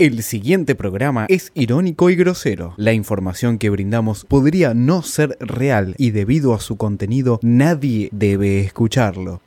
El 0.00 0.22
siguiente 0.22 0.74
programa 0.74 1.26
es 1.28 1.52
irónico 1.52 2.08
y 2.08 2.16
grosero. 2.16 2.72
La 2.78 2.94
información 2.94 3.58
que 3.58 3.68
brindamos 3.68 4.24
podría 4.24 4.72
no 4.72 5.02
ser 5.02 5.36
real 5.40 5.94
y 5.98 6.10
debido 6.10 6.54
a 6.54 6.60
su 6.60 6.78
contenido 6.78 7.38
nadie 7.42 8.08
debe 8.10 8.60
escucharlo. 8.60 9.42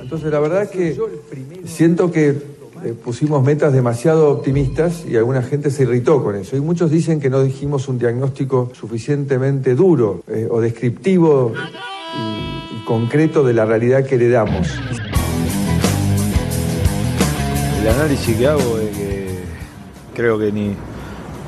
Entonces, 0.00 0.30
la 0.32 0.40
verdad 0.40 0.70
que 0.70 0.96
siento 1.66 2.10
que 2.10 2.57
eh, 2.84 2.92
pusimos 2.92 3.42
metas 3.42 3.72
demasiado 3.72 4.30
optimistas 4.30 5.04
y 5.08 5.16
alguna 5.16 5.42
gente 5.42 5.70
se 5.70 5.82
irritó 5.82 6.22
con 6.22 6.36
eso. 6.36 6.56
Y 6.56 6.60
muchos 6.60 6.90
dicen 6.90 7.20
que 7.20 7.30
no 7.30 7.42
dijimos 7.42 7.88
un 7.88 7.98
diagnóstico 7.98 8.70
suficientemente 8.72 9.74
duro 9.74 10.22
eh, 10.28 10.48
o 10.50 10.60
descriptivo 10.60 11.52
y, 11.52 12.76
y 12.76 12.84
concreto 12.84 13.44
de 13.44 13.54
la 13.54 13.64
realidad 13.64 14.04
que 14.04 14.14
heredamos. 14.16 14.68
El 17.80 17.88
análisis 17.88 18.36
que 18.36 18.46
hago 18.46 18.78
es 18.78 18.96
que 18.96 19.38
creo 20.14 20.38
que 20.38 20.52
ni, 20.52 20.74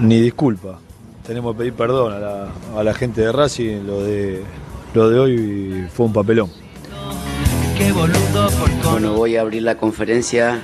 ni 0.00 0.20
disculpa. 0.20 0.78
Tenemos 1.26 1.54
que 1.54 1.58
pedir 1.58 1.74
perdón 1.74 2.12
a 2.12 2.18
la, 2.18 2.48
a 2.76 2.82
la 2.82 2.94
gente 2.94 3.20
de 3.20 3.32
Racing. 3.32 3.84
Lo 3.86 4.02
de, 4.02 4.42
lo 4.94 5.10
de 5.10 5.18
hoy 5.18 5.86
fue 5.92 6.06
un 6.06 6.12
papelón. 6.12 6.50
Bueno, 8.90 9.14
voy 9.14 9.36
a 9.36 9.42
abrir 9.42 9.62
la 9.62 9.76
conferencia 9.76 10.60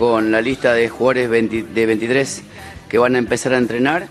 con 0.00 0.32
la 0.32 0.40
lista 0.40 0.72
de 0.72 0.88
jugadores 0.88 1.28
20 1.28 1.62
de 1.74 1.86
23 1.86 2.42
que 2.88 2.96
van 2.96 3.16
a 3.16 3.18
empezar 3.18 3.52
a 3.52 3.58
entrenar. 3.58 4.08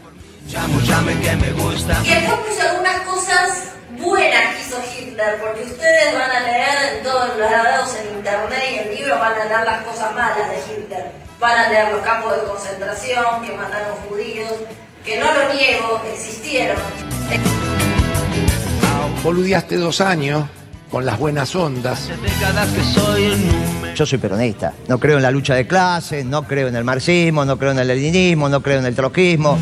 Y 0.48 0.54
después 0.54 2.40
puse 2.48 2.62
algunas 2.62 3.00
cosas 3.02 3.72
buenas 3.98 4.56
que 4.56 4.62
hizo 4.62 4.78
Hitler, 4.96 5.38
porque 5.42 5.64
ustedes 5.64 6.14
van 6.14 6.30
a 6.30 6.40
leer 6.42 6.94
en 6.96 7.04
todos 7.04 7.30
los 7.30 7.40
lados, 7.40 7.96
en 7.96 8.18
internet 8.18 8.64
y 8.72 8.78
en 8.78 8.96
libros, 8.96 9.20
van 9.20 9.34
a 9.34 9.46
leer 9.46 9.66
las 9.66 9.84
cosas 9.84 10.14
malas 10.14 10.50
de 10.52 10.58
Hitler. 10.72 11.12
Van 11.40 11.58
a 11.58 11.70
leer 11.70 11.92
los 11.92 12.02
campos 12.04 12.36
de 12.36 12.44
concentración, 12.48 13.42
que 13.44 13.52
mataron 13.54 13.96
judíos, 14.08 14.54
que 15.04 15.20
no 15.20 15.26
lo 15.26 15.54
niego, 15.56 16.04
existieron. 16.14 16.78
Boludeaste 19.24 19.78
dos 19.78 20.02
años 20.02 20.46
con 20.90 21.06
las 21.06 21.20
buenas 21.20 21.56
ondas. 21.56 22.10
Yo 23.96 24.06
soy 24.06 24.18
peronista. 24.18 24.74
No 24.88 25.00
creo 25.00 25.18
en 25.18 25.24
la 25.24 25.32
lucha 25.32 25.56
de 25.56 25.68
clases, 25.68 26.26
no 26.26 26.44
creo 26.44 26.68
en 26.68 26.76
el 26.76 26.84
marxismo, 26.84 27.46
no 27.46 27.58
creo 27.58 27.72
en 27.72 27.80
el 27.80 27.88
leninismo, 27.88 28.50
no 28.50 28.62
creo 28.62 28.80
en 28.80 28.86
el 28.86 28.96
troquismo. 28.96 29.58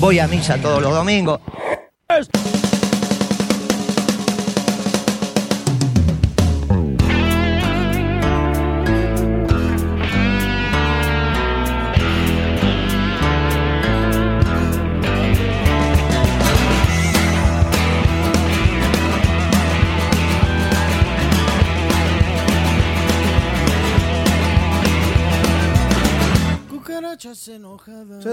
Voy 0.00 0.18
a 0.18 0.26
misa 0.26 0.58
todos 0.58 0.82
los 0.82 0.92
domingos. 0.92 1.40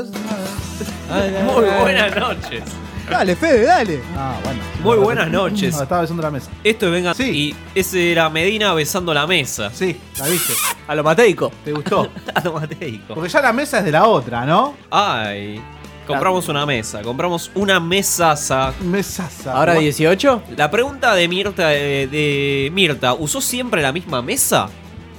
Muy 1.45 1.65
buenas 1.81 2.15
noches. 2.15 2.63
Dale, 3.09 3.35
Fede, 3.35 3.63
dale. 3.65 3.99
Ah, 4.16 4.35
bueno. 4.43 4.59
Muy 4.83 4.97
buenas 4.97 5.29
noches. 5.31 5.75
No, 5.75 5.81
estaba 5.81 6.01
besando 6.01 6.21
la 6.21 6.29
mesa. 6.29 6.51
Esto 6.63 6.85
es 6.85 6.91
Venga. 6.91 7.13
Sí. 7.16 7.23
Y 7.31 7.55
ese 7.79 8.11
era 8.11 8.29
Medina 8.29 8.73
besando 8.75 9.13
la 9.13 9.25
mesa. 9.25 9.71
Sí, 9.73 9.99
la 10.19 10.27
viste. 10.27 10.53
A 10.88 10.94
lo 10.94 11.03
mateico. 11.03 11.51
¿Te 11.66 11.72
gustó? 11.72 12.07
A 12.35 12.41
lo 12.41 12.53
mateico. 12.53 13.16
Porque 13.16 13.29
ya 13.29 13.41
la 13.41 13.51
mesa 13.51 13.79
es 13.79 13.85
de 13.85 13.91
la 13.91 14.06
otra, 14.06 14.45
¿no? 14.45 14.75
Ay. 14.91 15.59
Compramos 16.06 16.47
una 16.50 16.66
mesa. 16.66 17.01
Compramos 17.01 17.51
una 17.55 17.79
mesaza. 17.79 18.73
Mesaza. 18.81 19.53
¿Ahora 19.53 19.73
18? 19.75 20.44
La 20.57 20.69
pregunta 20.72 21.13
de 21.16 21.28
Mirta, 21.28 21.73
eh, 21.75 22.07
de 22.07 22.69
Mirta, 22.73 23.13
¿usó 23.13 23.41
siempre 23.41 23.81
la 23.84 23.91
misma 23.91 24.22
mesa? 24.23 24.69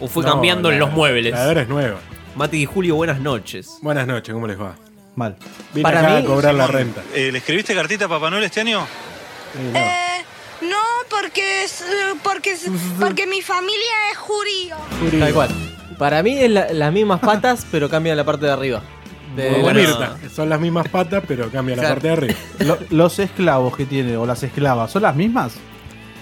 ¿O 0.00 0.08
fue 0.08 0.24
No, 0.24 0.30
cambiando 0.32 0.68
en 0.70 0.78
la- 0.80 0.86
los 0.86 0.94
muebles? 0.94 1.32
La 1.32 1.42
de 1.42 1.48
ahora 1.48 1.62
es 1.62 1.68
nueva. 1.68 1.98
Mati 2.36 2.58
y 2.62 2.66
Julio, 2.66 2.96
buenas 2.96 3.20
noches. 3.20 3.78
Buenas 3.82 4.06
noches, 4.06 4.32
¿cómo 4.32 4.46
les 4.46 4.58
va? 4.60 4.76
Mal. 5.16 5.36
Vine 5.74 5.82
Para 5.82 6.00
acá 6.00 6.10
mí- 6.10 6.16
a 6.22 6.24
cobrar 6.24 6.54
la 6.54 6.66
renta. 6.66 7.02
¿Le 7.14 7.36
escribiste 7.36 7.74
cartita 7.74 8.04
a 8.06 8.08
Papá 8.08 8.30
Noel 8.30 8.44
este 8.44 8.60
año? 8.60 8.86
Eh, 9.74 10.22
no, 10.62 10.76
porque, 11.10 11.64
es, 11.64 11.80
eh, 11.82 11.84
porque, 12.22 12.52
es- 12.52 12.70
porque 12.98 13.26
mi 13.26 13.42
familia 13.42 14.10
es 14.12 14.18
judío. 14.18 14.76
Tal 15.18 15.34
cual. 15.34 15.50
Para 15.98 16.22
mí 16.22 16.38
es 16.38 16.50
la- 16.50 16.72
las 16.72 16.92
mismas 16.92 17.20
patas, 17.20 17.66
pero 17.70 17.90
cambian 17.90 18.16
la 18.16 18.24
parte 18.24 18.46
de 18.46 18.52
arriba. 18.52 18.82
De 19.36 19.62
la- 19.62 19.72
Mirta, 19.74 20.16
son 20.34 20.48
las 20.48 20.60
mismas 20.60 20.88
patas, 20.88 21.22
pero 21.26 21.50
cambia 21.50 21.76
la 21.76 21.82
parte 21.88 22.06
de 22.08 22.12
arriba. 22.12 22.34
Lo- 22.60 22.78
los 22.90 23.18
esclavos 23.18 23.76
que 23.76 23.86
tiene, 23.86 24.16
o 24.16 24.24
las 24.26 24.42
esclavas, 24.42 24.90
¿son 24.90 25.02
las 25.02 25.14
mismas? 25.14 25.52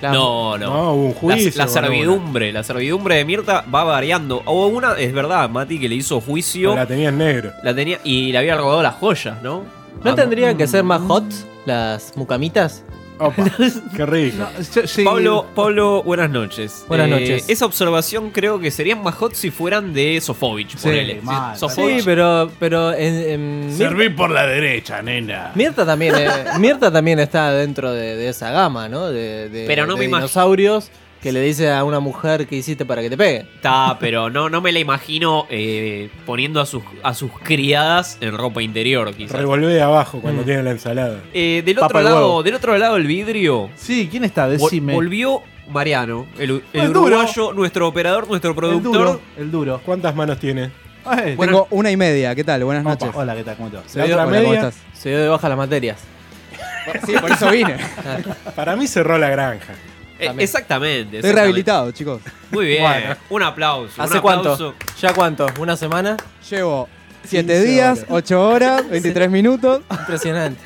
La- 0.01 0.13
No, 0.13 0.57
no. 0.59 0.67
No, 0.73 0.93
hubo 0.93 1.03
un 1.07 1.13
La- 1.15 1.19
juicio. 1.37 1.53
la, 1.57 1.69
servidumbre, 1.69 2.53
la 2.53 2.63
servidumbre 2.63 3.17
de 3.17 3.25
Mirta 3.25 3.65
va 3.73 3.85
variando. 3.85 4.43
Hubo 4.47 4.67
una, 4.69 4.93
es 4.93 5.13
verdad, 5.13 5.49
Mati, 5.51 5.79
que 5.79 5.89
le 5.89 5.95
hizo 5.97 6.21
juicio. 6.21 6.75
La 6.75 6.87
tenía 6.87 7.09
en 7.11 7.19
negro. 7.19 7.53
La 7.63 7.75
tenía 7.75 7.99
y 8.05 8.33
le 8.33 8.39
había 8.39 8.57
robado 8.57 8.83
las 8.83 8.95
joyas, 8.97 9.43
¿no? 9.43 9.65
¿No 10.05 10.11
Ah, 10.13 10.15
tendrían 10.15 10.57
que 10.57 10.67
ser 10.67 10.85
más 10.85 11.01
hot 11.03 11.25
las 11.67 12.13
mucamitas? 12.17 12.85
Opa, 13.19 13.45
qué 13.97 14.07
rico. 14.07 14.47
Sí. 14.87 15.03
Pablo, 15.05 15.47
Pablo, 15.55 16.03
buenas 16.05 16.31
noches. 16.31 16.81
Eh, 16.83 16.85
Buenas 16.89 17.09
noches. 17.09 17.49
Esa 17.49 17.67
observación 17.67 18.31
creo 18.31 18.61
que 18.61 18.71
serían 18.71 19.03
más 19.03 19.15
hot 19.17 19.35
si 19.35 19.51
fueran 19.51 19.93
de 19.93 20.21
Sofovich, 20.21 20.77
Sí, 20.77 20.89
ponele. 20.89 21.21
mal, 21.23 21.55
Sí, 21.55 21.61
Sofovich, 21.61 22.05
pero, 22.05 22.51
pero 22.61 22.93
en, 22.95 23.75
Serví 23.77 24.09
por 24.11 24.31
la 24.31 24.47
derecha, 24.47 25.03
nena. 25.03 25.51
Mirta 25.55 25.85
también, 25.85 26.15
eh, 26.17 26.29
Mirta 26.59 26.93
también 26.93 27.19
está 27.19 27.51
dentro 27.53 27.93
de, 27.93 28.17
de 28.17 28.29
esa 28.29 28.51
gama, 28.51 28.89
¿no? 28.89 29.09
De, 29.11 29.49
de- 29.49 29.67
Pero 29.67 29.87
no 29.87 29.95
de 29.95 30.01
me 30.01 30.07
imag- 30.07 30.17
dinosaurios 30.19 30.91
que 31.23 31.33
le 31.33 31.41
dice 31.41 31.71
a 31.73 31.83
una 31.85 31.99
mujer 32.01 32.47
que 32.47 32.55
hiciste 32.57 32.85
para 32.85 33.03
que 33.03 33.11
te 33.11 33.17
pegue. 33.17 33.39
Está, 33.57 33.97
pero 33.99 34.31
no, 34.31 34.49
no 34.49 34.61
me 34.61 34.71
la 34.71 34.79
imagino 34.79 35.47
eh, 35.51 36.11
poniendo 36.25 36.61
a 36.61 36.67
sus, 36.67 36.83
a 37.03 37.13
sus 37.15 37.33
criadas 37.43 38.19
en 38.21 38.37
ropa 38.37 38.63
interior, 38.63 39.13
quizás. 39.15 39.37
Revolvé 39.37 39.67
de 39.67 39.83
abajo 39.83 40.19
Mm. 40.19 40.21
cuando 40.21 40.43
tiene 40.45 40.63
la 40.63 40.71
ensalada. 40.71 41.21
Eh, 41.35 41.63
del 41.65 41.75
Papa 41.77 41.87
otro 41.87 42.01
lado, 42.03 42.43
del 42.45 42.55
otro 42.55 42.79
lado 42.79 42.95
del 42.95 43.07
vidrio, 43.07 43.69
Sí, 43.77 44.09
¿quién 44.11 44.25
está? 44.25 44.49
Decime. 44.49 44.95
volvió 44.95 45.43
Mariano, 45.71 46.27
el, 46.39 46.51
el 46.73 46.81
El 46.81 46.93
duro. 46.93 47.17
uruguayo, 47.17 47.53
nuestro 47.53 47.89
operador, 47.89 48.29
nuestro 48.29 48.51
el 48.51 48.57
productor. 48.57 48.93
duro. 48.93 49.21
El 49.37 49.51
duro. 49.51 49.81
¿Cuántas 49.85 50.15
manos 50.15 50.39
tiene? 50.39 50.71
Ay, 51.05 51.35
Bueno, 51.37 51.53
Tengo 51.53 51.69
una 51.71 51.91
y 51.91 51.97
media, 51.97 52.35
¿qué 52.35 52.45
tal? 52.45 52.63
Buenas 52.65 52.83
opa, 52.83 52.91
noches. 52.93 53.11
Hola, 53.15 53.35
¿qué 53.35 53.43
tal? 53.45 53.57
¿Cómo 53.57 53.71
te 53.71 53.77
va? 53.77 53.83
Se 53.87 53.99
La 53.99 54.05
dio- 54.05 54.15
otra 54.15 54.27
Hola, 54.27 54.39
¿cómo 54.39 54.49
media, 54.53 54.69
estás? 54.69 54.83
Se 54.95 55.09
dio 55.11 55.19
de 55.21 55.29
baja 55.29 55.49
las 55.49 55.59
materias. 55.59 55.99
Sí, 57.05 57.13
por 57.21 57.31
eso 57.31 57.51
vine. 57.51 57.77
para 58.57 58.77
mí 58.77 58.87
cerró 58.87 59.19
la 59.19 59.29
granja. 59.29 59.75
Eh, 60.19 60.27
También. 60.27 60.45
exactamente. 60.45 60.99
Estoy 60.99 61.19
exactamente. 61.19 61.41
rehabilitado, 61.41 61.91
chicos. 61.93 62.21
Muy 62.51 62.67
bien. 62.67 62.83
Bueno. 62.83 63.17
Un 63.31 63.43
aplauso. 63.43 64.03
¿Hace 64.03 64.15
un 64.15 64.21
cuánto? 64.21 64.53
aplauso. 64.53 64.75
¿Ya 65.01 65.13
cuánto? 65.15 65.47
¿Una 65.61 65.77
semana? 65.77 66.17
Llevo 66.51 66.89
7 67.25 67.47
15 67.53 67.65
días, 67.65 67.99
horas. 67.99 68.11
8 68.11 68.49
horas, 68.49 68.89
23 68.91 69.31
minutos. 69.31 69.83
Impresionante. 69.91 70.61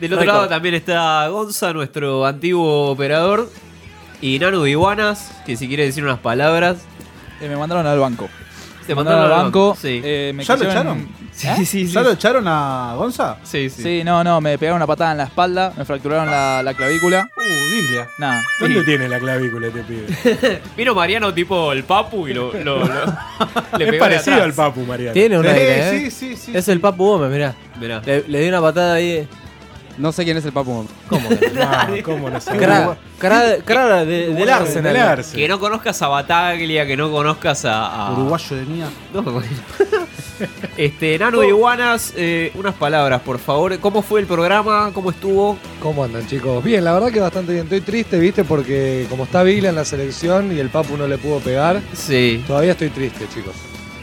Del 0.00 0.12
otro 0.14 0.24
lado 0.26 0.48
también 0.48 0.74
está 0.74 1.28
Gonza, 1.28 1.72
nuestro 1.72 2.26
antiguo 2.26 2.90
operador. 2.90 3.48
Y 4.20 4.38
Nanu 4.38 4.62
de 4.62 4.70
Iguanas, 4.70 5.32
que 5.44 5.56
si 5.56 5.66
quiere 5.66 5.84
decir 5.84 6.04
unas 6.04 6.18
palabras. 6.20 6.78
Eh, 7.40 7.48
me 7.48 7.56
mandaron 7.56 7.86
al 7.86 7.98
banco. 7.98 8.28
Me 8.88 8.94
mandaron 8.94 9.24
al 9.24 9.30
banco. 9.30 9.76
Sí. 9.80 10.00
eh, 10.04 10.32
me 10.34 10.44
¿Ya 10.44 10.54
lo 10.56 10.60
quisieron- 10.64 10.98
echaron? 10.98 11.08
sí, 11.32 11.48
sí, 11.58 11.64
sí. 11.66 11.86
¿Ya 11.88 12.02
lo 12.02 12.10
echaron 12.12 12.44
a 12.48 12.94
Gonza? 12.96 13.36
Sí, 13.42 13.70
sí. 13.70 13.82
Sí, 13.82 14.02
no, 14.04 14.22
no, 14.24 14.40
me 14.40 14.58
pegaron 14.58 14.76
una 14.76 14.86
patada 14.86 15.12
en 15.12 15.18
la 15.18 15.24
espalda, 15.24 15.72
me 15.76 15.84
fracturaron 15.84 16.30
la, 16.30 16.62
la 16.62 16.74
clavícula. 16.74 17.28
Uh, 17.36 17.70
Biblia. 17.72 18.08
Nada. 18.18 18.42
¿Dónde 18.60 18.84
tiene 18.84 19.08
la 19.08 19.18
clavícula 19.18 19.68
este 19.68 19.82
pibe? 19.82 20.62
Vino 20.76 20.94
Mariano 20.94 21.32
tipo 21.32 21.72
el 21.72 21.84
Papu 21.84 22.28
y 22.28 22.34
lo, 22.34 22.52
lo- 22.52 22.80
lo- 22.80 22.84
le 23.78 23.84
es 23.84 23.90
pegó 23.90 23.92
de 23.92 23.98
parecido 23.98 24.34
atrás. 24.36 24.40
al 24.48 24.52
Papu, 24.54 24.80
Mariano. 24.82 25.12
Tiene 25.12 25.38
un 25.38 25.44
Sí, 25.44 25.50
aire, 25.50 25.78
¿eh? 25.96 26.00
sí, 26.00 26.10
sí, 26.10 26.36
sí. 26.36 26.52
Es 26.56 26.68
el 26.68 26.80
Papu 26.80 27.04
Gómez, 27.06 27.30
mirá. 27.30 27.54
Mirá. 27.80 28.02
Le, 28.04 28.24
le 28.28 28.40
di 28.40 28.48
una 28.48 28.60
patada 28.60 28.94
ahí. 28.94 29.26
No 29.98 30.10
sé 30.12 30.24
quién 30.24 30.36
es 30.36 30.44
el 30.44 30.52
Papu. 30.52 30.86
¿Cómo 31.08 31.28
que 31.28 31.50
no? 31.50 32.02
¿Cómo 32.04 32.30
no 32.30 32.40
sé? 32.40 32.56
Cara, 32.56 32.96
cara, 33.18 33.56
cara 33.64 34.04
de- 34.04 34.34
del 34.34 34.48
Arsenal. 34.50 35.24
Que 35.34 35.46
no 35.48 35.58
conozcas 35.60 36.00
a 36.02 36.08
Bataglia, 36.08 36.86
que 36.86 36.96
no 36.96 37.10
conozcas 37.10 37.64
a. 37.64 38.06
a- 38.08 38.12
Uruguayo 38.12 38.56
de 38.56 38.64
mía. 38.64 38.88
No, 39.12 39.22
bueno. 39.22 39.46
Este, 40.76 41.18
Nanu 41.18 41.40
de 41.40 41.48
Iguanas, 41.48 42.14
eh, 42.16 42.50
unas 42.56 42.74
palabras, 42.74 43.20
por 43.20 43.38
favor. 43.38 43.78
¿Cómo 43.78 44.02
fue 44.02 44.20
el 44.20 44.26
programa? 44.26 44.90
¿Cómo 44.92 45.10
estuvo? 45.10 45.56
¿Cómo 45.80 46.02
andan, 46.02 46.26
chicos? 46.26 46.64
Bien, 46.64 46.82
la 46.82 46.92
verdad 46.94 47.12
que 47.12 47.20
bastante 47.20 47.52
bien. 47.52 47.64
Estoy 47.64 47.80
triste, 47.82 48.18
¿viste? 48.18 48.42
Porque 48.42 49.06
como 49.08 49.24
está 49.24 49.42
Vila 49.44 49.68
en 49.68 49.76
la 49.76 49.84
selección 49.84 50.50
y 50.56 50.58
el 50.58 50.68
Papu 50.70 50.96
no 50.96 51.06
le 51.06 51.18
pudo 51.18 51.38
pegar, 51.38 51.80
Sí. 51.92 52.42
todavía 52.46 52.72
estoy 52.72 52.88
triste, 52.90 53.26
chicos. 53.32 53.54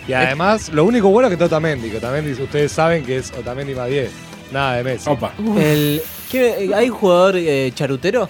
Y 0.07 0.13
además, 0.13 0.69
lo 0.71 0.85
único 0.85 1.09
bueno 1.09 1.27
es 1.27 1.31
que 1.31 1.33
está 1.43 1.45
Otamendi, 1.47 1.89
que 1.89 1.97
Otamendi 1.97 2.31
ustedes 2.41 2.71
saben 2.71 3.03
que 3.05 3.17
es 3.17 3.31
Otamendi 3.37 3.75
más 3.75 3.89
10. 3.89 4.09
Nada 4.51 4.75
de 4.77 4.83
Messi. 4.83 5.09
Opa. 5.09 5.31
El, 5.57 6.01
¿qué- 6.31 6.71
¿Hay 6.75 6.89
un 6.89 6.95
jugador 6.95 7.35
eh, 7.37 7.71
charutero? 7.75 8.27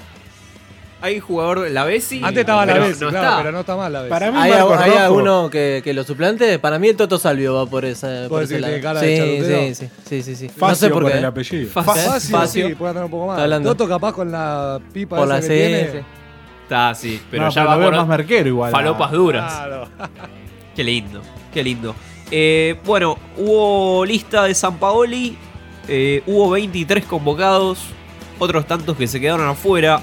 Hay 1.01 1.19
jugador 1.21 1.69
la 1.71 1.86
Bessi. 1.86 2.21
Antes 2.21 2.42
estaba 2.42 2.66
la 2.66 2.74
pero 2.74 2.86
Bessi, 2.88 3.04
no 3.06 3.10
claro, 3.10 3.25
está. 3.27 3.38
pero 3.38 3.51
no 3.54 3.60
está 3.62 3.75
mal 3.77 3.94
la 3.94 4.00
Bessi. 4.01 4.10
Para 4.10 4.31
mí, 4.31 4.38
¿Hay, 4.38 4.51
Marcos 4.51 4.77
hay 4.80 4.89
Rojo. 4.92 5.01
alguno 5.04 5.50
que, 5.50 5.81
que 5.81 5.94
lo 5.94 6.04
suplante? 6.04 6.60
Para 6.60 6.77
mí 6.77 6.89
el 6.89 6.98
Toto 6.98 7.18
Salvio 7.18 7.54
va 7.56 7.66
por 7.66 7.86
esa. 7.86 8.25
Por 8.27 8.42
¿Vos 8.42 8.51
ese 8.51 8.56
decís 8.56 8.56
que 8.56 8.60
lado. 8.60 8.74
tiene 8.74 8.81
cara 8.83 9.01
de 9.01 9.07
sí, 9.07 9.18
charutero? 9.18 9.60
sí, 9.62 9.75
sí, 9.75 9.89
sí, 10.10 10.24
sí, 10.24 10.36
sí. 10.36 10.48
no 10.48 10.54
Facio 10.68 10.75
sé 10.88 10.94
por 10.94 11.04
por 11.04 11.12
qué. 11.13 11.18
el 11.19 11.25
apellido. 11.25 11.69
Facio. 11.71 11.94
Fácil, 12.12 12.31
Facio. 12.36 12.68
sí, 12.68 12.75
puede 12.75 12.92
tener 12.94 13.06
un 13.06 13.12
poco 13.12 13.27
más. 13.27 13.39
Hablando. 13.39 13.69
Toto 13.69 13.88
capaz 13.88 14.12
con 14.13 14.30
la 14.30 14.80
pipa 14.92 15.15
Por 15.15 15.25
esa 15.27 15.36
la 15.36 15.39
que 15.42 15.48
C. 15.48 15.56
tiene. 15.56 15.92
sí. 15.92 15.98
Está, 16.63 16.94
sí, 16.95 17.22
pero 17.31 17.44
No, 17.45 17.50
ya 17.50 17.63
va 17.63 17.74
lo 17.75 17.80
veo 17.80 17.89
por 17.92 17.98
más 18.00 18.07
merquero 18.07 18.48
igual. 18.50 18.72
falopas 18.72 19.12
duras. 19.13 19.54
Claro. 19.54 19.88
Qué 20.75 20.83
lindo, 20.83 21.22
qué 21.54 21.63
lindo. 21.63 21.95
Eh, 22.30 22.77
bueno, 22.86 23.18
hubo 23.38 24.06
lista 24.06 24.44
de 24.44 24.54
San 24.54 24.77
Paoli, 24.77 25.36
eh, 25.87 26.23
hubo 26.27 26.49
23 26.51 27.05
convocados, 27.05 27.79
otros 28.37 28.67
tantos 28.67 28.97
que 28.97 29.07
se 29.07 29.19
quedaron 29.19 29.47
afuera, 29.47 30.01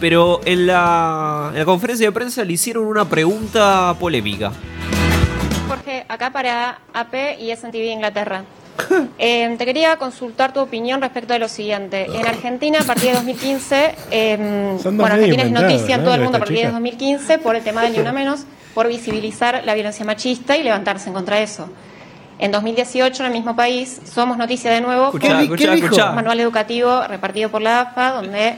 pero 0.00 0.40
en 0.44 0.66
la, 0.66 1.50
en 1.52 1.58
la 1.58 1.64
conferencia 1.64 2.06
de 2.06 2.12
prensa 2.12 2.44
le 2.44 2.52
hicieron 2.52 2.84
una 2.86 3.08
pregunta 3.08 3.96
polémica. 3.98 4.52
Jorge, 5.68 6.04
acá 6.08 6.30
para 6.30 6.80
AP 6.94 7.40
y 7.40 7.54
SNTV 7.54 7.92
Inglaterra. 7.92 8.44
Eh, 9.18 9.56
te 9.58 9.64
quería 9.66 9.96
consultar 9.96 10.52
tu 10.52 10.60
opinión 10.60 11.00
respecto 11.00 11.32
de 11.32 11.40
lo 11.40 11.48
siguiente. 11.48 12.06
En 12.06 12.26
Argentina, 12.26 12.78
a 12.80 12.84
partir 12.84 13.10
de 13.10 13.14
2015, 13.14 13.94
eh, 14.10 14.76
bueno, 14.84 15.04
Argentina 15.06 15.42
es 15.42 15.50
noticia 15.50 15.96
en 15.96 16.04
todo 16.04 16.14
el 16.14 16.22
mundo 16.22 16.36
a 16.36 16.40
partir 16.40 16.58
de 16.58 16.62
chica. 16.62 16.72
2015 16.72 17.38
por 17.38 17.56
el 17.56 17.64
tema 17.64 17.82
de 17.82 17.90
Ni 17.90 17.98
Una 17.98 18.12
Menos, 18.12 18.44
por 18.74 18.86
visibilizar 18.86 19.62
la 19.64 19.74
violencia 19.74 20.04
machista 20.04 20.56
y 20.56 20.62
levantarse 20.62 21.08
en 21.08 21.14
contra 21.14 21.36
de 21.36 21.42
eso. 21.42 21.68
En 22.38 22.52
2018, 22.52 23.22
en 23.24 23.26
el 23.26 23.32
mismo 23.32 23.56
país, 23.56 24.00
somos 24.04 24.36
noticia 24.36 24.70
de 24.70 24.80
nuevo. 24.80 25.06
Escuchá, 25.06 25.28
con 25.34 25.40
escuchá, 25.42 25.72
un 25.72 25.78
escuchá. 25.78 26.12
manual 26.12 26.38
educativo 26.40 27.02
repartido 27.02 27.50
por 27.50 27.62
la 27.62 27.80
AFA, 27.80 28.12
donde 28.12 28.56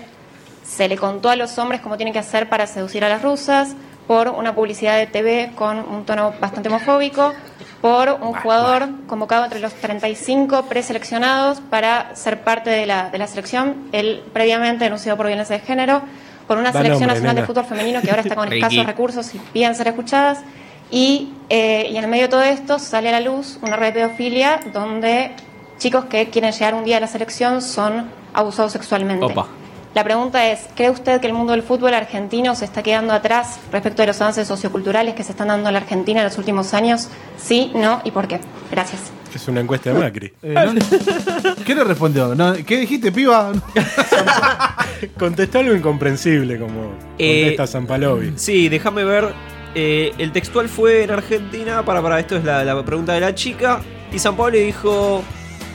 se 0.64 0.86
le 0.88 0.96
contó 0.96 1.30
a 1.30 1.36
los 1.36 1.56
hombres 1.58 1.80
cómo 1.80 1.96
tienen 1.96 2.12
que 2.12 2.18
hacer 2.18 2.48
para 2.48 2.66
seducir 2.66 3.04
a 3.04 3.08
las 3.08 3.22
rusas, 3.22 3.74
por 4.06 4.28
una 4.28 4.54
publicidad 4.54 4.98
de 4.98 5.06
TV 5.06 5.52
con 5.54 5.78
un 5.78 6.04
tono 6.04 6.34
bastante 6.40 6.68
homofóbico, 6.68 7.32
por 7.80 8.10
un 8.20 8.34
jugador 8.34 8.88
convocado 9.06 9.44
entre 9.44 9.60
los 9.60 9.72
35 9.74 10.64
preseleccionados 10.64 11.60
para 11.60 12.14
ser 12.14 12.42
parte 12.42 12.70
de 12.70 12.86
la, 12.86 13.08
de 13.08 13.18
la 13.18 13.26
selección, 13.26 13.88
él 13.92 14.22
previamente 14.32 14.84
denunciado 14.84 15.16
por 15.16 15.26
violencia 15.26 15.56
de 15.56 15.62
género, 15.64 16.02
por 16.46 16.58
una 16.58 16.72
Da 16.72 16.80
selección 16.80 17.08
nombre, 17.08 17.14
nacional 17.14 17.36
de 17.36 17.44
fútbol 17.44 17.64
femenino 17.64 18.02
que 18.02 18.10
ahora 18.10 18.22
está 18.22 18.34
con 18.34 18.52
escasos 18.52 18.84
recursos 18.84 19.34
y 19.34 19.38
piden 19.38 19.74
ser 19.74 19.88
escuchadas, 19.88 20.40
y, 20.90 21.32
eh, 21.48 21.88
y 21.90 21.96
en 21.96 22.04
el 22.04 22.10
medio 22.10 22.24
de 22.24 22.28
todo 22.28 22.42
esto 22.42 22.78
sale 22.78 23.08
a 23.08 23.12
la 23.12 23.20
luz 23.20 23.58
una 23.62 23.76
red 23.76 23.92
de 23.94 24.00
pedofilia 24.00 24.60
donde 24.72 25.32
chicos 25.78 26.04
que 26.06 26.28
quieren 26.30 26.52
llegar 26.52 26.74
un 26.74 26.84
día 26.84 26.98
a 26.98 27.00
la 27.00 27.06
selección 27.06 27.62
son 27.62 28.10
abusados 28.34 28.72
sexualmente. 28.72 29.24
Opa. 29.24 29.46
La 29.94 30.04
pregunta 30.04 30.46
es, 30.48 30.68
¿cree 30.76 30.88
usted 30.90 31.20
que 31.20 31.26
el 31.26 31.32
mundo 31.32 31.52
del 31.52 31.64
fútbol 31.64 31.94
argentino 31.94 32.54
se 32.54 32.64
está 32.64 32.80
quedando 32.82 33.12
atrás 33.12 33.58
respecto 33.72 34.02
de 34.02 34.06
los 34.06 34.20
avances 34.20 34.46
socioculturales 34.46 35.14
que 35.16 35.24
se 35.24 35.32
están 35.32 35.48
dando 35.48 35.68
en 35.68 35.72
la 35.74 35.80
Argentina 35.80 36.20
en 36.20 36.26
los 36.26 36.38
últimos 36.38 36.74
años? 36.74 37.08
Sí, 37.36 37.72
no 37.74 38.00
y 38.04 38.12
por 38.12 38.28
qué. 38.28 38.38
Gracias. 38.70 39.10
Es 39.34 39.48
una 39.48 39.60
encuesta 39.60 39.92
de 39.92 39.98
Macri. 39.98 40.32
Eh, 40.42 40.54
no- 40.54 41.54
¿Qué 41.64 41.74
le 41.74 41.82
respondió? 41.84 42.34
No, 42.36 42.54
¿Qué 42.64 42.78
dijiste, 42.78 43.10
piba? 43.10 43.50
Contestó 45.18 45.58
algo 45.60 45.74
incomprensible 45.74 46.58
como 46.58 46.92
Eh, 47.18 47.40
contesta 47.56 47.66
Zampalovi. 47.66 48.32
Sí, 48.36 48.68
déjame 48.68 49.04
ver. 49.04 49.32
Eh, 49.74 50.12
el 50.18 50.32
textual 50.32 50.68
fue 50.68 51.04
en 51.04 51.10
Argentina. 51.10 51.82
Para, 51.84 52.02
para, 52.02 52.18
esto 52.20 52.36
es 52.36 52.44
la, 52.44 52.64
la 52.64 52.82
pregunta 52.84 53.12
de 53.12 53.20
la 53.20 53.34
chica. 53.34 53.80
Y 54.12 54.18
San 54.18 54.36
Pablo 54.36 54.52
le 54.52 54.60
dijo. 54.64 55.22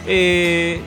eh, 0.08 0.80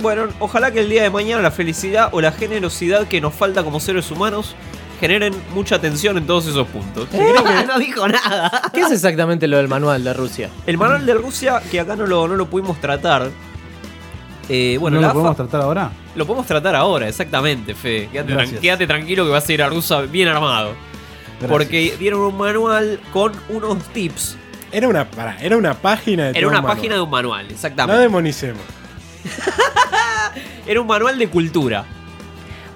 bueno, 0.00 0.28
ojalá 0.38 0.70
que 0.70 0.80
el 0.80 0.88
día 0.88 1.02
de 1.02 1.10
mañana 1.10 1.42
la 1.42 1.50
felicidad 1.50 2.08
o 2.12 2.20
la 2.22 2.32
generosidad 2.32 3.06
que 3.06 3.20
nos 3.20 3.34
falta 3.34 3.62
como 3.62 3.80
seres 3.80 4.10
humanos 4.10 4.54
generen 4.98 5.34
mucha 5.54 5.76
atención 5.76 6.16
en 6.16 6.26
todos 6.26 6.46
esos 6.46 6.66
puntos. 6.68 7.06
no 7.66 7.78
dijo 7.78 8.08
nada. 8.08 8.62
¿Qué 8.72 8.80
es 8.80 8.90
exactamente 8.92 9.46
lo 9.46 9.58
del 9.58 9.68
manual 9.68 10.02
de 10.02 10.14
Rusia? 10.14 10.48
El 10.66 10.78
manual 10.78 11.04
de 11.04 11.12
Rusia, 11.14 11.60
que 11.70 11.80
acá 11.80 11.96
no 11.96 12.06
lo, 12.06 12.26
no 12.28 12.36
lo 12.36 12.46
pudimos 12.46 12.80
tratar. 12.80 13.28
eh, 14.48 14.78
bueno, 14.80 14.96
¿No 14.96 15.00
la 15.02 15.06
lo 15.08 15.10
AFA 15.10 15.14
podemos 15.20 15.36
tratar 15.36 15.60
ahora? 15.62 15.90
lo 16.14 16.26
podemos 16.26 16.46
tratar 16.46 16.74
ahora, 16.76 17.08
exactamente, 17.08 17.74
Fe. 17.74 18.08
Quédate, 18.10 18.32
Gracias. 18.32 18.58
tran- 18.58 18.62
quédate 18.62 18.86
tranquilo 18.86 19.24
que 19.24 19.30
vas 19.30 19.48
a 19.48 19.52
ir 19.52 19.62
a 19.62 19.68
Rusa 19.68 20.00
bien 20.02 20.28
armado. 20.28 20.72
Gracias. 21.40 21.50
Porque 21.50 21.96
dieron 21.98 22.20
un 22.20 22.36
manual 22.36 23.00
con 23.12 23.32
unos 23.48 23.82
tips. 23.88 24.36
Era 24.72 24.86
una, 24.88 25.10
pará, 25.10 25.36
era 25.40 25.56
una 25.56 25.74
página 25.74 26.30
de 26.30 26.38
Era 26.38 26.46
una 26.46 26.58
un 26.58 26.62
manual. 26.62 26.76
página 26.76 26.94
de 26.94 27.00
un 27.00 27.10
manual, 27.10 27.46
No 27.48 27.52
exactamente. 27.52 28.02
demonicemos. 28.02 28.62
Era 30.66 30.80
un 30.80 30.86
manual 30.86 31.18
de 31.18 31.28
cultura. 31.28 31.84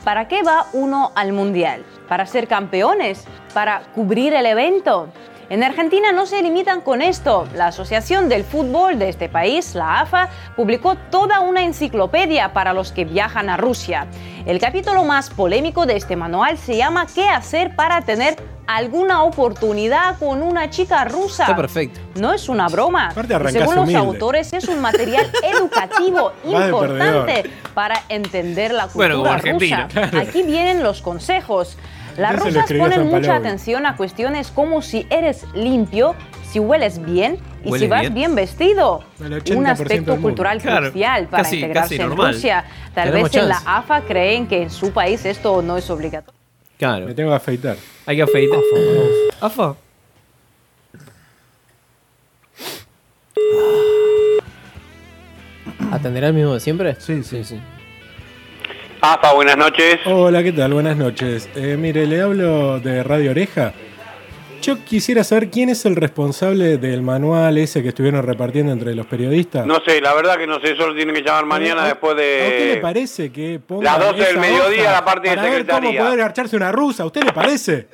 ¿Para 0.03 0.27
qué 0.29 0.43
va 0.43 0.67
uno 0.73 1.13
al 1.15 1.33
Mundial? 1.33 1.85
¿Para 2.09 2.27
ser 2.27 2.49
campeones? 2.49 3.25
¿Para 3.53 3.83
cubrir 3.95 4.35
el 4.35 4.45
evento? 4.47 5.09
En 5.51 5.63
Argentina 5.63 6.11
no 6.11 6.27
se 6.27 6.43
limitan 6.43 6.81
con 6.81 7.01
esto. 7.03 7.47
La 7.55 7.69
Asociación 7.69 8.29
del 8.29 8.45
Fútbol 8.45 8.99
de 8.99 9.09
este 9.11 9.29
país, 9.29 9.75
la 9.75 10.01
AFA, 10.01 10.29
publicó 10.57 10.97
toda 11.11 11.41
una 11.41 11.63
enciclopedia 11.63 12.53
para 12.53 12.73
los 12.73 12.93
que 12.93 13.05
viajan 13.05 13.49
a 13.49 13.57
Rusia. 13.57 14.07
El 14.47 14.59
capítulo 14.59 15.05
más 15.05 15.31
polémico 15.31 15.87
de 15.87 15.97
este 15.97 16.17
manual 16.17 16.59
se 16.59 16.77
llama 16.77 17.07
¿Qué 17.07 17.29
hacer 17.29 17.77
para 17.77 18.01
tener 18.03 18.37
alguna 18.67 19.23
oportunidad 19.25 20.19
con 20.19 20.43
una 20.43 20.71
chica 20.71 21.05
rusa? 21.05 21.45
Está 21.45 21.57
perfecto. 21.57 22.01
No 22.17 22.33
es 22.33 22.49
una 22.49 22.69
broma. 22.69 23.13
Según 23.13 23.75
los 23.75 23.85
humilde. 23.85 23.97
autores, 23.97 24.53
es 24.53 24.69
un 24.69 24.81
material 24.81 25.31
educativo 25.43 26.33
importante 26.45 27.51
para 27.75 28.03
entender 28.09 28.73
la 28.73 28.87
cultura 28.89 29.39
rusa. 29.39 29.89
claro. 29.89 30.19
Aquí 30.21 30.43
vienen 30.43 30.83
los 30.83 31.03
consejos. 31.03 31.77
Las 32.17 32.39
rusas 32.39 32.67
ponen 32.73 33.09
mucha 33.09 33.35
atención 33.35 33.87
a 33.87 33.97
cuestiones 33.97 34.53
como 34.53 34.83
si 34.83 35.05
eres 35.11 35.45
limpio, 35.53 36.15
si 36.49 36.61
hueles 36.61 37.05
bien 37.05 37.39
y 37.63 37.65
si 37.65 37.71
¿Hueles 37.71 37.91
vas 37.91 38.01
bien? 38.03 38.15
bien, 38.15 38.35
vestido. 38.37 39.03
El 39.19 39.33
80% 39.43 39.57
Un 39.57 39.67
aspecto 39.67 40.17
cultural 40.21 40.61
Claro, 40.63 40.83
crucial 40.93 41.27
para 41.27 41.43
casi- 41.43 41.57
integrarse 41.57 41.97
casi 41.99 42.09
en. 42.09 42.17
Rusia. 42.17 42.65
Tal 42.95 43.11
Tenemos 43.11 43.33
vez 43.33 43.43
en 43.43 43.49
la. 43.49 43.61
AFA 43.67 44.03
creen 44.03 44.47
que 44.47 44.63
en 44.63 44.71
su 44.71 44.93
país 44.93 45.25
esto 45.25 45.61
no 45.61 45.77
es 45.77 45.91
obligatorio. 45.91 46.39
Claro. 46.85 47.07
Me 47.07 47.15
tengo 47.15 47.31
que 47.31 47.37
afeitar. 47.37 47.77
Hay 48.05 48.17
que 48.17 48.23
afeitar. 48.23 48.61
Afa. 49.41 49.75
¿Atenderá 55.91 56.29
el 56.29 56.35
mismo 56.35 56.53
de 56.53 56.61
siempre? 56.61 56.95
Sí, 56.99 57.23
sí. 57.23 57.43
sí. 57.43 57.59
AFA, 59.01 59.33
buenas 59.33 59.57
noches. 59.57 60.01
Hola, 60.05 60.43
¿qué 60.43 60.53
tal? 60.53 60.75
Buenas 60.75 60.99
noches. 60.99 61.49
Eh, 61.55 61.79
mire, 61.79 62.07
le 62.07 62.21
hablo 62.21 62.79
de 62.81 63.03
Radio 63.03 63.31
Oreja. 63.31 63.73
Yo 64.65 64.83
quisiera 64.85 65.23
saber 65.25 65.51
quién 65.51 65.69
es 65.69 65.85
el 65.85 65.95
responsable 65.97 66.79
del 66.79 67.03
manual 67.03 67.59
ese 67.59 67.83
que 67.83 67.89
estuvieron 67.91 68.23
repartiendo 68.25 68.73
entre 68.73 68.95
los 68.95 69.07
periodistas. 69.07 69.67
No 69.67 69.81
sé, 69.87 70.01
la 70.01 70.15
verdad 70.15 70.37
que 70.39 70.47
no 70.47 70.59
sé, 70.61 70.75
solo 70.77 70.95
tienen 70.95 71.15
que 71.15 71.23
llamar 71.23 71.45
mañana 71.47 71.85
¿A- 71.85 71.89
después 71.89 72.13
¿A 72.13 72.15
usted 72.15 72.59
le 72.69 72.75
de... 72.77 72.77
parece 72.79 73.31
que 73.33 73.61
ponga 73.61 73.85
Las 73.99 73.99
12 74.13 74.25
del 74.25 74.39
mediodía 74.39 74.93
la 74.93 75.05
parte 75.05 75.29
de 75.31 75.37
ver 75.37 75.45
cómo 75.45 75.57
secretaría. 75.59 76.01
poder 76.05 76.19
garcharse 76.19 76.57
una 76.57 76.73
rusa? 76.73 77.03
¿A 77.03 77.07
usted 77.07 77.23
le 77.25 77.33
parece? 77.33 77.89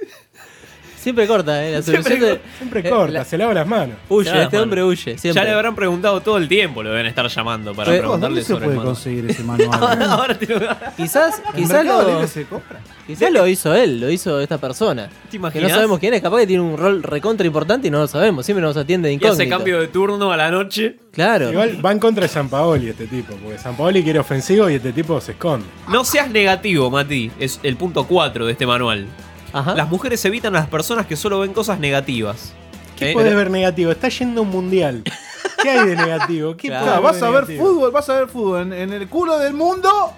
Siempre 1.00 1.26
corta, 1.26 1.66
¿eh? 1.66 1.72
La 1.72 1.82
Siempre 1.82 2.02
solución 2.02 2.20
de- 2.34 2.40
Siempre 2.58 2.80
eh, 2.80 2.90
corta, 2.90 3.12
la- 3.12 3.24
se 3.24 3.38
lava 3.38 3.54
las 3.54 3.66
manos. 3.66 3.96
Huye, 4.08 4.42
este 4.42 4.58
hombre 4.58 4.84
huye. 4.84 5.16
Siempre. 5.18 5.32
Ya 5.32 5.44
le 5.44 5.50
habrán 5.52 5.74
preguntado 5.74 6.20
todo 6.20 6.36
el 6.36 6.46
tiempo, 6.46 6.82
lo 6.82 6.90
deben 6.90 7.06
estar 7.06 7.26
llamando 7.26 7.74
para 7.74 7.94
Eh, 7.94 7.98
preguntarle 7.98 8.28
¿Dónde 8.36 8.42
se 8.42 8.48
sobre 8.48 8.64
el 8.66 8.68
puede 8.68 8.76
manual. 8.78 8.94
conseguir 8.94 9.30
ese 9.30 9.42
manual? 9.44 10.02
Ahora 10.10 10.38
te 10.38 10.46
lo- 10.46 10.60
Quizás, 10.96 11.40
¿En 11.48 11.54
quizás 11.62 11.84
Mercado 11.84 12.20
lo, 12.20 12.26
se 12.26 12.44
compra? 12.44 12.80
quizás 13.06 13.32
lo 13.32 13.46
hizo 13.46 13.74
él, 13.74 13.98
lo 14.00 14.10
hizo 14.10 14.38
esta 14.40 14.58
persona. 14.58 15.08
¿Te 15.08 15.12
Que 15.30 15.38
no 15.38 15.46
imaginas? 15.46 15.72
sabemos 15.72 15.98
quién 15.98 16.14
es, 16.14 16.20
capaz 16.22 16.38
que 16.40 16.46
tiene 16.46 16.62
un 16.62 16.76
rol 16.76 17.02
recontra 17.02 17.46
importante 17.46 17.88
y 17.88 17.90
no 17.90 17.98
lo 18.00 18.06
sabemos. 18.06 18.44
Siempre 18.44 18.62
nos 18.62 18.76
atiende 18.76 19.08
de 19.08 19.14
Y 19.14 19.16
hace 19.16 19.26
incógnito. 19.28 19.56
cambio 19.56 19.80
de 19.80 19.88
turno 19.88 20.30
a 20.32 20.36
la 20.36 20.50
noche. 20.50 20.96
Claro. 21.12 21.50
Igual 21.50 21.84
va 21.84 21.92
en 21.92 21.98
contra 21.98 22.22
de 22.22 22.28
San 22.28 22.48
Paoli 22.50 22.90
este 22.90 23.06
tipo, 23.06 23.34
porque 23.42 23.58
San 23.58 23.74
Paoli 23.76 24.02
quiere 24.04 24.18
ofensivo 24.18 24.68
y 24.68 24.74
este 24.74 24.92
tipo 24.92 25.20
se 25.20 25.32
esconde. 25.32 25.66
No 25.88 26.04
seas 26.04 26.30
negativo, 26.30 26.90
Mati. 26.90 27.30
Es 27.40 27.58
el 27.62 27.76
punto 27.76 28.04
4 28.06 28.44
de 28.46 28.52
este 28.52 28.66
manual. 28.66 29.06
Ajá. 29.52 29.74
Las 29.74 29.88
mujeres 29.88 30.24
evitan 30.24 30.54
a 30.56 30.60
las 30.60 30.68
personas 30.68 31.06
que 31.06 31.16
solo 31.16 31.40
ven 31.40 31.52
cosas 31.52 31.78
negativas. 31.80 32.52
¿Qué 32.96 33.10
Eh, 33.10 33.14
podés 33.14 33.34
ver 33.34 33.50
negativo? 33.50 33.90
Está 33.90 34.08
yendo 34.08 34.40
a 34.40 34.44
un 34.44 34.50
mundial. 34.50 35.02
¿Qué 35.62 35.70
hay 35.70 35.86
de 35.88 35.96
negativo? 35.96 36.56
¿Qué 36.56 36.68
Claro, 36.68 36.86
podés 36.86 37.02
vas 37.02 37.22
a 37.22 37.30
ver 37.30 37.34
negativo? 37.42 37.64
fútbol, 37.66 37.90
vas 37.90 38.08
a 38.08 38.14
ver 38.14 38.28
fútbol. 38.28 38.60
En, 38.62 38.72
en 38.72 38.92
el 38.92 39.08
culo 39.08 39.38
del 39.38 39.54
mundo, 39.54 40.12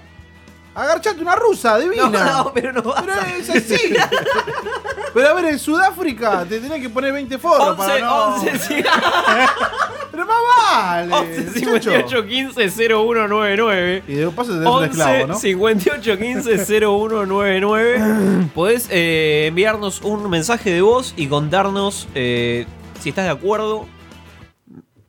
agarchate 0.75 1.21
una 1.21 1.35
rusa, 1.37 1.79
divina. 1.79 2.09
No, 2.09 2.45
no, 2.45 2.53
pero 2.53 2.73
no 2.73 2.83
vas 2.83 3.03
Pero 3.03 3.15
a- 3.21 3.29
es 3.37 3.51
así. 3.51 3.95
Pero 5.15 5.29
a 5.29 5.35
ver, 5.35 5.45
en 5.45 5.59
Sudáfrica 5.59 6.47
te 6.49 6.59
tenés 6.59 6.81
que 6.81 6.89
poner 6.89 7.13
20 7.13 7.37
forros 7.39 7.69
11, 7.71 7.77
para 7.77 7.99
no... 7.99 8.35
11, 8.37 8.59
sí. 8.59 8.83
Pero 10.11 10.27
más 10.27 10.37
vale, 10.73 11.13
11 11.15 11.67
muchacho. 11.67 11.91
58 12.23 12.27
15 12.27 12.71
0199. 12.71 14.03
Y 14.09 14.15
de 14.15 14.29
paso 14.31 14.53
tenés 14.53 14.67
un 14.69 14.75
11 14.75 14.87
esclavo, 14.89 15.27
¿no? 15.27 15.35
58 15.35 16.19
15 16.19 16.65
0199. 16.65 18.49
Podés 18.55 18.89
eh, 18.91 19.47
enviarnos 19.49 20.01
un 20.01 20.31
mensaje 20.31 20.71
de 20.71 20.81
voz 20.81 21.13
y 21.17 21.27
contarnos 21.27 22.09
eh, 22.15 22.67
si 23.01 23.11
estás 23.11 23.27
de 23.27 23.33
acuerdo. 23.33 23.87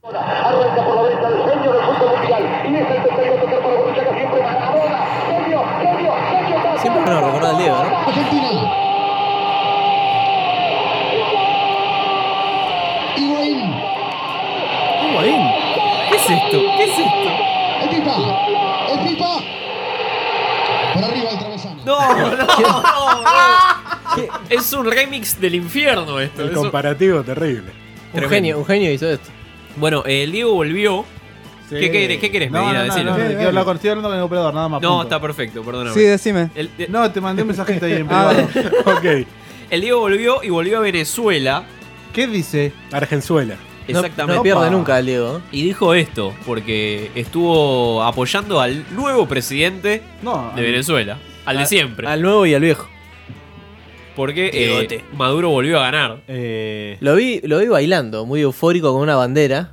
Arranca 0.03 0.83
por 0.85 0.95
la 0.95 1.03
derecha 1.03 1.27
el 1.29 1.49
genio 1.49 1.71
del 1.71 1.81
fútbol 1.85 2.17
mundial. 2.17 2.43
Y 2.65 2.75
es 2.75 2.81
el 2.81 2.87
tercero 3.03 3.43
Argentina. 6.83 8.49
Higuaín. 13.17 13.73
Higuaín. 15.09 15.41
¿Qué 16.09 16.15
es 16.15 16.29
esto? 16.29 16.57
¿Qué 16.77 16.83
es 16.83 16.99
esto? 16.99 17.29
El 17.83 17.89
Pipa. 17.89 18.15
El 18.91 18.99
Pipa. 19.07 19.31
Por 20.93 21.03
arriba 21.03 21.29
del 21.29 21.39
travesaño. 21.39 21.81
No, 21.85 22.15
no, 22.15 22.29
no, 22.35 22.45
no. 22.45 24.23
Es 24.49 24.73
un 24.73 24.85
remix 24.91 25.39
del 25.39 25.55
infierno 25.55 26.19
esto. 26.19 26.41
El 26.43 26.49
es 26.49 26.55
un- 26.57 26.63
comparativo 26.63 27.23
terrible. 27.23 27.71
Un 27.71 28.19
Tremendo. 28.19 28.29
genio, 28.35 28.57
un 28.59 28.65
genio 28.65 28.91
hizo 28.91 29.09
esto. 29.09 29.29
Bueno, 29.77 30.03
el 30.05 30.31
Diego 30.31 30.53
volvió. 30.53 31.05
Sí. 31.73 31.79
¿Qué, 31.79 31.91
querés, 31.91 32.19
¿Qué 32.19 32.31
querés, 32.31 32.51
No, 32.51 32.61
Medina? 32.61 32.79
no, 32.79 32.85
no, 32.87 32.93
Decilo. 32.93 33.11
no, 33.11 33.25
quiero 33.27 33.47
hablar 33.49 33.65
con- 33.65 33.75
estoy 33.75 33.89
hablando 33.91 34.09
con 34.09 34.17
el 34.17 34.23
operador, 34.23 34.53
nada 34.53 34.69
más. 34.69 34.81
No, 34.81 34.89
punto. 34.89 35.03
está 35.03 35.21
perfecto, 35.21 35.63
perdóname. 35.63 35.93
Sí, 35.93 36.01
decime. 36.01 36.49
El, 36.55 36.69
el- 36.77 36.91
No, 36.91 37.11
te 37.11 37.21
mandé 37.21 37.41
un 37.43 37.47
mensajito 37.49 37.85
ahí 37.85 37.93
en 37.93 38.07
Ah, 38.09 38.33
privado. 38.33 38.69
ok. 38.97 39.27
el 39.69 39.81
Diego 39.81 39.99
volvió 39.99 40.43
y 40.43 40.49
volvió 40.49 40.77
a 40.77 40.81
Venezuela. 40.81 41.63
¿Qué 42.13 42.27
dice? 42.27 42.71
Argenzuela. 42.91 43.55
Exactamente. 43.87 44.37
No 44.37 44.43
pierde 44.43 44.69
nunca 44.71 44.97
el 44.99 45.05
Diego. 45.07 45.37
¿eh? 45.37 45.41
Y 45.51 45.63
dijo 45.63 45.93
esto, 45.93 46.33
porque 46.45 47.11
estuvo 47.15 48.01
apoyando 48.03 48.61
al 48.61 48.85
nuevo 48.95 49.27
presidente 49.27 50.01
No, 50.21 50.51
de 50.55 50.61
al- 50.61 50.65
Venezuela. 50.67 51.17
Al 51.45 51.57
de 51.57 51.65
siempre. 51.65 52.07
Al 52.07 52.21
nuevo 52.21 52.45
y 52.45 52.53
al 52.53 52.61
viejo. 52.61 52.87
Porque 54.15 54.51
Diegote. 54.51 54.95
eh, 54.97 55.03
Maduro 55.17 55.49
volvió 55.49 55.79
a 55.79 55.83
ganar. 55.91 56.21
Eh, 56.27 56.97
Lo 56.99 57.15
vi, 57.15 57.41
lo 57.43 57.57
vi 57.59 57.65
bailando, 57.67 58.25
muy 58.25 58.41
eufórico 58.41 58.93
con 58.93 59.01
una 59.01 59.15
bandera, 59.15 59.71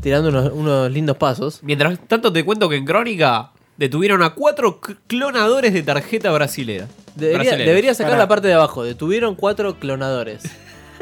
tirando 0.00 0.28
unos, 0.28 0.52
unos 0.52 0.90
lindos 0.90 1.16
pasos. 1.16 1.60
Mientras 1.62 1.98
tanto 2.06 2.32
te 2.32 2.44
cuento 2.44 2.68
que 2.68 2.76
en 2.76 2.84
Crónica 2.84 3.50
detuvieron 3.76 4.22
a 4.22 4.30
cuatro 4.30 4.80
clonadores 5.06 5.72
de 5.72 5.82
tarjeta 5.82 6.30
brasilera. 6.32 6.86
Debería, 7.14 7.56
debería 7.56 7.94
sacar 7.94 8.12
Pará. 8.12 8.24
la 8.24 8.28
parte 8.28 8.48
de 8.48 8.54
abajo. 8.54 8.84
Detuvieron 8.84 9.34
cuatro 9.34 9.78
clonadores. 9.78 10.42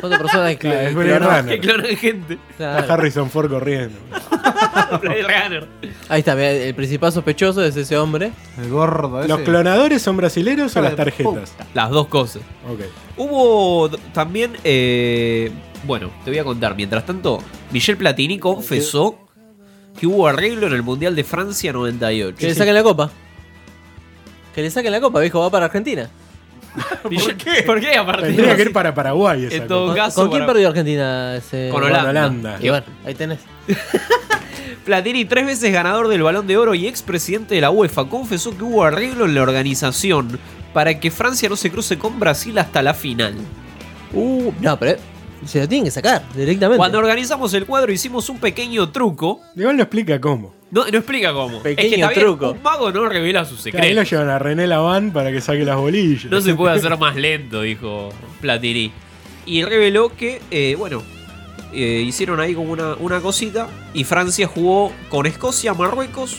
Cuatro 0.01 0.19
personas 0.19 0.57
que, 0.57 0.69
Claro, 0.95 1.61
clonan 1.61 1.97
gente. 1.97 2.39
Claro. 2.57 2.81
Está 2.81 2.95
Harrison 2.95 3.31
Ford 3.31 3.51
corriendo. 3.51 3.99
Ahí 6.09 6.21
está, 6.21 6.33
el 6.51 6.75
principal 6.75 7.13
sospechoso 7.13 7.65
es 7.65 7.77
ese 7.77 7.97
hombre. 7.97 8.31
el 8.59 8.69
gordo 8.71 9.21
ese. 9.21 9.29
¿Los 9.29 9.41
clonadores 9.41 10.03
son 10.03 10.17
brasileros 10.17 10.77
o 10.77 10.83
las 10.83 10.95
tarjetas? 10.97 11.55
Las 11.75 11.91
dos 11.91 12.07
cosas. 12.09 12.43
Ok. 12.71 12.81
Hubo 13.17 13.91
también, 14.13 14.53
eh, 14.65 15.51
bueno, 15.87 16.11
te 16.25 16.31
voy 16.31 16.39
a 16.39 16.45
contar. 16.45 16.75
Mientras 16.77 17.05
tanto, 17.07 17.39
Michel 17.73 17.97
Platini 17.97 18.39
confesó 18.39 19.19
que 19.99 20.07
hubo 20.07 20.27
arreglo 20.27 20.67
en 20.67 20.73
el 20.75 20.83
Mundial 20.83 21.15
de 21.17 21.25
Francia 21.25 21.73
98. 21.73 22.37
Que 22.39 22.47
le 22.49 22.55
saquen 22.55 22.75
la 22.75 22.83
copa. 22.83 23.11
Que 24.55 24.63
le 24.63 24.71
saquen 24.71 24.93
la 24.93 25.01
copa, 25.01 25.21
viejo, 25.21 25.41
va 25.41 25.51
para 25.51 25.67
Argentina. 25.67 26.11
¿Por 27.03 27.37
qué? 27.37 27.63
¿Por 27.63 27.81
qué 27.81 27.97
aparte? 27.97 28.27
Tendría 28.27 28.55
que 28.57 28.63
ir 28.63 28.73
para 28.73 28.95
Paraguay 28.95 29.45
esa 29.47 29.57
En 29.57 29.67
todo 29.67 29.87
cosa. 29.89 29.97
caso, 29.97 30.21
¿Con 30.21 30.31
quién 30.31 30.43
para- 30.43 30.53
perdió 30.53 30.69
Argentina? 30.69 31.37
Ese... 31.37 31.71
Con 31.71 31.83
Holanda. 31.83 32.11
Holanda. 32.11 32.59
Y 32.61 32.69
bueno, 32.69 32.85
ahí 33.05 33.15
tenés. 33.15 33.39
Platini, 34.85 35.25
tres 35.25 35.47
veces 35.47 35.73
ganador 35.73 36.09
del 36.09 36.23
Balón 36.23 36.47
de 36.47 36.57
Oro 36.57 36.75
y 36.75 36.87
expresidente 36.87 37.55
de 37.55 37.61
la 37.61 37.71
UEFA, 37.71 38.09
confesó 38.09 38.57
que 38.57 38.63
hubo 38.63 38.85
arreglo 38.85 39.25
en 39.25 39.35
la 39.35 39.43
organización 39.43 40.39
para 40.73 41.01
que 41.01 41.11
Francia 41.11 41.49
no 41.49 41.57
se 41.57 41.71
cruce 41.71 41.99
con 41.99 42.21
Brasil 42.21 42.57
hasta 42.59 42.83
la 42.83 42.95
final. 42.95 43.35
Uh, 44.13 44.53
no, 44.61 44.79
pero 44.79 44.97
se 45.45 45.61
lo 45.61 45.69
tienen 45.69 45.85
que 45.85 45.91
sacar 45.91 46.23
directamente. 46.35 46.79
Cuando 46.79 46.99
organizamos 46.99 47.53
el 47.55 47.67
cuadro 47.67 47.93
hicimos 47.93 48.29
un 48.29 48.39
pequeño 48.39 48.91
truco. 48.91 49.41
Igual 49.55 49.77
no 49.77 49.83
explica 49.83 50.21
cómo. 50.21 50.55
No, 50.71 50.85
no 50.87 50.99
explica 50.99 51.33
cómo. 51.33 51.63
Pequeño 51.63 52.09
es 52.09 52.15
que 52.15 52.21
truco. 52.21 52.53
un 52.53 52.63
mago 52.63 52.91
no 52.91 53.09
revela 53.09 53.45
sus 53.45 53.63
Claro, 53.63 53.85
ahí 53.85 53.95
lo 53.95 54.03
llevan 54.03 54.29
a 54.31 54.39
René 54.39 54.67
Laván 54.67 55.13
para 55.13 55.31
que 55.31 55.41
saque 55.41 55.65
las 55.65 55.77
bolillas. 55.77 56.25
No 56.31 56.41
se 56.41 56.55
puede 56.55 56.75
hacer 56.77 56.97
más 56.99 57.15
lento, 57.17 57.63
dijo 57.63 58.09
Platini. 58.41 58.91
Y 59.47 59.63
reveló 59.63 60.09
que, 60.17 60.41
eh, 60.51 60.75
bueno, 60.77 61.03
eh, 61.73 62.03
hicieron 62.05 62.41
ahí 62.41 62.55
como 62.55 62.73
una, 62.73 62.95
una 62.95 63.21
cosita. 63.21 63.69
Y 63.95 64.03
Francia 64.05 64.49
jugó 64.49 64.93
con 65.09 65.27
Escocia, 65.27 65.73
Marruecos 65.73 66.39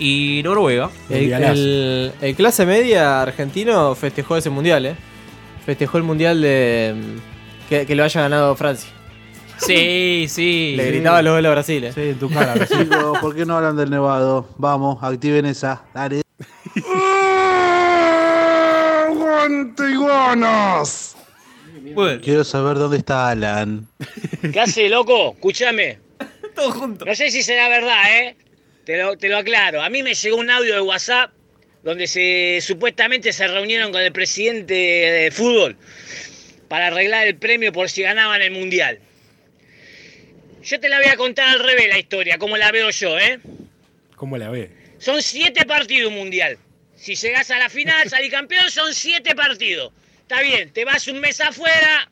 y 0.00 0.40
Noruega. 0.42 0.90
El, 1.08 1.32
el- 1.32 2.12
el 2.20 2.34
clase 2.34 2.66
media 2.66 3.22
argentino 3.22 3.94
festejó 3.94 4.36
ese 4.36 4.50
mundial, 4.50 4.86
¿eh? 4.86 4.94
Festejó 5.64 5.98
el 5.98 6.02
mundial 6.04 6.40
de. 6.40 6.94
Que, 7.70 7.86
que 7.86 7.94
lo 7.94 8.02
haya 8.02 8.22
ganado 8.22 8.56
Francia. 8.56 8.90
Sí, 9.58 10.26
sí. 10.28 10.74
Le 10.76 10.88
gritaba 10.88 11.22
los 11.22 11.34
goles 11.34 11.48
a 11.48 11.52
Brasil, 11.52 11.84
¿eh? 11.84 11.92
Sí, 11.94 12.00
en 12.00 12.18
tu 12.18 12.28
cara. 12.28 12.66
Chicos, 12.66 13.18
¿por 13.20 13.34
qué 13.34 13.46
no 13.46 13.56
hablan 13.56 13.76
del 13.76 13.90
nevado? 13.90 14.48
Vamos, 14.58 14.98
activen 15.02 15.46
esa. 15.46 15.84
Dale. 15.94 16.22
¡Aguante 19.06 19.88
iguanas! 19.88 21.16
Quiero 22.22 22.42
saber 22.42 22.76
dónde 22.76 22.98
está 22.98 23.30
Alan. 23.30 23.86
¿Qué 24.52 24.60
hace, 24.60 24.88
loco? 24.88 25.34
Escúchame. 25.34 25.98
Todo 26.56 26.72
junto. 26.72 27.04
No 27.04 27.14
sé 27.14 27.30
si 27.30 27.44
será 27.44 27.68
verdad, 27.68 28.02
¿eh? 28.10 28.36
Te 28.84 29.00
lo, 29.00 29.16
te 29.16 29.28
lo 29.28 29.38
aclaro. 29.38 29.80
A 29.80 29.90
mí 29.90 30.02
me 30.02 30.14
llegó 30.14 30.38
un 30.38 30.50
audio 30.50 30.74
de 30.74 30.80
WhatsApp 30.80 31.30
donde 31.84 32.08
se 32.08 32.58
supuestamente 32.60 33.32
se 33.32 33.46
reunieron 33.46 33.92
con 33.92 34.00
el 34.00 34.12
presidente 34.12 34.74
de 34.74 35.30
fútbol 35.30 35.76
para 36.70 36.86
arreglar 36.86 37.26
el 37.26 37.34
premio 37.34 37.72
por 37.72 37.90
si 37.90 38.02
ganaban 38.02 38.40
el 38.42 38.52
mundial. 38.52 39.00
Yo 40.62 40.78
te 40.78 40.88
la 40.88 40.98
voy 40.98 41.08
a 41.08 41.16
contar 41.16 41.48
al 41.48 41.58
revés 41.58 41.88
la 41.88 41.98
historia, 41.98 42.38
como 42.38 42.56
la 42.56 42.70
veo 42.70 42.90
yo, 42.90 43.18
¿eh? 43.18 43.40
¿Cómo 44.14 44.38
la 44.38 44.50
ve? 44.50 44.70
Son 44.98 45.20
siete 45.20 45.66
partidos 45.66 46.12
un 46.12 46.18
mundial. 46.18 46.58
Si 46.94 47.16
llegás 47.16 47.50
a 47.50 47.58
la 47.58 47.68
final, 47.68 48.08
salís 48.08 48.30
campeón, 48.30 48.70
son 48.70 48.94
siete 48.94 49.34
partidos. 49.34 49.92
Está 50.20 50.42
bien, 50.42 50.70
te 50.72 50.84
vas 50.84 51.08
un 51.08 51.18
mes 51.18 51.40
afuera, 51.40 52.08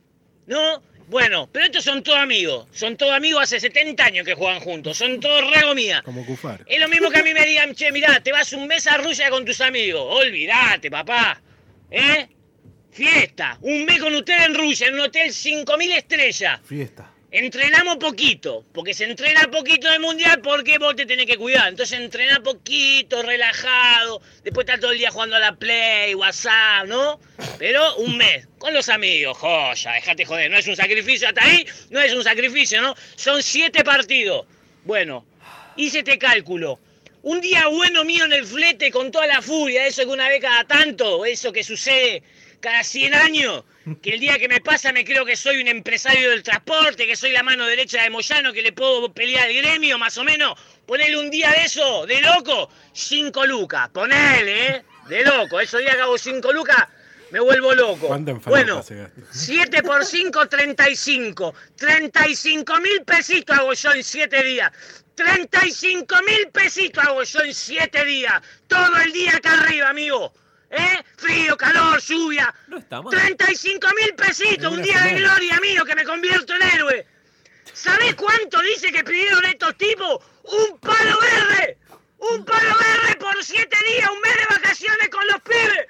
¿no? 0.49 0.83
Bueno, 1.07 1.49
pero 1.53 1.67
estos 1.67 1.85
son 1.85 2.03
todos 2.03 2.19
amigos. 2.19 2.67
Son 2.73 2.97
todos 2.97 3.13
amigos 3.13 3.45
hace 3.45 3.61
70 3.61 4.05
años 4.05 4.27
que 4.27 4.35
juegan 4.35 4.59
juntos. 4.59 4.97
Son 4.97 5.21
todos 5.21 5.55
rego 5.55 5.73
mía. 5.77 6.03
Como 6.05 6.27
Cufar. 6.27 6.65
Es 6.67 6.81
lo 6.81 6.89
mismo 6.89 7.11
que 7.11 7.21
a 7.21 7.23
mí 7.23 7.33
me 7.33 7.47
digan, 7.47 7.77
che, 7.77 7.93
mirá, 7.93 8.21
te 8.21 8.33
vas 8.33 8.53
un 8.53 8.67
mes 8.67 8.89
a 8.89 8.97
Rusia 8.97 9.31
con 9.31 9.45
tus 9.45 9.61
amigos. 9.61 10.03
Olvídate, 10.05 10.91
papá. 10.91 11.41
¿Eh? 11.93 12.27
Fiesta. 12.99 13.57
Un 13.61 13.85
mes 13.85 14.01
con 14.01 14.13
ustedes 14.13 14.47
en 14.47 14.55
Rusia, 14.57 14.89
en 14.89 14.95
un 14.95 15.03
hotel 15.03 15.29
5.000 15.29 15.97
estrellas. 15.97 16.61
Fiesta. 16.65 17.09
Entrenamos 17.31 17.99
poquito, 17.99 18.65
porque 18.75 18.93
se 18.93 19.05
entrena 19.05 19.43
poquito 19.53 19.89
de 19.89 20.01
mundial 20.01 20.41
porque 20.43 20.79
vos 20.79 20.97
te 20.97 21.07
tenés 21.07 21.27
que 21.27 21.37
cuidar. 21.37 21.69
Entonces 21.69 21.97
entrena 22.01 22.41
poquito, 22.43 23.23
relajado, 23.23 24.21
después 24.43 24.67
está 24.67 24.81
todo 24.81 24.91
el 24.91 24.99
día 24.99 25.13
jugando 25.13 25.37
a 25.37 25.39
la 25.39 25.55
Play, 25.55 26.17
WhatsApp, 26.17 26.89
¿no? 26.89 27.21
Pero 27.57 27.99
un 27.99 28.17
mes, 28.17 28.49
con 28.59 28.75
los 28.75 28.89
amigos, 28.89 29.39
joya, 29.39 29.93
dejate 29.93 30.25
joder, 30.25 30.51
no 30.51 30.59
es 30.59 30.67
un 30.67 30.75
sacrificio 30.75 31.29
hasta 31.29 31.45
ahí, 31.45 31.65
no 31.91 32.01
es 32.01 32.13
un 32.13 32.25
sacrificio, 32.25 32.83
¿no? 32.83 32.97
Son 33.15 33.45
siete 33.45 33.85
partidos. 33.85 34.45
Bueno, 34.83 35.25
hice 35.77 36.01
este 36.01 36.19
cálculo. 36.19 36.81
Un 37.23 37.41
día 37.41 37.69
bueno 37.69 38.03
mío 38.05 38.25
en 38.25 38.33
el 38.33 38.45
flete 38.45 38.91
con 38.91 39.13
toda 39.13 39.29
la 39.29 39.41
furia, 39.41 39.87
eso 39.87 40.03
que 40.03 40.09
una 40.09 40.29
vez 40.29 40.41
cada 40.41 40.65
tanto, 40.65 41.25
eso 41.25 41.53
que 41.53 41.63
sucede 41.63 42.25
cada 42.61 42.83
100 42.83 43.15
años, 43.15 43.65
que 44.03 44.11
el 44.11 44.21
día 44.21 44.39
que 44.39 44.49
me 44.49 44.61
pasa 44.61 44.93
me 44.93 45.05
creo 45.05 45.25
que 45.25 45.37
soy 45.37 45.61
un 45.61 45.69
empresario 45.69 46.31
del 46.31 46.43
transporte, 46.43 47.07
que 47.07 47.17
soy 47.17 47.33
la 47.33 47.43
mano 47.43 47.67
derecha 47.67 48.03
de 48.03 48.11
Moyano, 48.11 48.53
que 48.53 48.63
le 48.63 48.73
puedo 48.73 49.13
pelear 49.13 49.47
al 49.47 49.55
gremio, 49.55 49.99
más 49.99 50.19
o 50.19 50.25
menos. 50.25 50.59
Ponele 50.87 51.19
un 51.19 51.31
día 51.31 51.51
de 51.53 51.65
eso, 51.65 52.07
de 52.07 52.21
loco, 52.21 52.71
5 52.93 53.47
lucas. 53.47 53.89
Ponele, 53.91 54.67
¿eh? 54.69 54.85
De 55.09 55.23
loco. 55.23 55.61
Esos 55.61 55.81
días 55.81 55.95
que 55.95 56.03
hago 56.03 56.19
5 56.19 56.53
lucas, 56.53 56.87
me 57.31 57.41
vuelvo 57.41 57.75
loco. 57.75 58.09
¿Cuánta 58.09 58.31
enfermedad 58.31 58.67
Bueno, 58.67 58.83
se 58.83 58.97
gasta? 58.97 59.21
7 59.31 59.83
por 59.83 60.05
5, 60.05 60.49
35. 60.49 61.55
35 61.77 62.81
mil 62.81 63.03
pesitos 63.05 63.59
hago 63.59 63.73
yo 63.73 63.93
en 63.93 64.03
7 64.03 64.43
días. 64.45 64.73
35 65.15 66.17
mil 66.27 66.49
pesitos 66.53 67.05
hago 67.05 67.23
yo 67.23 67.41
en 67.41 67.55
7 67.55 68.05
días. 68.05 68.43
Todo 68.67 68.97
el 69.05 69.13
día 69.13 69.37
acá 69.37 69.53
arriba, 69.61 69.89
amigo. 69.89 70.33
¿Eh? 70.71 71.03
Frío, 71.17 71.57
calor, 71.57 72.01
lluvia. 72.01 72.55
No 72.67 72.79
está 72.79 73.01
mal. 73.01 73.11
35 73.11 73.89
mil 74.01 74.15
pesitos, 74.15 74.73
un 74.73 74.83
día 74.83 75.01
de 75.03 75.15
gloria 75.15 75.61
mío 75.61 75.85
que 75.85 75.95
me 75.95 76.05
convierto 76.05 76.55
en 76.55 76.63
héroe. 76.63 77.07
¿Sabés 77.73 78.15
cuánto 78.15 78.61
dice 78.63 78.93
que 78.93 79.05
pidieron 79.05 79.45
estos 79.47 79.77
tipos? 79.77 80.23
¡Un 80.45 80.79
palo 80.79 81.19
verde! 81.21 81.79
¡Un 82.19 82.45
palo 82.45 82.77
verde 82.77 83.17
por 83.17 83.43
7 83.43 83.77
días, 83.87 84.11
un 84.11 84.21
mes 84.21 84.37
de 84.37 84.47
vacaciones 84.47 85.09
con 85.09 85.27
los 85.29 85.41
pibes! 85.43 85.87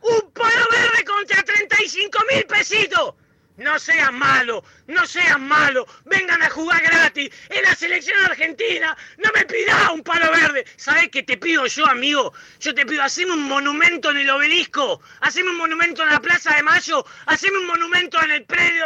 ¡Un 0.00 0.30
palo 0.32 0.66
verde 0.70 1.04
contra 1.04 1.42
35 1.42 2.18
mil 2.32 2.44
pesitos! 2.46 3.14
No 3.60 3.78
sean 3.78 4.18
malos, 4.18 4.62
no 4.86 5.06
sean 5.06 5.46
malos, 5.46 5.84
vengan 6.06 6.42
a 6.42 6.48
jugar 6.48 6.82
gratis 6.82 7.30
en 7.50 7.62
la 7.62 7.74
selección 7.74 8.18
argentina, 8.24 8.96
no 9.18 9.30
me 9.34 9.44
pidas 9.44 9.90
un 9.92 10.02
palo 10.02 10.32
verde. 10.32 10.64
¿Sabés 10.76 11.10
qué 11.10 11.22
te 11.22 11.36
pido 11.36 11.66
yo, 11.66 11.86
amigo? 11.86 12.32
Yo 12.58 12.74
te 12.74 12.86
pido, 12.86 13.02
haceme 13.02 13.32
un 13.32 13.42
monumento 13.42 14.12
en 14.12 14.16
el 14.16 14.30
obelisco, 14.30 15.02
haceme 15.20 15.50
un 15.50 15.58
monumento 15.58 16.02
en 16.02 16.08
la 16.08 16.20
Plaza 16.20 16.56
de 16.56 16.62
Mayo, 16.62 17.04
haceme 17.26 17.58
un 17.58 17.66
monumento 17.66 18.18
en 18.24 18.30
el 18.30 18.44
predio 18.44 18.84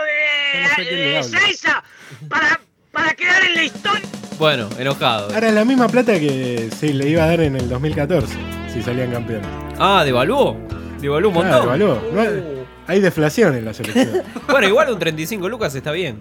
Yo 0.54 0.61
no 0.61 0.75
sé 0.75 0.85
de, 0.85 0.97
de. 0.97 1.23
Seiza, 1.23 1.85
para, 2.28 2.61
para 2.90 3.14
quedar 3.14 3.45
en 3.45 3.54
la 3.54 3.62
historia. 3.62 4.09
Bueno, 4.38 4.69
enojado. 4.76 5.33
Ahora 5.33 5.52
la 5.52 5.64
misma 5.64 5.87
plata 5.87 6.19
que 6.19 6.69
se 6.76 6.93
le 6.93 7.11
iba 7.11 7.23
a 7.23 7.28
dar 7.28 7.40
en 7.43 7.54
el 7.54 7.69
2014, 7.69 8.35
si 8.73 8.83
salían 8.83 9.12
campeones. 9.12 9.47
Ah, 9.78 10.02
devaluó. 10.04 10.59
Devaluó 10.99 11.28
un 11.28 11.35
montón. 11.35 11.61
devaluó. 11.61 12.11
No 12.12 12.53
hay- 12.87 13.00
deflación 13.00 13.55
en 13.57 13.64
la 13.64 13.75
selección. 13.75 14.23
Bueno, 14.49 14.69
igual 14.69 14.91
un 14.93 14.99
35 14.99 15.49
lucas 15.49 15.75
está 15.75 15.93
bien. 15.93 16.19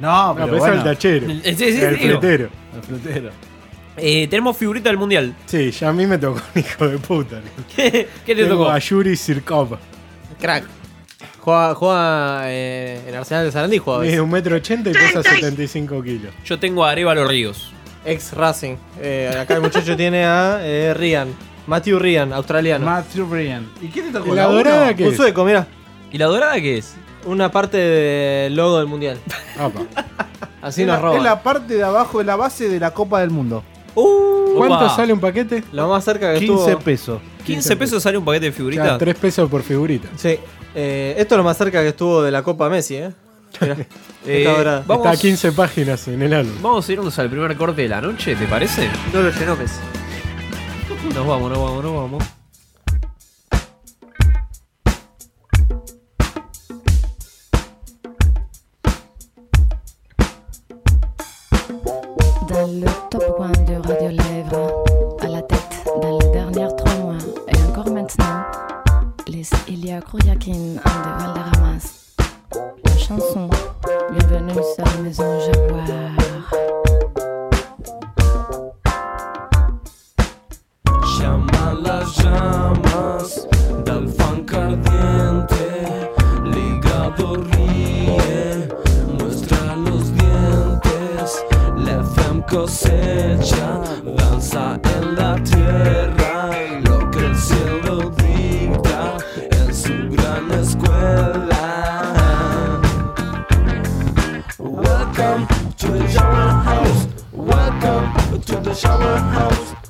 No, 0.00 0.28
No, 0.28 0.34
pero 0.34 0.46
pero 0.46 0.58
bueno. 0.58 0.74
es 0.74 0.78
el 0.80 0.84
tachero. 0.84 1.26
El- 1.30 1.42
sí, 1.56 1.72
sí, 1.72 1.80
el 1.80 1.96
fletero. 1.98 2.48
El 2.76 2.82
frutero. 2.82 3.30
Eh, 3.96 4.26
tenemos 4.28 4.56
figurita 4.56 4.88
del 4.88 4.98
mundial. 4.98 5.34
Sí, 5.46 5.70
ya 5.70 5.90
a 5.90 5.92
mí 5.92 6.06
me 6.06 6.16
tocó 6.18 6.40
un 6.54 6.60
hijo 6.60 6.88
de 6.88 6.98
puta. 6.98 7.40
¿Qué 7.76 8.08
te 8.24 8.34
Tengo 8.34 8.48
tocó? 8.64 8.70
a 8.70 8.78
Yuri 8.78 9.16
Sirkov. 9.16 9.76
Crack. 10.40 10.64
Juega, 11.40 11.74
juega 11.74 12.42
eh, 12.46 13.00
en 13.08 13.14
Arsenal 13.16 13.44
de 13.44 13.52
Sarandí, 13.52 13.78
juega. 13.78 14.00
veces. 14.00 14.20
un 14.20 14.30
metro 14.30 14.56
ochenta 14.56 14.90
y 14.90 14.92
pesa 14.92 15.22
75 15.22 16.02
kilos. 16.02 16.32
Yo 16.44 16.58
tengo 16.58 16.84
a 16.84 16.90
Arevalo 16.90 17.26
Ríos. 17.26 17.72
Ex 18.04 18.32
Racing. 18.32 18.76
Eh, 19.00 19.32
acá 19.40 19.54
el 19.54 19.60
muchacho 19.60 19.96
tiene 19.96 20.24
a 20.24 20.58
eh, 20.62 20.94
Ryan. 20.94 21.28
Matthew 21.66 21.98
Ryan, 21.98 22.32
australiano. 22.32 22.84
Matthew 22.86 23.28
Ryan. 23.30 23.68
¿Y 23.80 23.88
qué 23.88 24.02
te 24.02 24.10
tocó? 24.10 24.32
¿Y 24.32 24.36
la 24.36 24.44
dorada 24.46 24.94
qué 24.96 25.04
Un 25.04 25.10
es? 25.10 25.16
sueco, 25.16 25.44
mira. 25.44 25.66
¿Y 26.12 26.18
la 26.18 26.26
dorada 26.26 26.60
qué 26.60 26.78
es? 26.78 26.94
Una 27.24 27.50
parte 27.50 27.76
del 27.78 28.54
logo 28.56 28.78
del 28.78 28.86
mundial. 28.86 29.18
Así 30.62 30.82
es, 30.82 30.86
nos 30.86 30.96
la, 30.96 31.02
roban. 31.02 31.16
es 31.18 31.22
la 31.24 31.42
parte 31.42 31.74
de 31.74 31.82
abajo 31.82 32.18
de 32.18 32.24
la 32.24 32.36
base 32.36 32.68
de 32.68 32.78
la 32.78 32.92
Copa 32.92 33.20
del 33.20 33.30
Mundo. 33.30 33.64
¿Cuánto 33.94 34.76
Opa. 34.76 34.94
sale 34.96 35.12
un 35.12 35.20
paquete? 35.20 35.64
Lo 35.72 35.88
más 35.88 36.04
cerca 36.04 36.32
que 36.34 36.40
15 36.40 36.54
estuvo. 36.70 36.78
pesos. 36.84 37.20
15 37.44 37.76
pesos 37.76 38.02
sale 38.02 38.18
un 38.18 38.24
paquete 38.24 38.46
de 38.46 38.52
figuritas. 38.52 38.98
3 38.98 39.14
pesos 39.16 39.50
por 39.50 39.62
figurita. 39.62 40.08
Sí. 40.16 40.38
Eh, 40.74 41.14
esto 41.18 41.34
es 41.34 41.36
lo 41.38 41.44
más 41.44 41.56
cerca 41.56 41.80
que 41.82 41.88
estuvo 41.88 42.22
de 42.22 42.30
la 42.30 42.42
Copa 42.42 42.68
Messi, 42.68 42.96
¿eh? 42.96 43.10
Mirá. 43.60 43.76
Eh, 44.24 44.44
Está 44.44 44.56
dorada. 44.56 44.84
vamos, 44.86 45.04
Está 45.06 45.18
a 45.18 45.20
15 45.20 45.50
páginas 45.50 46.06
en 46.06 46.22
el 46.22 46.32
álbum. 46.32 46.54
vamos 46.62 46.88
a 46.88 46.92
irnos 46.92 47.18
al 47.18 47.28
primer 47.28 47.56
corte 47.56 47.82
de 47.82 47.88
la 47.88 48.00
noche, 48.00 48.36
¿te 48.36 48.46
parece? 48.46 48.88
No 49.12 49.20
lo 49.20 49.30
llenó 49.30 49.56
Messi. 49.56 49.80
Nos 51.12 51.26
vamos, 51.26 51.50
nos 51.50 51.58
vamos, 51.58 51.82
nos 51.82 51.94
vamos. 51.94 52.24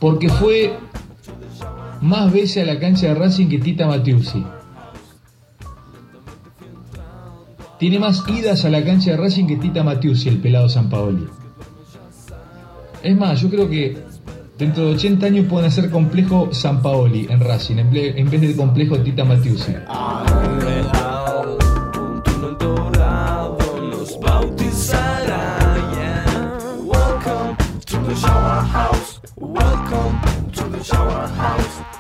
Porque 0.03 0.29
fue 0.29 0.77
más 2.01 2.33
veces 2.33 2.69
a 2.69 2.73
la 2.73 2.81
cancha 2.81 3.07
de 3.07 3.15
Racing 3.15 3.49
que 3.49 3.59
Tita 3.59 3.87
Matiusi. 3.87 4.45
Tiene 7.79 8.01
más 8.01 8.25
idas 8.29 8.65
a 8.65 8.71
la 8.71 8.85
cancha 8.85 9.13
de 9.13 9.17
Racing 9.19 9.47
que 9.47 9.57
Tita 9.57 9.85
Matiusi, 9.85 10.29
el 10.29 10.39
pelado 10.39 10.69
San 10.69 10.91
Paoli. 10.91 11.29
Es 13.05 13.17
más, 13.17 13.41
yo 13.41 13.49
creo 13.49 13.71
que 13.71 13.97
dentro 14.63 14.87
de 14.87 14.95
80 14.95 15.27
años 15.27 15.47
pueden 15.49 15.67
hacer 15.67 15.91
complejo 15.91 16.51
San 16.53 16.83
Paoli 16.83 17.27
en 17.29 17.41
Racing, 17.41 17.79
en 17.79 18.31
vez 18.31 18.41
del 18.41 18.55
complejo 18.55 18.97
Tita 19.01 19.25
Matiusi. 19.25 19.73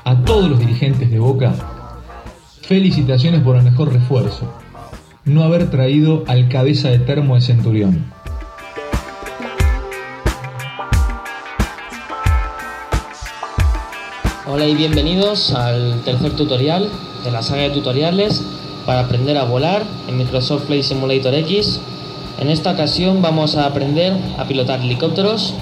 A 0.04 0.24
todos 0.24 0.48
los 0.48 0.60
dirigentes 0.60 1.10
de 1.10 1.18
Boca, 1.18 1.52
felicitaciones 2.60 3.40
por 3.40 3.56
el 3.56 3.64
mejor 3.64 3.92
refuerzo. 3.92 4.52
No 5.24 5.42
haber 5.42 5.68
traído 5.68 6.22
al 6.28 6.48
cabeza 6.48 6.90
de 6.90 7.00
termo 7.00 7.34
de 7.34 7.40
Centurión. 7.40 8.11
Hola 14.54 14.66
y 14.66 14.74
bienvenidos 14.74 15.54
al 15.54 16.02
tercer 16.04 16.32
tutorial 16.32 16.90
de 17.24 17.30
la 17.30 17.42
saga 17.42 17.62
de 17.62 17.70
tutoriales 17.70 18.44
para 18.84 19.00
aprender 19.00 19.38
a 19.38 19.44
volar 19.44 19.82
en 20.06 20.18
Microsoft 20.18 20.66
Flight 20.66 20.82
Simulator 20.82 21.32
X. 21.32 21.80
En 22.38 22.50
esta 22.50 22.72
ocasión 22.72 23.22
vamos 23.22 23.56
a 23.56 23.64
aprender 23.64 24.12
a 24.36 24.44
pilotar 24.44 24.80
helicópteros, 24.80 25.54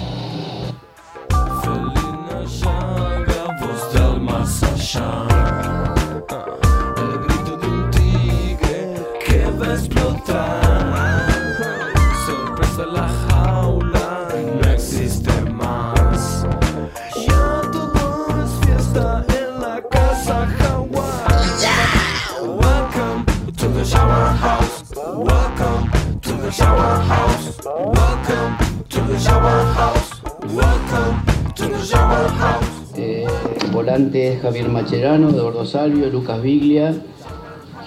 volantes 33.91 34.41
Javier 34.41 34.69
Macherano, 34.69 35.31
Eduardo 35.31 35.67
Salvio, 35.67 36.09
Lucas 36.11 36.41
Biglia, 36.41 36.95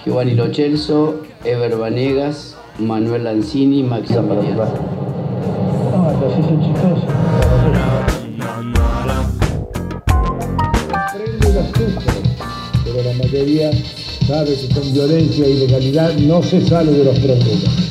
Giovanni 0.04 0.34
Lochelso, 0.34 1.22
Ever 1.44 1.76
Vanegas, 1.76 2.56
Manuel 2.78 3.24
Lanzini, 3.24 3.82
Max 3.82 4.10
Emiliano. 4.10 4.66
pero 12.84 13.02
la 13.02 13.14
mayoría 13.14 13.70
sabe 14.26 14.54
que 14.54 14.74
con 14.74 14.92
violencia 14.92 15.48
y 15.48 15.52
ilegalidad 15.52 16.12
no 16.18 16.42
se 16.42 16.60
sale 16.66 16.92
de 16.92 17.04
los 17.04 17.18
problemas. 17.18 17.83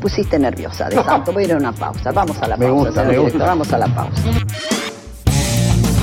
Pusiste 0.00 0.38
nerviosa 0.38 0.88
de 0.88 0.96
tanto. 0.96 1.32
Voy 1.32 1.44
a 1.44 1.46
ir 1.46 1.52
a 1.52 1.56
una 1.56 1.72
pausa. 1.72 2.12
Vamos 2.12 2.36
a 2.40 2.48
la 2.48 2.56
Me 2.56 2.66
pausa. 2.66 2.84
gusta, 2.86 3.04
me 3.04 3.18
gusta. 3.18 3.38
Vamos 3.46 3.72
a 3.72 3.78
la 3.78 3.86
pausa. 3.88 4.22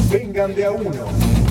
Vengan 0.10 0.54
de 0.56 0.66
a 0.66 0.72
uno. 0.72 0.92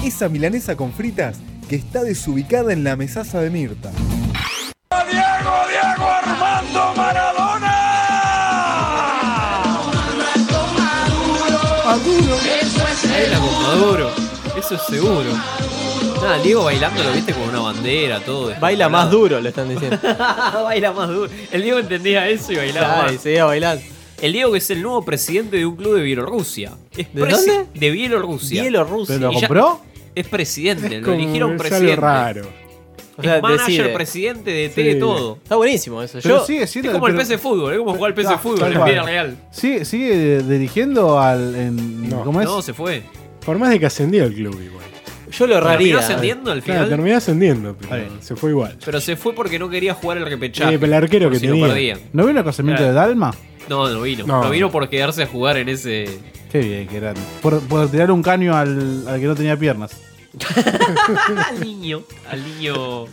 Esa 0.04 0.28
milanesa 0.28 0.76
con 0.76 0.92
fritas 0.92 1.38
que 1.68 1.76
está 1.76 2.02
desubicada 2.02 2.72
en 2.72 2.84
la 2.84 2.96
mesaza 2.96 3.40
de 3.40 3.50
Mirta. 3.50 3.90
Diego, 3.90 5.54
Diego. 5.68 6.10
Armando 6.10 6.92
Maradona. 6.96 7.74
Baila 13.10 13.38
con 13.38 13.62
Maduro. 13.62 14.10
Eso 14.58 14.74
es 14.74 14.82
seguro. 14.82 15.30
Nada, 16.24 16.42
Diego 16.42 16.64
bailando 16.64 17.02
lo 17.02 17.12
viste 17.12 17.32
como 17.34 17.46
una 17.46 17.60
bandera, 17.60 18.20
todo. 18.20 18.52
Baila 18.60 18.88
más 18.88 19.10
duro, 19.10 19.40
le 19.40 19.50
están 19.50 19.68
diciendo. 19.68 19.98
baila 20.64 20.92
más 20.92 21.08
duro. 21.08 21.30
El 21.52 21.62
Diego 21.62 21.78
entendía 21.78 22.28
eso 22.28 22.52
y 22.52 22.56
bailaba 22.56 22.86
Claro, 22.86 23.02
más. 23.04 23.12
y 23.14 23.18
seguía 23.18 23.44
bailando. 23.44 23.84
El 24.22 24.32
Diego 24.32 24.52
que 24.52 24.58
es 24.58 24.70
el 24.70 24.80
nuevo 24.82 25.04
presidente 25.04 25.56
de 25.58 25.66
un 25.66 25.76
club 25.76 25.96
de 25.96 26.02
Bielorrusia. 26.02 26.72
Es 26.96 27.12
¿De 27.12 27.22
presi- 27.22 27.46
dónde? 27.46 27.66
De 27.74 27.90
Bielorrusia. 27.90 28.62
Bielorrusia. 28.62 29.16
¿Pero 29.16 29.26
lo 29.30 29.36
Y 29.36 29.40
ya- 29.40 29.48
compró? 29.48 29.80
Es 30.14 30.28
presidente, 30.28 31.00
lo 31.00 31.12
eligieron 31.12 31.50
es 31.56 31.60
algo 31.60 31.68
presidente. 31.68 31.96
raro. 32.00 32.42
O 33.16 33.22
sea, 33.22 33.36
es 33.36 33.42
manager, 33.42 33.66
decide. 33.66 33.88
presidente 33.94 34.50
de 34.50 34.68
Sí. 34.68 34.74
T, 34.74 34.94
todo. 34.96 35.38
Está 35.42 35.56
buenísimo 35.56 36.02
eso. 36.02 36.18
Pero 36.22 36.38
Yo, 36.38 36.46
sigue 36.46 36.66
siendo 36.66 36.90
Es 36.90 36.94
como 36.94 37.06
el 37.08 37.12
pero- 37.14 37.22
PC 37.26 37.38
Fútbol, 37.38 37.72
es 37.72 37.78
como 37.78 37.94
jugar 37.94 38.08
al 38.10 38.14
PC 38.14 38.28
Ah, 38.32 38.38
Fútbol 38.38 38.58
tal 38.60 38.72
en 38.72 38.78
cual. 38.78 38.90
vida 38.92 39.02
real. 39.02 39.36
¿Sigue, 39.52 39.84
sigue 39.84 40.38
dirigiendo 40.42 41.20
al. 41.20 41.54
En, 41.54 42.08
No. 42.08 42.22
¿Cómo 42.24 42.40
es? 42.40 42.46
No, 42.46 42.62
se 42.62 42.72
fue. 42.72 43.02
Por 43.44 43.58
más 43.58 43.70
de 43.70 43.78
que 43.78 43.86
ascendió 43.86 44.24
el 44.24 44.34
club 44.34 44.58
igual. 44.60 44.84
Yo 45.38 45.46
lo 45.46 45.54
Terminó 45.54 45.70
erraría. 45.72 45.98
ascendiendo 45.98 46.52
al 46.52 46.62
Claro, 46.62 46.80
final. 46.84 46.88
terminó 46.96 47.16
ascendiendo, 47.16 47.76
pero 47.78 48.06
se 48.20 48.36
fue 48.36 48.50
igual. 48.50 48.76
pero 48.84 49.00
se 49.00 49.16
fue 49.16 49.34
porque 49.34 49.58
no 49.58 49.68
quería 49.68 49.94
jugar 49.94 50.18
el 50.18 50.26
repechaje. 50.26 50.74
Eh, 50.74 50.78
pero 50.78 50.86
el 50.96 51.02
arquero 51.02 51.24
por 51.26 51.32
que 51.34 51.38
si 51.40 51.46
lo 51.46 51.52
tenía. 51.52 51.68
perdían. 51.68 52.00
¿No 52.12 52.26
vino 52.26 52.38
el 52.40 52.44
casamiento 52.44 52.82
Claro. 52.82 52.94
de 52.94 53.00
Dalma? 53.00 53.34
No, 53.68 53.88
no 53.88 54.02
vino. 54.02 54.26
No. 54.26 54.44
No. 54.44 54.50
vino 54.50 54.70
por 54.70 54.88
quedarse 54.88 55.22
a 55.22 55.26
jugar 55.26 55.56
en 55.56 55.68
ese. 55.68 56.06
Qué 56.52 56.58
bien, 56.58 56.86
qué 56.88 57.00
grande. 57.00 57.20
Por, 57.42 57.60
por 57.62 57.90
tirar 57.90 58.10
un 58.10 58.22
caño 58.22 58.54
al, 58.56 59.08
al 59.08 59.18
que 59.20 59.26
no 59.26 59.34
tenía 59.34 59.56
piernas. 59.56 59.96
al 61.50 61.60
niño. 61.60 62.02
Al 62.30 62.42
niño. 62.44 63.04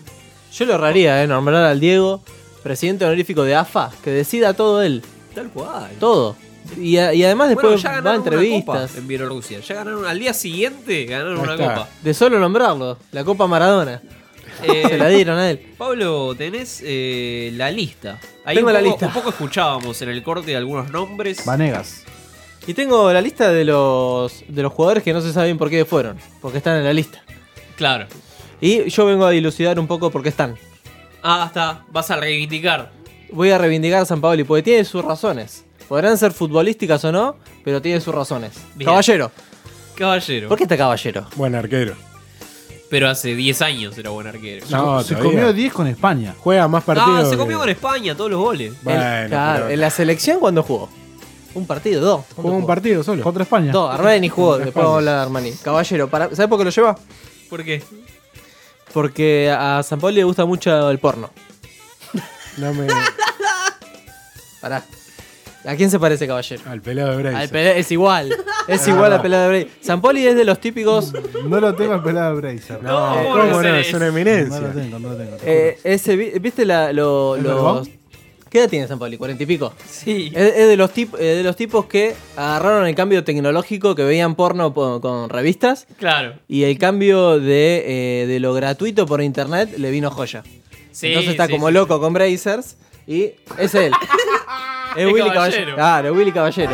Yo 0.53 0.65
lo 0.65 0.73
erraría, 0.75 1.23
eh, 1.23 1.27
nombrar 1.27 1.63
al 1.63 1.79
Diego, 1.79 2.21
presidente 2.63 3.05
honorífico 3.05 3.43
de 3.43 3.55
AFA, 3.55 3.91
que 4.03 4.11
decida 4.11 4.53
todo 4.53 4.81
él. 4.81 5.01
Tal 5.33 5.49
cual. 5.49 5.89
Todo. 5.99 6.35
Y, 6.77 6.97
a- 6.97 7.13
y 7.13 7.23
además 7.23 7.53
Bueno, 7.53 7.69
después 7.71 7.83
ya 7.83 7.89
va 7.89 7.93
a 7.95 7.97
ganaron 8.01 8.21
una 8.21 8.29
entrevistas. 8.35 8.89
copa 8.91 8.99
en 8.99 9.07
Bielorrusia. 9.07 9.59
Ya 9.59 9.75
ganaron 9.75 10.05
al 10.05 10.19
día 10.19 10.33
siguiente 10.33 11.05
ganaron 11.05 11.37
Ahí 11.37 11.43
una 11.43 11.53
está. 11.53 11.73
copa. 11.75 11.89
De 12.01 12.13
solo 12.13 12.39
nombrarlo, 12.39 12.97
la 13.11 13.23
Copa 13.23 13.47
Maradona. 13.47 14.01
Eh, 14.63 14.83
Se 14.87 14.97
la 14.97 15.07
dieron 15.09 15.37
a 15.39 15.49
él. 15.49 15.59
Pablo, 15.77 16.35
tenés 16.35 16.81
eh, 16.85 17.51
la 17.55 17.71
lista. 17.71 18.19
Ahí 18.45 18.55
Tengo 18.57 18.67
un 18.67 18.73
la 18.73 18.81
lista. 18.81 19.07
Un 19.07 19.13
poco 19.13 19.29
escuchábamos 19.29 20.01
en 20.01 20.09
el 20.09 20.21
corte 20.23 20.55
algunos 20.55 20.89
nombres. 20.91 21.45
Vanegas. 21.45 22.03
Y 22.67 22.73
tengo 22.75 23.11
la 23.11 23.21
lista 23.21 23.51
de 23.51 23.65
los, 23.65 24.43
de 24.47 24.61
los 24.61 24.71
jugadores 24.71 25.03
que 25.03 25.13
no 25.13 25.21
se 25.21 25.33
saben 25.33 25.57
por 25.57 25.69
qué 25.69 25.83
fueron, 25.83 26.17
porque 26.41 26.59
están 26.59 26.77
en 26.77 26.83
la 26.83 26.93
lista. 26.93 27.23
Claro. 27.75 28.05
Y 28.59 28.87
yo 28.89 29.05
vengo 29.07 29.25
a 29.25 29.31
dilucidar 29.31 29.79
un 29.79 29.87
poco 29.87 30.11
por 30.11 30.21
qué 30.21 30.29
están. 30.29 30.55
Ah, 31.23 31.45
está. 31.47 31.83
Vas 31.91 32.11
a 32.11 32.17
reivindicar. 32.17 32.91
Voy 33.31 33.49
a 33.49 33.57
reivindicar 33.57 34.01
a 34.01 34.05
San 34.05 34.21
Paoli 34.21 34.43
porque 34.43 34.61
tiene 34.61 34.83
sus 34.85 35.03
razones. 35.03 35.65
Podrán 35.91 36.17
ser 36.17 36.31
futbolísticas 36.31 37.03
o 37.03 37.11
no, 37.11 37.35
pero 37.65 37.81
tiene 37.81 37.99
sus 37.99 38.15
razones. 38.15 38.53
Bien. 38.75 38.85
Caballero. 38.89 39.29
Caballero. 39.93 40.47
¿Por 40.47 40.57
qué 40.57 40.63
está 40.63 40.77
caballero? 40.77 41.27
Buen 41.35 41.53
arquero. 41.53 41.95
Pero 42.89 43.09
hace 43.09 43.35
10 43.35 43.61
años 43.61 43.97
era 43.97 44.09
buen 44.11 44.25
arquero. 44.25 44.65
No, 44.69 45.03
se 45.03 45.15
todavía. 45.15 45.31
comió 45.31 45.51
10 45.53 45.73
con 45.73 45.87
España. 45.87 46.33
Juega 46.39 46.65
más 46.69 46.85
partidos. 46.85 47.19
Ah, 47.19 47.25
se 47.25 47.31
que- 47.31 47.37
comió 47.37 47.59
con 47.59 47.67
España 47.67 48.15
todos 48.15 48.31
los 48.31 48.39
goles. 48.39 48.73
Bueno, 48.83 49.01
El- 49.05 49.27
claro, 49.27 49.63
pero- 49.65 49.69
en 49.73 49.81
la 49.81 49.89
selección 49.89 50.39
cuando 50.39 50.63
jugó. 50.63 50.87
Un 51.55 51.67
partido, 51.67 51.99
dos. 51.99 52.21
¿Cuándo 52.27 52.41
Jugó 52.43 52.53
un 52.55 52.61
jugó? 52.61 52.67
partido 52.67 53.03
solo. 53.03 53.21
Contra 53.23 53.43
España. 53.43 53.73
Dos, 53.73 53.93
Armani 53.93 54.29
jugó, 54.29 54.57
después 54.59 54.75
vamos 54.75 54.93
a 54.93 54.97
hablar 54.99 55.15
de 55.15 55.21
Armani. 55.23 55.51
Caballero, 55.61 56.07
para, 56.09 56.33
¿sabes 56.33 56.47
por 56.47 56.57
qué 56.57 56.63
lo 56.63 56.69
lleva? 56.71 56.97
¿Por 57.49 57.65
qué? 57.65 57.83
Porque 58.93 59.53
a 59.53 59.83
San 59.83 59.99
Paoli 59.99 60.15
le 60.15 60.23
gusta 60.23 60.45
mucho 60.45 60.89
el 60.89 60.99
porno. 60.99 61.31
No 62.55 62.73
me... 62.73 62.87
Pará. 64.61 64.85
¿A 65.65 65.75
quién 65.75 65.91
se 65.91 65.99
parece 65.99 66.25
Caballero? 66.27 66.61
Al 66.65 66.81
pelado 66.81 67.17
de. 67.17 67.35
Al 67.35 67.49
pele- 67.49 67.77
es 67.77 67.91
igual. 67.91 68.35
Es 68.67 68.87
igual 68.87 69.13
al 69.13 69.21
pelado 69.21 69.43
de 69.43 69.49
Bray. 69.49 69.71
San 69.81 70.01
Paoli 70.01 70.25
es 70.25 70.35
de 70.35 70.43
los 70.43 70.59
típicos. 70.59 71.13
No 71.47 71.59
lo 71.59 71.75
tengo 71.75 71.93
al 71.93 72.01
pelado 72.03 72.35
de 72.35 72.41
Bracer. 72.41 72.81
No, 72.81 73.13
¿cómo 73.15 73.29
¿cómo 73.29 73.45
no 73.45 73.61
no? 73.63 73.75
Es 73.75 73.93
una 73.93 73.99
No 74.09 74.17
eminencia. 74.17 74.59
lo 74.59 74.67
tengo, 74.69 74.99
no 74.99 75.09
lo 75.09 75.15
tengo. 75.17 75.37
eh, 75.45 75.77
ese, 75.83 76.15
vi- 76.15 76.31
¿Viste 76.39 76.65
la, 76.65 76.91
lo-. 76.93 77.83
¿Qué 78.49 78.59
edad 78.59 78.69
tiene 78.69 78.85
San 78.87 78.99
Paoli? 78.99 79.17
¿Cuarenta 79.17 79.43
y 79.43 79.45
pico? 79.45 79.71
Sí. 79.87 80.29
Es, 80.35 80.55
es 80.57 80.67
de, 80.67 80.75
los 80.77 80.91
tip- 80.93 81.15
eh, 81.17 81.23
de 81.37 81.43
los 81.43 81.55
tipos 81.55 81.85
que 81.85 82.13
agarraron 82.35 82.85
el 82.85 82.95
cambio 82.95 83.23
tecnológico, 83.23 83.95
que 83.95 84.03
veían 84.03 84.35
porno 84.35 84.73
po- 84.73 84.99
con 84.99 85.29
revistas. 85.29 85.87
Claro. 85.97 86.33
Y 86.49 86.63
el 86.63 86.77
cambio 86.77 87.39
de, 87.39 88.23
eh, 88.23 88.27
de 88.27 88.39
lo 88.41 88.53
gratuito 88.53 89.05
por 89.05 89.21
internet 89.21 89.77
le 89.77 89.89
vino 89.91 90.09
joya. 90.11 90.43
Sí, 90.91 91.07
Entonces 91.07 91.31
está 91.31 91.45
sí, 91.45 91.53
como 91.53 91.67
sí. 91.67 91.73
loco 91.75 91.99
con 92.01 92.11
Brazers 92.13 92.75
y 93.07 93.31
es 93.57 93.73
él. 93.75 93.93
es 94.95 95.05
Willy 95.05 95.19
Caballero. 95.19 95.33
Caballero. 95.33 95.75
Claro, 95.75 96.13
Willy 96.13 96.31
Caballero. 96.31 96.71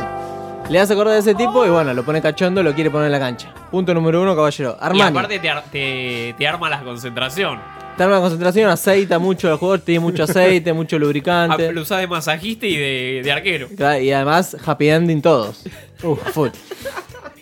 Le 0.70 0.80
hace 0.80 0.94
acordar 0.94 1.14
de 1.14 1.20
ese 1.22 1.34
tipo 1.34 1.66
y 1.66 1.70
bueno, 1.70 1.94
lo 1.94 2.04
pone 2.04 2.22
cachondo, 2.22 2.62
lo 2.62 2.74
quiere 2.74 2.90
poner 2.92 3.06
en 3.06 3.12
la 3.14 3.20
cancha. 3.20 3.54
Punto 3.72 3.94
número 3.94 4.22
uno, 4.22 4.36
Caballero. 4.36 4.78
Y 4.80 4.86
Armani. 4.86 5.18
aparte 5.18 5.40
te, 5.40 5.50
ar- 5.50 5.64
te, 5.72 6.36
te 6.38 6.48
arma 6.48 6.70
la 6.70 6.82
concentración. 6.82 7.60
Está 7.92 8.04
en 8.04 8.10
una 8.12 8.20
concentración, 8.20 8.70
aceita 8.70 9.18
mucho 9.18 9.50
el 9.52 9.58
jugador, 9.58 9.80
tiene 9.80 10.02
mucho 10.02 10.24
aceite, 10.24 10.72
mucho 10.74 10.98
Ah, 10.98 11.00
lubricante. 11.00 11.72
Lo 11.74 11.82
usás 11.82 12.00
de 12.00 12.08
masajista 12.08 12.66
y 12.68 12.76
de, 12.76 13.22
de 13.24 13.32
arquero. 13.32 13.70
Claro, 13.76 14.00
Y 14.02 14.12
además, 14.12 14.56
happy 14.66 14.90
ending 14.90 15.22
todos. 15.22 15.64
A 16.04 16.30
full. 16.32 16.50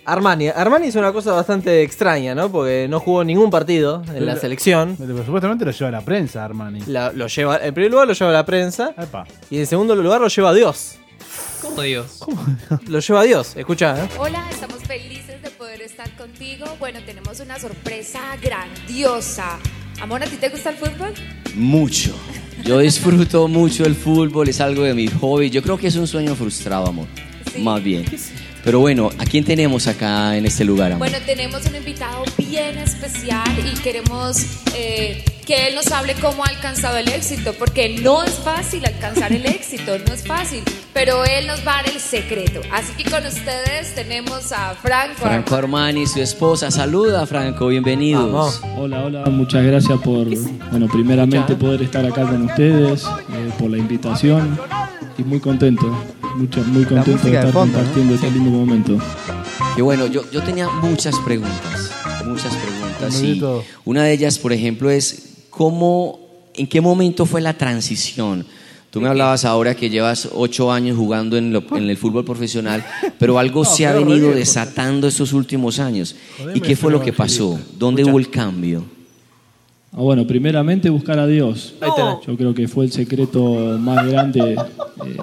Armani. 0.05 0.49
Armani 0.49 0.87
es 0.87 0.95
una 0.95 1.11
cosa 1.11 1.31
bastante 1.33 1.81
extraña, 1.81 2.35
¿no? 2.35 2.51
Porque 2.51 2.87
no 2.89 2.99
jugó 2.99 3.23
ningún 3.23 3.49
partido 3.49 4.03
en 4.13 4.25
la 4.25 4.35
selección. 4.35 4.95
Pero 4.97 5.17
supuestamente 5.25 5.65
lo 5.65 5.71
lleva 5.71 5.91
la 5.91 6.01
prensa, 6.01 6.45
Armani. 6.45 6.81
La- 6.87 7.11
lo 7.11 7.27
lleva, 7.27 7.57
en 7.57 7.73
primer 7.73 7.91
lugar 7.91 8.07
lo 8.07 8.13
lleva 8.13 8.31
la 8.31 8.45
prensa. 8.45 8.93
Epa. 8.97 9.25
Y 9.49 9.57
en 9.59 9.65
segundo 9.67 9.95
lugar 9.95 10.21
lo 10.21 10.27
lleva 10.27 10.53
Dios. 10.53 10.95
¿Cómo 11.61 11.81
Dios? 11.81 12.19
Lo 12.87 12.99
lleva 12.99 13.23
Dios. 13.23 13.55
Escucha, 13.55 14.05
¿eh? 14.05 14.09
Hola, 14.19 14.47
estamos 14.51 14.77
felices 14.83 15.41
de 15.41 15.49
poder 15.49 15.81
estar 15.81 16.09
contigo. 16.15 16.65
Bueno, 16.79 16.99
tenemos 17.05 17.39
una 17.39 17.57
sorpresa 17.59 18.19
grandiosa. 18.41 19.57
Amor, 20.01 20.21
¿a 20.23 20.27
ti 20.27 20.35
te 20.37 20.49
gusta 20.49 20.69
el 20.69 20.75
fútbol? 20.75 21.13
Mucho. 21.55 22.13
Yo 22.63 22.79
disfruto 22.79 23.47
mucho 23.47 23.85
el 23.85 23.95
fútbol, 23.95 24.49
es 24.49 24.61
algo 24.61 24.83
de 24.83 24.93
mi 24.93 25.07
hobby. 25.07 25.49
Yo 25.49 25.61
creo 25.63 25.77
que 25.77 25.87
es 25.87 25.95
un 25.95 26.07
sueño 26.07 26.35
frustrado, 26.35 26.87
amor. 26.87 27.07
Más 27.59 27.81
bien. 27.83 28.05
Pero 28.65 28.79
bueno, 28.79 29.11
¿a 29.19 29.25
quién 29.25 29.45
tenemos 29.45 29.85
acá 29.85 30.35
en 30.35 30.47
este 30.47 30.65
lugar, 30.65 30.91
amor? 30.91 31.07
Bueno, 31.07 31.23
tenemos 31.23 31.63
un 31.67 31.75
invitado 31.75 32.23
bien 32.35 32.79
especial 32.79 33.47
y 33.59 33.77
queremos 33.77 34.37
eh, 34.75 35.23
que 35.45 35.67
él 35.67 35.75
nos 35.75 35.91
hable 35.91 36.15
cómo 36.15 36.43
ha 36.43 36.47
alcanzado 36.47 36.97
el 36.97 37.07
éxito, 37.09 37.53
porque 37.53 37.99
no 38.01 38.23
es 38.23 38.31
fácil 38.31 38.83
alcanzar 38.83 39.31
el 39.31 39.45
éxito, 39.45 39.99
no 40.07 40.15
es 40.15 40.25
fácil, 40.25 40.63
pero 40.95 41.23
él 41.25 41.45
nos 41.45 41.59
va 41.59 41.73
a 41.73 41.83
dar 41.83 41.89
el 41.93 41.99
secreto. 41.99 42.61
Así 42.71 42.91
que 42.93 43.07
con 43.07 43.23
ustedes 43.23 43.93
tenemos 43.93 44.51
a 44.51 44.73
Franco. 44.73 45.21
Franco 45.21 45.55
Armani 45.55 46.01
y 46.01 46.07
su 46.07 46.19
esposa. 46.19 46.71
Saluda, 46.71 47.27
Franco, 47.27 47.67
bienvenidos. 47.67 48.61
Hola, 48.75 49.03
hola, 49.03 49.25
muchas 49.25 49.63
gracias 49.63 49.99
por, 49.99 50.27
bueno, 50.71 50.87
primeramente 50.91 51.55
poder 51.55 51.83
estar 51.83 52.03
acá 52.03 52.23
con 52.23 52.41
ustedes, 52.41 53.03
eh, 53.03 53.51
por 53.59 53.69
la 53.69 53.77
invitación 53.77 54.57
y 55.19 55.23
muy 55.23 55.39
contento, 55.39 55.95
mucho, 56.35 56.63
muy 56.63 56.83
contento 56.85 57.27
de 57.27 57.33
estar 57.35 57.51
fondo, 57.51 57.65
¿no? 57.65 57.73
compartiendo 57.79 58.15
este 58.15 58.31
lindo 58.31 58.49
momento. 58.51 58.97
Que 59.75 59.81
bueno, 59.81 60.07
yo, 60.07 60.29
yo 60.31 60.41
tenía 60.43 60.69
muchas 60.69 61.15
preguntas, 61.19 61.91
muchas 62.25 62.53
preguntas. 62.55 63.21
Y 63.23 63.41
una 63.85 64.03
de 64.03 64.13
ellas, 64.13 64.37
por 64.39 64.53
ejemplo, 64.53 64.89
es 64.89 65.45
cómo, 65.49 66.19
en 66.53 66.67
qué 66.67 66.81
momento 66.81 67.25
fue 67.25 67.41
la 67.41 67.53
transición. 67.53 68.45
Tú 68.89 69.01
me 69.01 69.09
hablabas 69.09 69.43
ahora 69.43 69.75
que 69.75 69.89
llevas 69.89 70.29
ocho 70.33 70.71
años 70.71 70.95
jugando 70.97 71.35
en, 71.37 71.51
lo- 71.51 71.63
en 71.75 71.89
el 71.89 71.97
fútbol 71.97 72.23
profesional, 72.23 72.85
pero 73.19 73.37
algo 73.37 73.63
No, 73.65 73.69
se 73.69 73.85
ha 73.85 73.91
venido 73.93 74.31
desatando 74.31 75.07
estos 75.09 75.33
últimos 75.33 75.79
años. 75.79 76.15
Jodeme, 76.37 76.57
¿Y 76.57 76.61
qué 76.61 76.75
fue 76.77 76.91
lo 76.93 77.01
que 77.01 77.11
pasó? 77.11 77.59
¿Dónde 77.77 78.05
hubo 78.05 78.17
el 78.19 78.29
cambio? 78.29 78.85
Ah, 79.91 79.97
bueno, 80.01 80.25
primeramente 80.25 80.89
buscar 80.89 81.19
a 81.19 81.27
Dios. 81.27 81.73
Yo 82.25 82.37
creo 82.37 82.53
que 82.53 82.69
fue 82.69 82.85
el 82.85 82.91
secreto 82.93 83.77
más 83.79 84.07
grande 84.07 84.53
eh, 84.53 85.17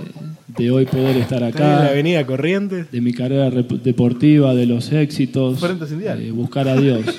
de 0.56 0.70
hoy 0.70 0.86
poder 0.86 1.16
estar 1.16 1.42
acá. 1.42 1.60
la 1.84 1.88
avenida 1.88 2.26
Corrientes. 2.26 2.90
De 2.90 3.00
mi 3.00 3.12
carrera 3.12 3.50
deportiva, 3.50 4.54
de 4.54 4.66
los 4.66 4.92
éxitos. 4.92 5.60
Frente 5.60 5.84
eh, 5.84 6.30
buscar 6.32 6.68
a 6.68 6.76
Dios. 6.76 7.04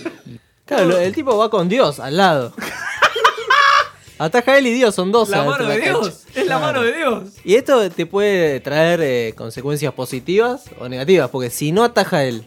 Claro, 0.65 0.97
el 0.97 1.13
tipo 1.13 1.37
va 1.37 1.49
con 1.49 1.67
Dios 1.67 1.99
al 1.99 2.15
lado. 2.15 2.53
Ataja 4.17 4.57
él 4.57 4.67
y 4.67 4.71
Dios, 4.71 4.95
son 4.95 5.11
dos. 5.11 5.27
La 5.27 5.43
mano 5.43 5.67
de 5.67 5.77
la 5.77 5.83
cancha. 5.83 5.99
Dios. 5.99 6.23
Es 6.33 6.47
la 6.47 6.57
mano 6.57 6.81
de 6.81 6.95
Dios. 6.95 7.23
Y 7.43 7.55
esto 7.55 7.89
te 7.91 8.05
puede 8.05 8.61
traer 8.61 9.01
eh, 9.03 9.33
consecuencias 9.35 9.93
positivas 9.93 10.63
o 10.79 10.87
negativas, 10.87 11.29
porque 11.29 11.49
si 11.49 11.73
no 11.73 11.83
ataja 11.83 12.23
él, 12.23 12.45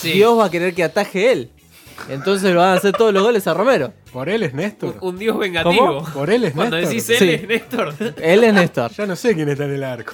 Sí. 0.00 0.12
Dios 0.12 0.38
va 0.38 0.46
a 0.46 0.50
querer 0.50 0.74
que 0.74 0.84
ataje 0.84 1.32
él. 1.32 1.50
Entonces 2.08 2.52
lo 2.52 2.60
van 2.60 2.70
a 2.70 2.74
hacer 2.74 2.92
todos 2.92 3.12
los 3.12 3.22
goles 3.22 3.46
a 3.46 3.54
Romero. 3.54 3.92
Por 4.12 4.28
él 4.28 4.42
es 4.42 4.54
Néstor. 4.54 4.96
Un 5.00 5.18
Dios 5.18 5.38
vengativo. 5.38 6.00
¿Cómo? 6.00 6.12
Por 6.12 6.30
él 6.30 6.44
es 6.44 6.52
Cuando 6.54 6.76
Néstor. 6.76 6.94
decís 6.94 7.10
él 7.10 7.16
Sí. 7.18 7.30
es 7.30 7.48
Néstor. 7.48 7.94
Él 8.20 8.44
es 8.44 8.54
Néstor. 8.54 8.90
Ya 8.96 9.06
no 9.06 9.16
sé 9.16 9.34
quién 9.34 9.48
está 9.48 9.64
en 9.64 9.72
el 9.72 9.84
arco. 9.84 10.12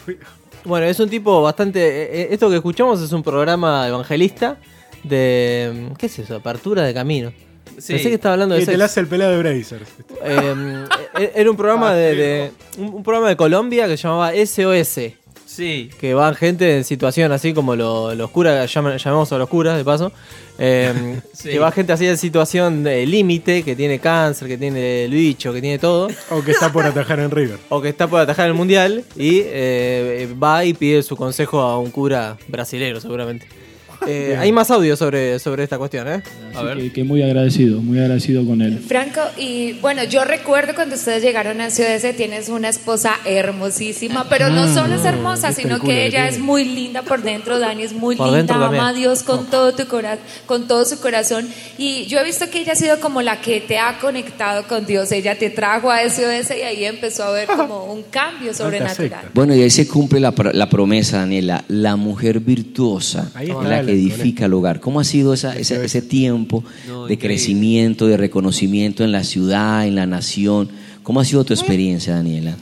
Bueno, 0.64 0.86
es 0.86 1.00
un 1.00 1.08
tipo 1.08 1.42
bastante. 1.42 1.80
eh, 1.80 2.08
eh, 2.22 2.28
Esto 2.32 2.48
que 2.50 2.56
escuchamos 2.56 3.00
es 3.00 3.12
un 3.12 3.22
programa 3.22 3.86
evangelista 3.88 4.58
de. 5.04 5.88
¿Qué 5.98 6.06
es 6.06 6.18
eso? 6.18 6.36
Apertura 6.36 6.82
de 6.82 6.94
camino. 6.94 7.32
Sí. 7.78 7.94
Pensé 7.94 8.08
que 8.10 8.14
estaba 8.16 8.34
hablando 8.34 8.54
de 8.56 8.60
Y 8.62 8.64
te 8.64 8.72
sexo. 8.72 8.78
la 8.78 8.84
hace 8.84 9.00
el 9.00 9.06
pelado 9.06 9.30
de 9.32 9.38
Brazers. 9.38 9.88
Eh, 10.22 11.32
era 11.34 11.50
un 11.50 11.56
programa 11.56 11.94
de, 11.94 12.14
de- 12.14 12.52
un, 12.78 12.94
un 12.94 13.02
programa 13.02 13.28
de 13.28 13.36
Colombia 13.36 13.86
que 13.88 13.96
se 13.96 14.02
llamaba 14.04 14.32
SOS. 14.34 14.98
Sí. 15.52 15.90
Que 15.98 16.14
van 16.14 16.34
gente 16.36 16.76
en 16.76 16.84
situación 16.84 17.32
así 17.32 17.52
como 17.52 17.74
lo- 17.74 18.14
los 18.14 18.30
curas, 18.30 18.72
llamamos 18.72 19.32
a 19.32 19.38
los 19.38 19.48
curas 19.48 19.76
de 19.76 19.84
paso. 19.84 20.12
eh, 20.58 21.20
Sí. 21.34 21.48
Que 21.50 21.58
va 21.58 21.72
gente 21.72 21.92
así 21.92 22.06
en 22.06 22.16
situación 22.16 22.84
de 22.84 23.04
límite, 23.04 23.62
que 23.64 23.74
tiene 23.74 23.98
cáncer, 23.98 24.46
que 24.46 24.56
tiene 24.56 25.04
el 25.06 25.10
bicho, 25.10 25.52
que 25.52 25.60
tiene 25.60 25.78
todo. 25.80 26.08
O 26.30 26.42
que 26.42 26.52
está 26.52 26.70
por 26.72 26.84
atajar 26.86 27.18
en 27.18 27.30
River. 27.32 27.58
O 27.68 27.80
que 27.82 27.88
está 27.88 28.06
por 28.06 28.20
atajar 28.20 28.46
el 28.46 28.54
mundial 28.54 29.04
y 29.16 29.42
eh, 29.44 30.28
va 30.40 30.64
y 30.64 30.72
pide 30.72 31.02
su 31.02 31.16
consejo 31.16 31.60
a 31.60 31.78
un 31.80 31.90
cura 31.90 32.36
brasilero, 32.46 33.00
seguramente. 33.00 33.46
Eh, 34.06 34.36
hay 34.38 34.50
más 34.52 34.70
audio 34.70 34.96
sobre, 34.96 35.38
sobre 35.38 35.64
esta 35.64 35.76
cuestión, 35.78 36.08
¿eh? 36.08 36.22
Así 36.54 36.80
que, 36.80 36.92
que 36.92 37.04
muy 37.04 37.22
agradecido, 37.22 37.80
muy 37.80 37.98
agradecido 37.98 38.44
con 38.46 38.62
él. 38.62 38.78
Franco, 38.86 39.20
y 39.38 39.74
bueno, 39.74 40.02
yo 40.04 40.24
recuerdo 40.24 40.74
cuando 40.74 40.94
ustedes 40.96 41.22
llegaron 41.22 41.60
a 41.60 41.66
COS, 41.66 42.16
tienes 42.16 42.48
una 42.48 42.68
esposa 42.70 43.12
hermosísima, 43.24 44.26
pero 44.28 44.48
no 44.48 44.66
Mm, 44.66 44.74
solo 44.74 44.94
es 44.94 45.04
hermosa, 45.04 45.48
¿viste 45.48 45.62
sino 45.62 45.80
que 45.80 46.06
ella 46.06 46.28
es 46.28 46.38
muy 46.38 46.64
linda 46.64 47.02
por 47.02 47.22
dentro, 47.22 47.58
Dani 47.58 47.82
es 47.82 47.92
muy 47.92 48.16
Por 48.16 48.32
linda, 48.36 48.54
ama 48.54 48.88
a 48.88 48.92
Dios 48.92 49.22
con 49.22 49.46
todo 49.46 49.72
tu 49.74 49.86
cora 49.86 50.18
con 50.46 50.66
todo 50.68 50.84
su 50.84 50.98
corazón. 51.00 51.48
Y 51.78 52.06
yo 52.06 52.18
he 52.20 52.24
visto 52.24 52.48
que 52.50 52.60
ella 52.60 52.72
ha 52.72 52.76
sido 52.76 53.00
como 53.00 53.22
la 53.22 53.40
que 53.40 53.60
te 53.60 53.78
ha 53.78 53.98
conectado 53.98 54.64
con 54.66 54.86
Dios, 54.86 55.12
ella 55.12 55.38
te 55.38 55.50
trajo 55.50 55.90
a 55.90 56.02
SOS 56.08 56.50
y 56.58 56.62
ahí 56.62 56.84
empezó 56.84 57.24
a 57.24 57.30
ver 57.32 57.48
como 57.56 57.92
un 57.92 58.02
cambio 58.04 58.54
sobrenatural. 58.54 59.26
Bueno, 59.34 59.54
y 59.54 59.62
ahí 59.62 59.70
se 59.70 59.86
cumple 59.88 60.20
la, 60.20 60.34
pr- 60.34 60.52
la 60.52 60.68
promesa, 60.68 61.18
Daniela, 61.18 61.64
la 61.68 61.96
mujer 61.96 62.40
virtuosa 62.40 63.30
Ahí 63.34 63.50
es 63.50 63.56
está 63.56 63.68
la 63.68 63.82
que 63.82 63.89
edifica 63.92 64.46
el 64.46 64.54
hogar. 64.54 64.80
¿Cómo 64.80 65.00
ha 65.00 65.04
sido 65.04 65.34
esa- 65.34 65.56
esa- 65.56 65.82
ese 65.82 66.02
tiempo 66.02 66.62
de 67.08 67.18
crecimiento, 67.18 68.06
de 68.06 68.16
reconocimiento 68.16 69.04
en 69.04 69.12
la 69.12 69.24
ciudad, 69.24 69.86
en 69.86 69.94
la 69.94 70.06
nación? 70.06 70.68
¿Cómo 71.02 71.20
ha 71.20 71.24
sido 71.24 71.44
tu 71.44 71.52
experiencia, 71.54 72.14
Daniela? 72.14 72.56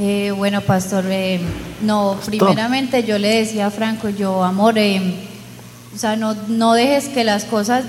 Eh, 0.00 0.32
bueno, 0.36 0.60
pastor, 0.60 1.04
eh, 1.08 1.40
no, 1.82 2.16
primeramente 2.26 3.02
yo 3.04 3.18
le 3.18 3.28
decía 3.28 3.66
a 3.66 3.70
Franco, 3.70 4.08
yo, 4.08 4.44
amor, 4.44 4.78
eh, 4.78 5.00
o 5.94 5.98
sea, 5.98 6.14
no, 6.16 6.34
no 6.48 6.74
dejes 6.74 7.08
que 7.08 7.24
las 7.24 7.44
cosas 7.44 7.84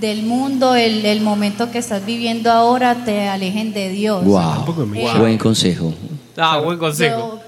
del 0.00 0.22
mundo, 0.22 0.74
el, 0.74 1.04
el 1.04 1.20
momento 1.20 1.70
que 1.70 1.76
estás 1.78 2.06
viviendo 2.06 2.50
ahora, 2.50 3.04
te 3.04 3.28
alejen 3.28 3.74
de 3.74 3.90
Dios. 3.90 4.24
Wow, 4.24 4.64
Eh, 4.94 5.18
buen 5.18 5.36
consejo. 5.36 5.92
Ah, 6.38 6.58
buen 6.64 6.78
consejo. 6.78 7.38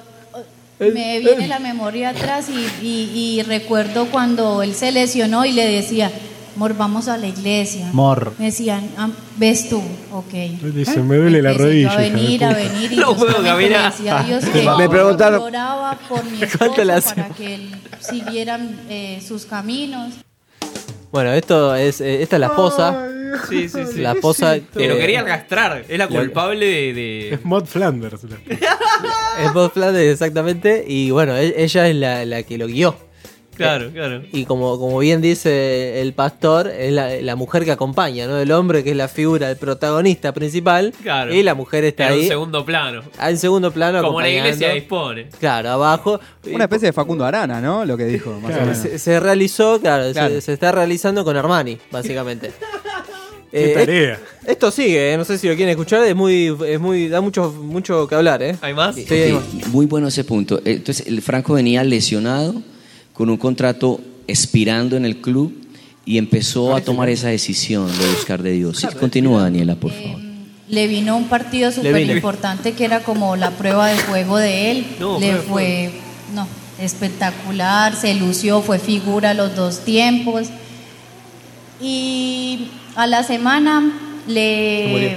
Me 0.90 1.18
viene 1.20 1.46
la 1.46 1.58
memoria 1.58 2.10
atrás 2.10 2.48
y, 2.48 2.84
y- 2.86 3.10
y 3.38 3.42
recuerdo 3.42 4.06
cuando 4.06 4.62
él 4.62 4.74
se 4.74 4.90
lesionó 4.92 5.44
y 5.44 5.52
le 5.52 5.66
decía, 5.66 6.10
amor, 6.56 6.76
vamos 6.76 7.08
a 7.08 7.16
la 7.16 7.26
iglesia. 7.28 7.88
Mor. 7.92 8.34
Me 8.38 8.46
decían, 8.46 8.88
"Ah, 8.98 9.08
ves 9.36 9.68
tú, 9.68 9.82
ok. 10.12 10.32
Dice, 10.74 11.00
me 11.02 11.16
duele 11.16 11.40
la 11.42 11.52
rodilla. 11.54 11.92
A 11.92 11.96
venir, 11.96 12.44
a 12.44 12.52
venir 12.54 12.92
y 12.92 12.96
No 13.04 13.14
puedo 13.16 13.42
caminar. 13.42 13.90
decía 13.92 14.18
a 14.18 14.22
Dios 14.24 14.44
Me 14.44 14.50
que 14.52 14.88
preguntaron- 14.88 15.40
oraba 15.42 15.98
por 16.08 16.24
mi 16.24 16.38
¿Cuánto 16.58 16.82
esposo 16.82 17.14
para 17.14 17.28
que 17.30 17.54
él 17.54 17.70
siguieran 18.00 18.80
eh, 18.90 19.22
sus 19.26 19.46
caminos. 19.46 20.12
Bueno, 21.10 21.32
esto 21.32 21.74
es, 21.74 22.00
eh, 22.00 22.22
esta 22.22 22.36
es 22.36 22.40
la 22.40 22.46
esposa. 22.46 23.08
Sí, 23.48 23.68
sí, 23.68 23.80
sí. 23.92 24.00
La 24.00 24.12
esposa 24.12 24.58
Que 24.58 24.88
lo 24.88 24.94
que- 24.94 25.00
quería 25.00 25.24
castrar. 25.24 25.84
Es 25.88 25.98
la 25.98 26.08
culpable 26.08 26.66
de. 26.66 26.92
de- 26.94 27.34
Es 27.34 27.44
Mod 27.44 27.64
Flanders. 27.66 28.20
Es 28.24 29.52
Bob 29.52 29.72
Flanders, 29.72 30.06
exactamente. 30.12 30.84
Y 30.86 31.10
bueno, 31.10 31.36
e- 31.36 31.54
ella 31.62 31.88
es 31.88 31.96
la, 31.96 32.24
la 32.24 32.42
que 32.42 32.58
lo 32.58 32.66
guió. 32.66 32.94
Claro, 33.54 33.90
claro. 33.92 34.22
Y 34.32 34.46
como, 34.46 34.78
como 34.78 34.98
bien 34.98 35.20
dice 35.20 36.00
el 36.00 36.14
pastor, 36.14 36.68
es 36.68 36.90
la, 36.90 37.10
la 37.20 37.36
mujer 37.36 37.66
que 37.66 37.70
acompaña, 37.70 38.26
¿no? 38.26 38.38
El 38.38 38.50
hombre 38.50 38.82
que 38.82 38.92
es 38.92 38.96
la 38.96 39.08
figura, 39.08 39.50
el 39.50 39.58
protagonista 39.58 40.32
principal. 40.32 40.94
Claro. 41.02 41.34
Y 41.34 41.42
la 41.42 41.54
mujer 41.54 41.84
está 41.84 42.06
En 42.06 42.12
ahí. 42.14 42.28
segundo 42.28 42.64
plano. 42.64 43.02
ah, 43.18 43.30
En 43.30 43.36
segundo 43.36 43.70
plano. 43.70 44.00
Como 44.02 44.22
la 44.22 44.30
iglesia 44.30 44.70
dispone. 44.72 45.28
Claro, 45.38 45.68
abajo. 45.68 46.18
Una 46.50 46.64
especie 46.64 46.86
de 46.86 46.92
Facundo 46.94 47.26
Arana, 47.26 47.60
¿no? 47.60 47.84
Lo 47.84 47.96
que 47.98 48.06
dijo, 48.06 48.40
más 48.40 48.56
o 48.56 48.60
menos. 48.60 48.78
Se, 48.78 48.98
se 48.98 49.20
realizó, 49.20 49.78
claro, 49.80 50.06
se- 50.08 50.12
Claro. 50.14 50.40
Se, 50.40 50.52
está 50.54 50.72
realizando 50.72 51.22
con 51.22 51.36
Armani, 51.36 51.78
básicamente. 51.90 52.52
Qué 53.52 53.70
Eh, 53.72 53.74
tarea. 53.74 54.20
Esto 54.46 54.70
sigue, 54.70 55.12
eh, 55.12 55.16
no 55.16 55.24
sé 55.26 55.36
si 55.38 55.46
lo 55.46 55.54
quieren 55.54 55.68
escuchar, 55.70 56.02
es 56.04 56.16
muy, 56.16 56.56
es 56.66 56.80
muy, 56.80 57.08
da 57.08 57.20
mucho, 57.20 57.52
mucho 57.52 58.08
que 58.08 58.14
hablar, 58.14 58.42
¿eh? 58.42 58.56
¿Hay 58.62 58.72
más? 58.72 58.94
Sí, 58.96 59.04
hay 59.10 59.32
más. 59.32 59.44
Ok, 59.44 59.66
Muy 59.68 59.86
bueno 59.86 60.08
ese 60.08 60.24
punto. 60.24 60.60
Entonces, 60.64 61.06
el 61.06 61.20
Franco 61.20 61.52
venía 61.52 61.84
lesionado 61.84 62.54
con 63.12 63.28
un 63.28 63.36
contrato 63.36 64.00
expirando 64.26 64.96
en 64.96 65.04
el 65.04 65.18
club 65.20 65.52
y 66.06 66.16
empezó 66.18 66.74
a 66.74 66.80
tomar 66.80 67.10
esa 67.10 67.28
decisión 67.28 67.86
de 67.86 68.08
buscar 68.08 68.42
de 68.42 68.52
Dios. 68.52 68.78
Sí, 68.78 68.86
continúa, 68.98 69.42
Daniela, 69.42 69.74
por 69.76 69.92
favor. 69.92 70.18
Le 70.68 70.86
vino 70.86 71.16
un 71.16 71.24
partido 71.28 71.70
súper 71.70 72.00
importante 72.08 72.72
que 72.72 72.86
era 72.86 73.02
como 73.02 73.36
la 73.36 73.50
prueba 73.50 73.88
de 73.88 73.98
juego 73.98 74.38
de 74.38 74.70
él. 74.70 74.86
No, 74.98 75.20
Le 75.20 75.34
fue 75.36 75.90
no, 76.34 76.48
espectacular, 76.80 77.94
se 77.94 78.14
lució, 78.14 78.62
fue 78.62 78.78
figura 78.78 79.34
los 79.34 79.54
dos 79.54 79.80
tiempos. 79.84 80.48
Y 81.80 82.68
a 82.96 83.07
la 83.07 83.22
semana 83.22 83.92
le, 84.26 85.16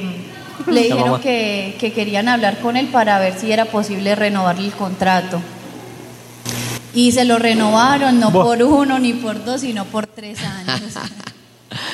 le 0.68 0.84
dijeron 0.84 1.22
que, 1.22 1.76
que 1.80 1.94
querían 1.94 2.28
hablar 2.28 2.60
con 2.60 2.78
él 2.78 2.88
para 2.88 3.20
ver 3.20 3.38
si 3.38 3.52
era 3.52 3.66
posible 3.66 4.16
renovarle 4.16 4.68
el 4.68 4.74
contrato. 4.74 5.42
Y 6.94 7.12
se 7.12 7.26
lo 7.26 7.38
renovaron, 7.38 8.20
no 8.20 8.32
por 8.32 8.64
uno 8.64 9.00
ni 9.00 9.14
por 9.14 9.44
dos, 9.44 9.62
sino 9.62 9.84
por 9.86 10.08
tres 10.08 10.40
años. 10.44 10.82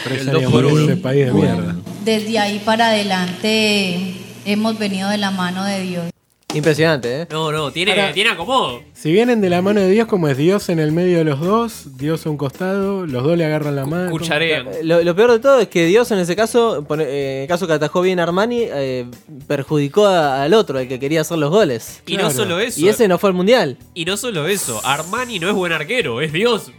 Tres 0.04 0.28
años 0.28 0.44
por 0.44 0.64
por 0.64 0.66
uno. 0.66 0.84
ese 0.84 0.98
país 0.98 1.26
de 1.26 1.34
mierda. 1.34 1.76
Desde 2.06 2.38
ahí 2.38 2.62
para 2.64 2.90
adelante 2.90 4.16
hemos 4.46 4.78
venido 4.78 5.10
de 5.10 5.18
la 5.18 5.32
mano 5.32 5.64
de 5.64 5.82
Dios. 5.82 6.11
Impresionante, 6.54 7.22
¿eh? 7.22 7.28
No, 7.32 7.52
no, 7.52 7.72
tiene, 7.72 7.92
Ahora- 7.94 8.12
tiene 8.14 8.30
acomodo. 8.32 8.82
Si 8.94 9.12
vienen 9.12 9.40
de 9.40 9.50
la 9.50 9.62
mano 9.62 9.80
de 9.80 9.90
Dios, 9.90 10.08
como 10.08 10.28
es 10.28 10.36
Dios 10.38 10.68
en 10.70 10.80
el 10.80 10.92
medio 10.92 11.20
de 11.20 11.24
los 11.24 11.40
dos, 11.40 11.98
Dios 11.98 12.26
a 12.26 12.30
un 12.30 12.36
costado, 12.38 13.06
los 13.06 13.24
dos 13.24 13.38
le 13.38 13.46
agarran 13.46 13.76
la 13.76 13.86
mano. 13.86 14.12
Cucharean. 14.12 14.68
Lo, 14.84 15.02
lo 15.02 15.16
peor 15.16 15.32
de 15.32 15.40
todo 15.40 15.60
es 15.62 15.70
que 15.70 15.86
Dios 15.86 16.12
en 16.12 16.20
ese 16.20 16.36
caso, 16.36 16.84
pone- 16.86 17.06
eh, 17.06 17.36
en 17.38 17.42
el 17.44 17.48
caso 17.48 17.68
que 17.68 17.74
atajó 17.74 18.02
bien 18.02 18.20
Armani, 18.20 18.64
eh, 18.64 19.06
perjudicó 19.48 20.06
a- 20.08 20.44
al 20.44 20.54
otro, 20.54 20.78
el 20.80 20.88
que 20.90 21.00
quería 21.00 21.22
hacer 21.22 21.38
los 21.38 21.50
goles. 21.52 22.02
Y 22.06 22.18
no 22.18 22.30
solo 22.32 22.60
eso. 22.60 22.82
Y 22.82 22.90
ese 22.90 23.08
no 23.08 23.18
fue 23.18 23.30
al 23.30 23.36
mundial. 23.36 23.78
Y 23.94 24.04
no 24.04 24.18
solo 24.18 24.48
eso. 24.48 24.82
Armani 24.84 25.40
no 25.40 25.48
es 25.48 25.56
buen 25.56 25.72
arquero, 25.72 26.20
es 26.22 26.34
Dios. 26.34 26.72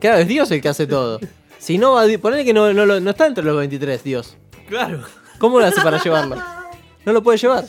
Claro, 0.00 0.18
es 0.18 0.28
Dios 0.28 0.50
el 0.52 0.60
que 0.60 0.68
hace 0.68 0.86
todo. 0.86 1.18
Si 1.58 1.78
no, 1.78 1.94
va- 1.94 2.04
ponele 2.20 2.44
que 2.44 2.52
no, 2.52 2.72
no, 2.72 2.86
lo- 2.86 3.00
no 3.00 3.10
está 3.10 3.26
entre 3.26 3.42
los 3.42 3.56
23, 3.56 4.04
Dios. 4.04 4.36
Claro. 4.68 5.00
¿Cómo 5.38 5.58
lo 5.58 5.66
hace 5.66 5.80
para 5.80 6.00
llevarlo? 6.00 6.36
No 7.04 7.12
lo 7.12 7.22
puede 7.22 7.38
llevar. 7.38 7.64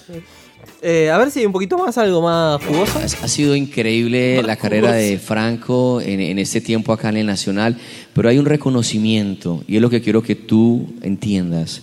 Eh, 0.81 1.09
a 1.09 1.17
ver 1.17 1.31
si 1.31 1.39
hay 1.39 1.45
un 1.45 1.51
poquito 1.51 1.77
más, 1.77 1.97
algo 1.97 2.21
más 2.21 2.63
jugoso. 2.63 2.99
Ha 2.99 3.27
sido 3.27 3.55
increíble 3.55 4.43
la 4.43 4.55
carrera 4.55 4.91
de 4.91 5.17
Franco 5.17 6.01
en, 6.01 6.19
en 6.19 6.37
este 6.39 6.61
tiempo 6.61 6.93
acá 6.93 7.09
en 7.09 7.17
el 7.17 7.25
Nacional, 7.25 7.77
pero 8.13 8.29
hay 8.29 8.37
un 8.37 8.45
reconocimiento 8.45 9.63
y 9.67 9.75
es 9.77 9.81
lo 9.81 9.89
que 9.89 10.01
quiero 10.01 10.21
que 10.21 10.35
tú 10.35 10.93
entiendas. 11.01 11.81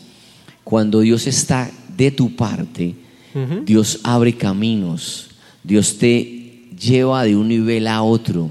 Cuando 0.62 1.00
Dios 1.00 1.26
está 1.26 1.70
de 1.96 2.10
tu 2.10 2.34
parte, 2.36 2.94
Dios 3.64 4.00
abre 4.04 4.34
caminos, 4.34 5.30
Dios 5.64 5.98
te 5.98 6.68
lleva 6.80 7.24
de 7.24 7.36
un 7.36 7.48
nivel 7.48 7.88
a 7.88 8.02
otro 8.02 8.50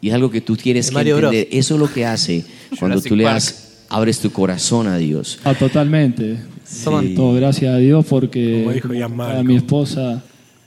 y 0.00 0.08
es 0.08 0.14
algo 0.14 0.30
que 0.30 0.40
tú 0.40 0.56
tienes 0.56 0.90
que 0.90 0.98
entender. 0.98 1.48
Eso 1.50 1.74
es 1.74 1.80
lo 1.80 1.92
que 1.92 2.04
hace 2.04 2.44
cuando 2.78 2.96
Jurassic 2.96 3.08
tú 3.08 3.16
le 3.16 3.24
das, 3.24 3.84
abres 3.88 4.18
tu 4.18 4.30
corazón 4.30 4.88
a 4.88 4.98
Dios. 4.98 5.38
Ah, 5.44 5.54
totalmente. 5.54 6.38
Sí. 7.02 7.14
Todo 7.14 7.34
gracias 7.34 7.74
a 7.74 7.78
Dios 7.78 8.04
porque 8.08 8.60
Como 8.62 8.72
dijo 8.74 8.88
mi 9.44 9.56
esposa, 9.56 10.22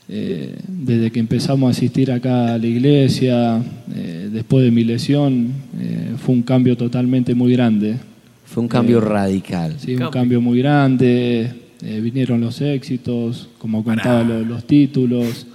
eh, 0.10 0.56
desde 0.68 1.12
que 1.12 1.20
empezamos 1.20 1.68
a 1.68 1.72
asistir 1.72 2.12
acá 2.12 2.54
a 2.54 2.58
la 2.58 2.66
iglesia, 2.68 3.62
eh, 3.94 4.30
después 4.32 4.64
de 4.64 4.72
mi 4.72 4.84
lesión, 4.84 5.52
eh, 5.80 6.14
fue 6.18 6.34
un 6.36 6.44
cambio 6.44 6.78
totalmente 6.78 7.36
muy 7.36 7.52
grande. 7.54 7.98
Fue 8.46 8.64
un 8.64 8.70
cambio 8.70 9.02
radical. 9.02 9.76
Sí, 9.78 9.94
un 9.96 10.10
cambio 10.12 10.42
muy 10.42 10.60
grande. 10.60 11.52
eh, 11.84 12.00
vinieron 12.02 12.42
los 12.42 12.60
éxitos, 12.62 13.50
como 13.60 13.84
contaba 13.84 14.24
lo- 14.24 14.42
los 14.44 14.66
títulos. 14.66 15.46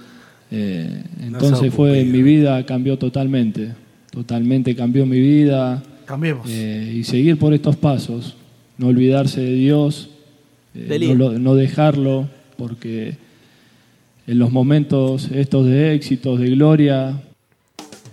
eh, 0.51 1.01
entonces 1.21 1.73
fue 1.73 2.05
mi 2.05 2.21
vida 2.21 2.63
cambió 2.65 2.97
totalmente, 2.97 3.69
totalmente 4.11 4.73
cambió 4.75 5.05
mi 5.05 5.19
vida. 5.19 5.83
Cambiemos. 6.05 6.47
Eh, 6.49 6.93
y 6.99 7.03
seguir 7.03 7.37
por 7.37 7.53
estos 7.53 7.75
pasos, 7.75 8.35
no 8.77 8.87
olvidarse 8.87 9.41
de 9.41 9.53
Dios, 9.53 10.09
eh, 10.75 11.15
no, 11.15 11.55
dejarlo, 11.55 12.27
porque 12.57 13.17
en 14.27 14.39
los 14.39 14.51
momentos 14.51 15.29
estos 15.31 15.65
de 15.65 15.93
éxitos, 15.93 16.39
de 16.39 16.49
gloria, 16.51 17.21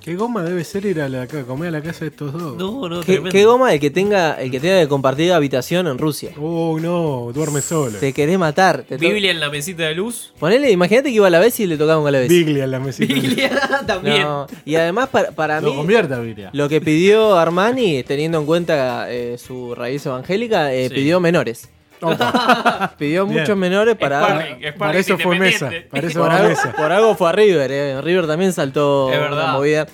¿Qué 0.01 0.17
goma 0.17 0.43
debe 0.43 0.65
ser 0.65 0.87
ir 0.87 1.03
a, 1.03 1.11
la, 1.11 1.27
comer 1.27 1.69
a 1.69 1.73
la 1.73 1.83
casa 1.83 2.01
de 2.01 2.07
estos 2.09 2.33
dos? 2.33 2.57
No, 2.57 2.89
no, 2.89 3.03
¿Qué, 3.03 3.23
qué 3.31 3.45
goma 3.45 3.75
el 3.75 3.81
que 3.81 3.91
tenga 3.91 4.33
el 4.41 4.51
que 4.51 4.59
tenga 4.59 4.81
que 4.81 4.89
compartir 4.89 5.31
habitación 5.31 5.87
en 5.89 5.99
Rusia? 5.99 6.31
Oh, 6.41 6.79
no, 6.81 7.31
duerme 7.35 7.61
solo. 7.61 7.99
Te 7.99 8.15
querés 8.15 8.39
matar. 8.39 8.85
Te 8.89 8.97
Biblia 8.97 9.31
en 9.31 9.41
la 9.41 9.51
mesita 9.51 9.83
de 9.83 9.95
luz. 9.95 10.33
Ponele, 10.39 10.71
imagínate 10.71 11.11
que 11.11 11.17
iba 11.17 11.27
a 11.27 11.31
la 11.31 11.39
vez 11.39 11.61
y 11.61 11.67
le 11.67 11.77
tocaba 11.77 12.09
a 12.09 12.11
la 12.11 12.19
vez. 12.19 12.31
Biglia 12.31 12.65
en 12.65 12.71
la 12.71 12.81
mesita. 12.81 13.85
También. 13.87 14.23
No, 14.23 14.47
Y 14.65 14.75
además 14.77 15.11
para, 15.11 15.33
para 15.33 15.61
Lo 15.61 15.75
mí 15.85 15.95
Biblia. 15.95 16.49
lo 16.55 16.69
que 16.71 16.81
pidió 16.81 17.37
Armani, 17.37 18.03
teniendo 18.03 18.39
en 18.39 18.47
cuenta 18.47 19.13
eh, 19.13 19.37
su 19.37 19.75
raíz 19.75 20.07
evangélica, 20.07 20.73
eh, 20.73 20.89
Sí. 20.89 20.95
pidió 20.95 21.21
menores. 21.21 21.69
Pidió 22.99 23.27
Bien. 23.27 23.41
muchos 23.41 23.57
menores 23.57 23.97
para. 23.97 24.21
Sparring, 24.23 24.55
sparring 24.57 24.79
Para 24.79 24.99
eso 24.99 25.19
fue 25.19 25.39
Mesa, 25.39 25.71
para 25.91 26.07
eso 26.07 26.19
por, 26.21 26.29
fue 26.31 26.37
algo, 26.37 26.49
Mesa. 26.49 26.73
por 26.77 26.93
algo 26.93 27.15
fue 27.17 27.29
a 27.29 27.33
River. 27.33 27.71
eh. 27.73 28.01
River 28.03 28.27
también 28.27 28.53
saltó 28.53 29.11
la 29.11 29.53
movida. 29.53 29.87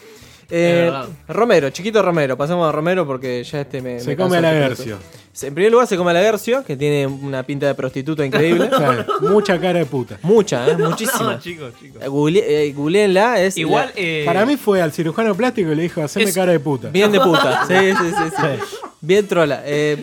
Eh. 0.48 0.92
Romero, 1.26 1.70
chiquito 1.70 2.00
Romero. 2.02 2.36
Pasamos 2.36 2.68
a 2.68 2.72
Romero 2.72 3.04
porque 3.06 3.42
ya 3.42 3.62
este 3.62 3.82
me. 3.82 3.98
Se 3.98 4.10
me 4.10 4.16
come 4.16 4.36
a 4.38 4.40
la 4.40 4.50
producto. 4.68 4.98
En 5.42 5.52
primer 5.54 5.70
lugar, 5.70 5.86
se 5.86 5.98
come 5.98 6.12
a 6.12 6.14
la 6.14 6.20
Gercio, 6.20 6.64
que 6.64 6.76
tiene 6.78 7.06
una 7.06 7.42
pinta 7.42 7.66
de 7.66 7.74
prostituta 7.74 8.24
increíble. 8.24 8.70
Claro, 8.76 9.04
mucha 9.22 9.60
cara 9.60 9.80
de 9.80 9.84
puta. 9.86 10.18
Mucha, 10.22 10.66
¿eh? 10.68 10.76
Muchísima. 10.78 11.32
No, 11.34 11.40
chicos, 11.40 11.72
chicos. 11.78 12.00
Eh, 12.02 12.06
google- 12.08 12.42
eh, 12.46 12.72
googleenla, 12.72 13.40
es. 13.42 13.58
Igual, 13.58 13.86
la- 13.94 14.00
eh, 14.00 14.22
Para 14.24 14.46
mí 14.46 14.56
fue 14.56 14.80
al 14.80 14.92
cirujano 14.92 15.34
plástico 15.34 15.72
y 15.72 15.74
le 15.74 15.82
dijo, 15.82 16.00
haceme 16.02 16.26
Es- 16.26 16.34
cara 16.34 16.52
de 16.52 16.60
puta. 16.60 16.88
Bien 16.88 17.10
de 17.12 17.20
puta. 17.20 17.66
Sí, 17.66 17.74
sí, 17.74 18.10
sí. 18.16 18.34
sí. 18.34 18.78
Bien 19.00 19.26
trola. 19.26 19.62
Eh, 19.66 20.02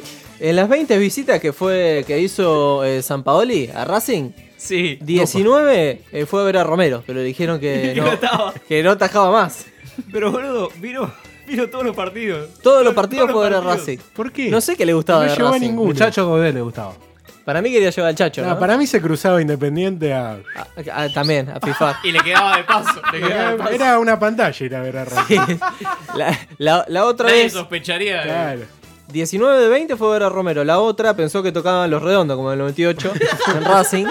en 0.50 0.56
las 0.58 0.68
20 0.70 0.98
visitas 0.98 1.40
que 1.40 1.54
fue 1.54 2.04
que 2.06 2.20
hizo 2.20 2.84
eh, 2.84 3.02
San 3.02 3.24
Paoli 3.24 3.70
a 3.74 3.86
Racing, 3.86 4.32
Sí. 4.58 4.98
19 5.02 6.02
eh, 6.12 6.26
fue 6.26 6.42
a 6.42 6.46
ver 6.46 6.58
a 6.58 6.64
Romero, 6.64 7.04
pero 7.06 7.20
le 7.20 7.26
dijeron 7.26 7.60
que 7.60 7.94
no, 8.22 8.54
que 8.68 8.84
no 8.84 8.92
atajaba 8.92 9.32
más. 9.32 9.66
Pero 10.12 10.32
boludo, 10.32 10.70
vino, 10.78 11.12
vino 11.48 11.68
todos 11.70 11.84
los 11.86 11.96
partidos. 11.96 12.50
Todos 12.62 12.84
los 12.84 12.94
partidos 12.94 13.28
Todos 13.28 13.40
fue 13.40 13.48
a 13.48 13.50
ver 13.62 13.68
a. 13.70 13.74
Racing. 13.76 13.98
¿Por 14.16 14.32
qué? 14.32 14.50
No 14.50 14.62
sé 14.62 14.76
qué 14.76 14.86
le 14.86 14.94
gustaba 14.94 15.26
No 15.26 15.32
de 15.32 15.38
llevó 15.38 15.54
a 15.54 15.60
ninguno. 15.60 15.88
Muchacho 15.90 16.28
Godé 16.28 16.54
le 16.54 16.62
gustaba. 16.62 16.94
Para 17.46 17.62
mí 17.62 17.70
quería 17.74 17.90
llevar 17.90 18.10
al 18.12 18.16
Chacho, 18.16 18.42
No, 18.42 18.52
¿no? 18.52 18.60
para 18.60 18.78
mí 18.78 18.88
se 18.88 19.02
cruzaba 19.02 19.42
Independiente 19.42 20.14
a... 20.14 20.40
También, 21.14 21.50
a 21.50 21.60
FIFA. 21.60 22.00
Y 22.06 22.12
le 22.14 22.20
quedaba 22.22 22.56
de 22.56 22.64
paso. 22.64 23.02
Le 23.12 23.20
quedaba 23.20 23.50
de 23.50 23.56
Era, 23.56 23.58
paso. 23.58 23.72
era 23.74 24.00
una 24.00 24.18
pantalla 24.18 24.66
ir 24.66 24.76
a 24.76 24.82
ver 24.82 24.98
a 24.98 25.04
Racing. 25.06 25.40
La, 26.16 26.40
la- 26.58 26.86
la 26.88 27.04
otra 27.06 27.28
Nadie 27.28 27.44
vez, 27.44 27.52
sospecharía. 27.54 28.18
de- 28.20 28.24
Claro. 28.24 28.62
19 29.12 29.60
de 29.62 29.68
20 29.70 29.96
fue 29.98 30.08
a 30.08 30.12
ver 30.12 30.24
a 30.24 30.30
Romero. 30.30 30.64
La 30.64 30.80
otra 30.80 31.16
pensó 31.16 31.44
que 31.44 31.52
tocaban 31.52 31.90
los 31.92 32.02
redondos, 32.02 32.36
como 32.38 32.50
en 32.50 32.54
el 32.54 32.60
98, 32.60 33.12
en 33.58 33.64
Racing. 33.66 34.06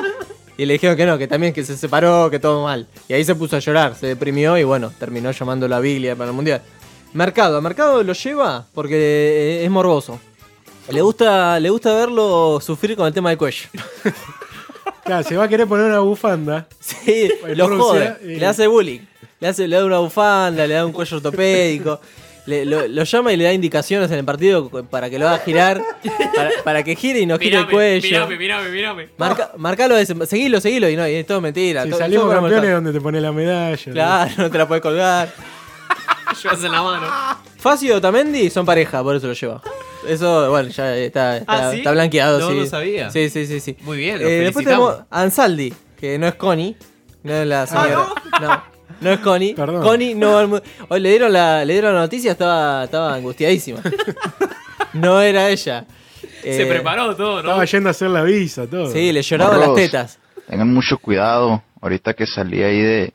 Y 0.57 0.67
le 0.67 0.75
dijeron 0.75 0.97
que 0.97 1.07
no, 1.07 1.19
que 1.19 1.27
también 1.27 1.53
que 1.53 1.65
se 1.65 1.77
separó, 1.77 2.31
que 2.31 2.39
todo 2.39 2.65
mal. 2.65 2.87
Y 3.09 3.15
ahí 3.15 3.25
se 3.25 3.35
puso 3.35 3.57
a 3.57 3.59
llorar, 3.59 3.95
se 3.97 4.07
deprimió 4.09 4.57
y 4.59 4.65
bueno, 4.65 4.93
terminó 4.99 5.31
llamando 5.31 5.67
la 5.67 5.81
Biblia 5.81 6.15
para 6.15 6.31
el 6.31 6.37
Mundial. 6.37 6.63
Mercado, 7.15 7.57
a 7.59 7.61
Mercado 7.61 8.03
lo 8.03 8.13
lleva 8.13 8.67
porque 8.75 8.95
eh, 8.97 9.65
es 9.65 9.71
morboso. 9.71 10.21
Le 10.89 11.01
gusta, 11.01 11.59
le 11.61 11.71
gusta 11.71 11.95
verlo 11.95 12.59
sufrir 12.61 12.97
con 12.97 13.07
el 13.07 13.13
tema 13.15 13.31
del 13.31 13.39
cuello. 13.39 13.69
Claro, 15.05 15.25
se 15.29 15.37
va 15.37 15.45
a 15.45 15.49
querer 15.49 15.67
poner 15.67 15.87
una 15.87 15.99
bufanda. 15.99 16.69
Sí, 16.79 17.29
lo 17.57 17.77
jode, 17.77 18.19
y- 18.23 18.37
le 18.37 18.47
hace 18.47 18.69
bullying. 18.69 19.01
Le, 19.41 19.49
hace, 19.49 19.67
le 19.67 19.75
da 19.77 19.85
una 19.85 19.99
bufanda, 19.99 20.65
le 20.65 20.75
da 20.75 20.87
un 20.87 20.93
cuello 20.93 21.17
ortopédico. 21.17 22.01
Le- 22.47 22.65
lo, 22.65 22.89
lo 22.89 23.05
llama 23.05 23.33
y 23.33 23.37
le 23.37 23.45
da 23.45 23.53
indicaciones 23.53 24.11
en 24.11 24.19
el 24.19 24.25
partido 24.25 24.69
para 24.91 25.09
que 25.11 25.19
lo 25.19 25.29
haga 25.29 25.39
girar. 25.45 25.83
Para, 26.35 26.51
para 26.65 26.83
que 26.83 26.97
gire 26.97 27.21
y 27.21 27.27
no 27.27 27.39
gire 27.39 27.59
el 27.59 27.69
cuello. 27.69 28.09
mirame, 28.09 28.37
mirame, 28.37 28.71
mirame. 28.71 29.09
Marca, 29.19 29.53
marcalo, 29.57 29.97
ese, 29.97 30.15
seguilo, 30.27 30.61
seguilo. 30.61 30.89
Y 30.89 30.97
no, 30.97 31.07
y 31.07 31.15
es 31.15 31.27
todo 31.27 31.41
mentira. 31.41 31.85
Si 31.85 31.91
todo- 31.91 31.99
salimos 32.01 32.25
todo 32.27 32.35
campeones 32.41 32.73
donde 32.73 32.93
te 32.93 33.01
pone 33.01 33.21
la 33.21 33.33
medalla. 33.33 33.93
Claro, 33.93 34.31
no 34.39 34.51
te 34.51 34.59
la 34.59 34.67
puedes 34.69 34.83
colgar. 34.83 35.33
Llevas 36.43 36.65
en 36.65 36.73
la 36.73 36.83
mano. 36.83 37.07
Facio 37.59 37.89
y 37.89 37.93
Otamendi 37.93 38.51
son 38.51 38.65
pareja, 38.67 39.03
por 39.03 39.15
eso 39.17 39.27
lo 39.29 39.33
lleva. 39.35 39.63
Eso, 40.09 40.51
bueno, 40.51 40.69
ya 40.71 40.97
está, 40.97 41.37
está, 41.37 41.69
Ah, 41.69 41.71
¿sí? 41.71 41.79
está 41.79 41.93
blanqueado. 41.93 42.41
No, 42.41 42.49
sí. 42.51 42.57
no 42.57 42.67
sabía. 42.67 43.11
Sí, 43.11 43.31
sí, 43.31 43.47
sí. 43.47 43.61
sí. 43.61 43.77
Muy 43.83 43.99
bien, 43.99 44.21
lo 44.21 44.27
Eh, 44.27 44.41
después 44.41 44.65
tenemos 44.65 44.97
Ansaldi, 45.11 45.73
que 46.01 46.19
no 46.19 46.27
es 46.27 46.35
Connie. 46.35 46.77
No 47.23 47.33
es 47.35 47.47
la 47.47 47.67
señora. 47.69 47.95
no? 47.95 48.41
no, 48.41 48.65
es 49.11 49.19
Connie. 49.21 49.55
Perdón. 49.55 49.83
Connie 49.83 50.15
no 50.15 50.33
va 50.35 50.41
al 50.41 50.49
mu- 50.49 50.61
Hoy 50.89 51.01
le 51.01 51.09
dieron 51.11 51.33
la, 51.33 51.65
le 51.65 51.73
dieron 51.73 51.95
la 51.95 52.01
noticia, 52.03 52.33
estaba, 52.33 52.85
estaba 52.85 53.15
angustiadísima. 53.15 53.81
no 54.93 55.21
era 55.21 55.49
ella. 55.49 55.85
Se 56.43 56.63
Eh, 56.63 56.67
preparó 56.67 57.15
todo, 57.17 57.35
¿no? 57.37 57.51
Estaba 57.51 57.65
yendo 57.65 57.89
a 57.89 57.93
hacer 57.93 58.11
la 58.11 58.23
visa, 58.23 58.67
todo. 58.67 58.91
Sí, 58.93 59.13
le 59.13 59.23
lloraban 59.23 59.61
las 59.61 59.75
tetas. 59.75 60.19
Tengan 60.49 60.73
mucho 60.73 60.99
cuidado. 60.99 61.63
Ahorita 61.81 62.15
que 62.15 62.27
salí 62.27 62.63
ahí 62.63 62.81
de, 62.81 63.13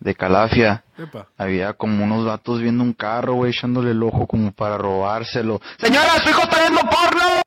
de 0.00 0.14
Calafia, 0.14 0.82
Epa. 0.98 1.28
había 1.36 1.72
como 1.74 2.04
unos 2.04 2.24
vatos 2.24 2.60
viendo 2.60 2.82
un 2.82 2.92
carro, 2.92 3.34
güey, 3.34 3.52
echándole 3.52 3.92
el 3.92 4.02
ojo 4.02 4.26
como 4.26 4.50
para 4.52 4.76
robárselo. 4.78 5.60
¡Señora, 5.78 6.18
su 6.22 6.30
hijo 6.30 6.42
está 6.42 6.60
viendo 6.60 6.80
porno! 6.80 7.37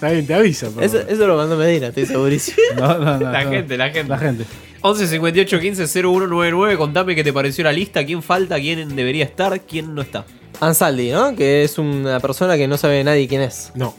Está 0.00 0.12
bien, 0.12 0.26
te 0.26 0.32
avisa. 0.34 0.70
por 0.70 0.82
Eso, 0.82 0.98
favor. 0.98 1.12
eso 1.12 1.26
lo 1.26 1.36
mandó 1.36 1.56
Medina, 1.56 1.88
estoy 1.88 2.06
segurísimo. 2.06 2.56
No, 2.76 2.98
no, 2.98 3.18
no. 3.18 3.30
La 3.30 3.44
no. 3.44 3.50
gente, 3.50 3.76
la 3.76 3.90
gente. 3.90 4.08
La 4.08 4.18
gente. 4.18 4.44
11 4.80 5.06
58 5.08 5.60
15 5.60 5.86
0199. 5.86 6.78
Contame 6.78 7.14
qué 7.14 7.22
te 7.22 7.32
pareció 7.34 7.64
la 7.64 7.72
lista. 7.72 8.04
¿Quién 8.06 8.22
falta? 8.22 8.58
¿Quién 8.58 8.96
debería 8.96 9.24
estar? 9.24 9.60
¿Quién 9.60 9.94
no 9.94 10.00
está? 10.00 10.24
Ansaldi, 10.60 11.10
¿no? 11.10 11.36
Que 11.36 11.64
es 11.64 11.76
una 11.78 12.18
persona 12.20 12.56
que 12.56 12.66
no 12.66 12.78
sabe 12.78 13.04
nadie 13.04 13.28
quién 13.28 13.42
es. 13.42 13.72
No. 13.74 13.94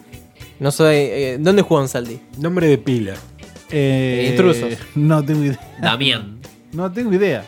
No 0.59 0.71
sabe. 0.71 1.33
eh, 1.33 1.37
¿Dónde 1.39 1.61
jugó 1.61 1.81
Ansaldi? 1.81 2.19
Nombre 2.39 2.65
de 2.67 2.77
pila. 2.79 3.13
Eh, 3.69 4.27
Intrusos. 4.31 4.73
No 4.95 5.23
tengo 5.23 5.43
idea. 5.45 5.59
Damián. 5.79 6.39
No 6.73 6.91
tengo 6.91 7.13
idea. 7.13 7.45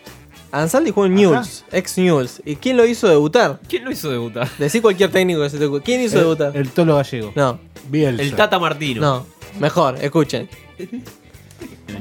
Ansaldi 0.53 0.91
jugó 0.91 1.07
en 1.07 1.15
Newell's, 1.15 1.65
ex 1.71 1.97
Newell's. 1.97 2.41
¿Y 2.45 2.55
quién 2.57 2.77
lo 2.77 2.85
hizo 2.85 3.07
debutar? 3.09 3.59
¿Quién 3.67 3.83
lo 3.85 3.91
hizo 3.91 4.09
debutar? 4.11 4.47
Decí 4.59 4.81
cualquier 4.81 5.09
técnico 5.11 5.41
que 5.41 5.49
se 5.49 5.57
te 5.57 5.65
ocurra. 5.65 5.83
¿Quién 5.83 6.01
hizo 6.01 6.17
El, 6.17 6.21
debutar? 6.23 6.55
el 6.55 6.69
Tolo 6.69 6.95
Gallego. 6.95 7.31
No, 7.35 7.59
Bielsa. 7.89 8.21
El 8.21 8.35
Tata 8.35 8.59
Martino. 8.59 9.01
no. 9.01 9.25
Mejor, 9.59 9.95
escuchen. 10.01 10.47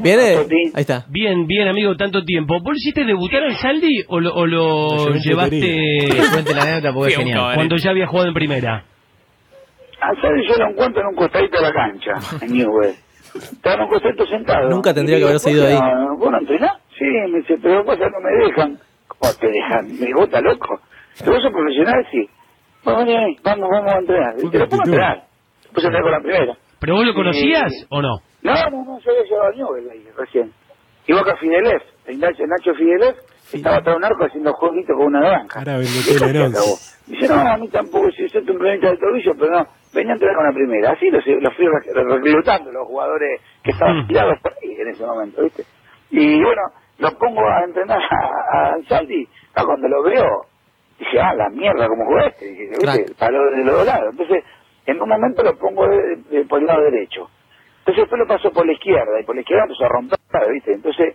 ¿Viene? 0.01 0.37
Ahí 0.75 0.81
está. 0.81 1.05
Bien, 1.09 1.47
bien, 1.47 1.69
amigo, 1.69 1.95
tanto 1.97 2.23
tiempo. 2.25 2.55
¿Vos 2.63 2.73
lo 2.73 2.77
hiciste 2.77 3.05
debutar 3.05 3.43
en 3.45 3.57
Saldi 3.57 4.05
o 4.09 4.21
lo, 4.21 4.35
o 4.35 5.11
llevaste 5.15 6.09
cuente 6.33 6.55
la 6.55 6.63
anécdota 6.63 6.95
porque 6.95 7.17
un 7.19 7.31
cabaret. 7.31 7.55
cuando 7.57 7.77
ya 7.77 7.91
había 7.91 8.07
jugado 8.07 8.29
en 8.29 8.35
primera? 8.35 8.85
A 10.01 10.15
Sadi 10.21 10.49
yo 10.49 10.57
lo 10.57 10.71
encuentro 10.71 11.01
en 11.03 11.09
un 11.09 11.15
costadito 11.15 11.57
de 11.59 11.63
la 11.63 11.73
cancha, 11.73 12.13
en 12.45 12.53
Newell. 12.53 12.95
Estaba 13.35 13.77
en 13.77 13.81
un 13.83 13.89
costadito 13.89 14.27
sentado. 14.27 14.69
Nunca 14.71 14.93
tendría 14.95 15.19
que 15.19 15.25
haberse 15.25 15.51
ido 15.53 15.63
"¿Vos 15.65 15.73
ahí". 15.73 15.79
¿Vos 16.19 16.31
no 16.31 16.39
entrenás? 16.39 16.73
Sí, 17.03 17.31
me 17.33 17.39
dice, 17.39 17.59
pero 17.61 17.85
pasa 17.85 18.09
no 18.09 18.21
me 18.21 18.47
dejan. 18.47 18.79
¿Cómo 19.09 19.33
te 19.41 19.49
dejan? 19.49 19.87
Me 19.99 20.23
¿está 20.25 20.41
loco? 20.41 20.81
¿Pero 21.19 21.33
vos 21.33 21.43
sos 21.43 21.53
profesional? 21.53 22.07
Sí. 22.11 22.29
Bueno, 22.85 22.99
vení 23.01 23.17
ahí, 23.17 23.37
vamos, 23.43 23.69
vamos 23.71 23.93
a 23.93 23.99
entrenar. 23.99 24.35
Te 24.37 24.43
lo 24.43 24.49
actitud. 24.65 24.77
entrenar. 24.85 25.23
Después 25.63 25.85
entrené 25.85 26.03
con 26.03 26.13
la 26.13 26.21
primera. 26.21 26.57
¿Pero 26.81 26.95
vos 26.95 27.07
lo 27.07 27.15
conocías 27.15 27.73
o 27.91 28.03
no? 28.03 28.17
No, 28.43 28.55
no, 28.71 28.85
no, 28.85 28.99
yo 29.01 29.11
había 29.11 29.23
llegado 29.25 29.47
a 29.47 29.51
Newell 29.53 29.91
ahí 29.91 30.05
recién. 30.17 30.53
Y 31.07 31.13
Boca 31.13 31.37
Fidelef, 31.37 31.83
Nacho, 32.19 32.45
Nacho 32.47 32.75
Fidelef, 32.75 33.17
estaba 33.53 33.77
atrás 33.77 33.95
de 33.95 33.99
un 33.99 34.05
arco 34.05 34.25
haciendo 34.25 34.53
jueguitos 34.53 34.97
con 34.97 35.07
una 35.07 35.21
naranja. 35.21 35.59
Ahora 35.59 35.73
vendete 35.79 36.09
¿Qué 36.19 36.25
el? 36.25 36.53
Dice, 37.07 37.29
no, 37.29 37.35
a 37.35 37.57
mí 37.57 37.69
tampoco, 37.69 38.11
si 38.13 38.25
usted 38.25 38.41
un 38.41 38.47
problemita 38.59 38.89
del 38.89 38.99
tobillo, 38.99 39.33
pero 39.39 39.51
no, 39.59 39.67
venía 39.93 40.13
a 40.13 40.15
entrenar 40.15 40.37
con 40.37 40.47
la 40.47 40.53
primera. 40.53 40.91
Así 40.93 41.11
los, 41.11 41.27
los 41.27 41.55
fui 41.57 41.67
re- 41.67 42.05
reclutando, 42.05 42.71
los 42.73 42.87
jugadores 42.87 43.41
que 43.65 43.71
estaban 43.73 44.07
tirados 44.07 44.39
por 44.41 44.53
ahí 44.53 44.71
en 44.81 44.89
ese 44.89 45.05
momento, 45.05 45.43
¿viste? 45.43 45.65
Y 46.11 46.37
bueno, 46.43 46.63
lo 47.03 47.19
pongo 47.19 47.47
a 47.47 47.65
entrenar 47.65 48.01
a, 48.01 48.75
a 48.75 48.77
Saldi, 48.89 49.27
ah, 49.55 49.65
cuando 49.67 49.89
lo 49.89 50.03
veo, 50.03 50.47
dije, 50.99 51.21
ah, 51.21 51.35
la 51.35 51.49
mierda, 51.51 51.87
como 51.89 52.07
jugaste, 52.07 52.45
dije, 52.47 52.63
¿viste? 52.69 52.81
Crack. 53.05 53.15
Para 53.19 53.33
lo 53.33 53.51
de 53.51 53.65
los 53.65 53.75
dos 53.77 53.87
lados. 53.87 54.09
Entonces, 54.13 54.45
en 54.87 55.03
un 55.03 55.09
momento 55.09 55.43
lo 55.43 55.57
pongo 55.59 55.87
de- 55.89 56.17
de- 56.31 56.45
por 56.47 56.61
el 56.61 56.67
lado 56.67 56.83
derecho. 56.83 57.29
Entonces 57.81 58.03
después 58.05 58.19
lo 58.21 58.27
pasó 58.27 58.51
por 58.53 58.65
la 58.67 58.73
izquierda, 58.73 59.21
y 59.21 59.25
por 59.25 59.35
la 59.35 59.41
izquierda 59.41 59.65
empezó 59.65 59.85
a 59.85 59.89
romper, 59.89 60.19
¿viste? 60.53 60.73
Entonces, 60.73 61.15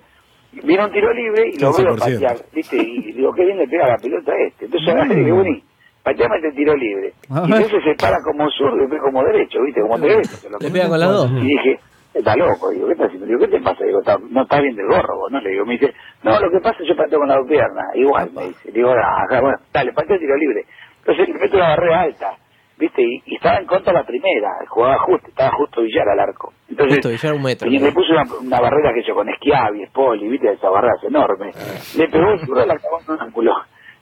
vino 0.51 0.85
un 0.85 0.91
tiro 0.91 1.13
libre 1.13 1.47
y 1.49 1.57
lo 1.59 1.71
veo 1.73 1.95
15%. 1.95 1.99
patear, 1.99 2.45
¿viste? 2.53 2.75
Y 2.77 3.11
digo, 3.13 3.31
qué 3.33 3.45
bien 3.45 3.57
le 3.57 3.67
pega 3.67 3.87
la 3.87 3.97
pelota 3.97 4.31
a 4.33 4.37
este. 4.47 4.65
Entonces 4.65 4.89
agarré 4.89 5.13
y 5.13 5.17
dije, 5.19 5.31
bueno, 5.31 5.57
pateame 6.03 6.35
este 6.37 6.51
tiro 6.51 6.73
libre. 6.75 7.13
Y 7.47 7.51
entonces 7.63 7.83
se 7.83 7.95
para 7.95 8.17
como 8.23 8.49
zurdo 8.51 8.83
y 8.83 8.99
como 8.99 9.23
derecho, 9.23 9.61
¿viste? 9.63 9.81
Como 9.81 9.99
te 9.99 10.07
ves. 10.07 10.29
Le 10.61 10.71
pega 10.71 10.89
con 10.89 10.99
las 10.99 11.09
dos. 11.09 11.31
Y 11.43 11.47
dije, 11.47 11.79
está 12.19 12.35
loco, 12.35 12.69
digo, 12.71 12.87
¿qué 12.87 12.93
estás 12.93 13.07
haciendo? 13.07 13.25
Digo, 13.27 13.39
¿qué 13.39 13.47
te 13.47 13.61
pasa? 13.61 13.83
Digo, 13.85 13.99
"Está- 13.99 14.17
no 14.29 14.41
estás 14.43 14.61
bien 14.61 14.75
del 14.75 14.87
gorro, 14.87 15.17
vos, 15.17 15.31
¿no? 15.31 15.39
Le 15.41 15.49
digo, 15.51 15.65
me 15.65 15.73
dice, 15.77 15.93
no, 16.23 16.39
lo 16.39 16.49
que 16.51 16.59
pasa 16.59 16.71
es 16.75 16.77
que 16.79 16.85
yo 16.87 16.95
pateo 16.95 17.19
con 17.19 17.27
la 17.27 17.35
dos 17.37 17.47
piernas, 17.47 17.85
igual, 17.95 18.31
me 18.33 18.47
dice. 18.47 18.71
Digo, 18.71 18.91
ah, 18.91 19.23
ajá, 19.29 19.41
bueno, 19.41 19.57
dale, 19.73 19.93
pateo 19.93 20.17
tiro 20.19 20.35
libre. 20.37 20.65
Entonces 20.99 21.27
le 21.29 21.33
meto 21.39 21.57
una 21.57 21.69
barrera 21.69 22.01
alta, 22.01 22.33
¿viste? 22.77 23.01
Y, 23.01 23.23
y 23.25 23.35
estaba 23.35 23.57
en 23.59 23.65
contra 23.65 23.93
la 23.93 24.03
primera, 24.05 24.49
jugaba 24.67 24.97
justo, 24.99 25.27
estaba 25.29 25.51
justo 25.51 25.81
Villar 25.81 26.09
al 26.09 26.19
arco. 26.19 26.53
Entonces, 26.69 26.95
Justo, 26.97 27.09
Villar 27.09 27.33
un 27.33 27.43
metro. 27.43 27.69
y 27.69 27.79
le 27.79 27.91
puse 27.93 28.11
una, 28.11 28.23
una 28.41 28.59
barrera 28.59 28.93
que 28.93 29.03
yo 29.03 29.15
con 29.15 29.27
Schiavi, 29.35 29.85
Spoli, 29.87 30.27
¿viste? 30.27 30.51
Esa 30.53 30.69
barrera 30.69 30.93
es 30.97 31.03
enorme. 31.07 31.51
Le 31.97 32.07
pegó 32.09 32.33
y 32.33 32.67
la 32.67 32.75
clavó 32.77 32.99
en 33.07 33.13
un 33.13 33.21
ángulo, 33.21 33.53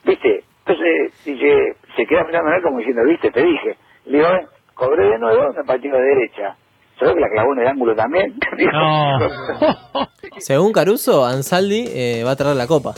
¿viste? 0.04 0.44
Entonces, 0.66 1.24
dice, 1.24 1.76
se 1.96 2.06
queda 2.06 2.24
mirando 2.24 2.50
a 2.50 2.56
él 2.56 2.62
como 2.62 2.78
diciendo, 2.78 3.04
¿viste? 3.04 3.30
Te 3.30 3.42
dije. 3.44 3.76
Le 4.06 4.18
digo, 4.18 4.28
"Eh, 4.30 4.46
cobré 4.74 5.10
de 5.10 5.18
nuevo, 5.18 5.52
me 5.56 5.62
pateó 5.64 5.92
de 5.94 6.02
derecha. 6.02 6.56
¿Sabes 6.98 7.14
que 7.14 7.20
la 7.20 7.28
clavó 7.30 7.52
en 7.52 7.58
el 7.60 7.66
ángulo 7.68 7.94
también? 7.94 8.34
Digo, 8.58 8.70
Según 10.38 10.72
Caruso, 10.72 11.24
Ansaldi 11.24 11.84
eh, 11.88 12.22
va 12.24 12.32
a 12.32 12.36
traer 12.36 12.56
la 12.56 12.66
copa. 12.66 12.94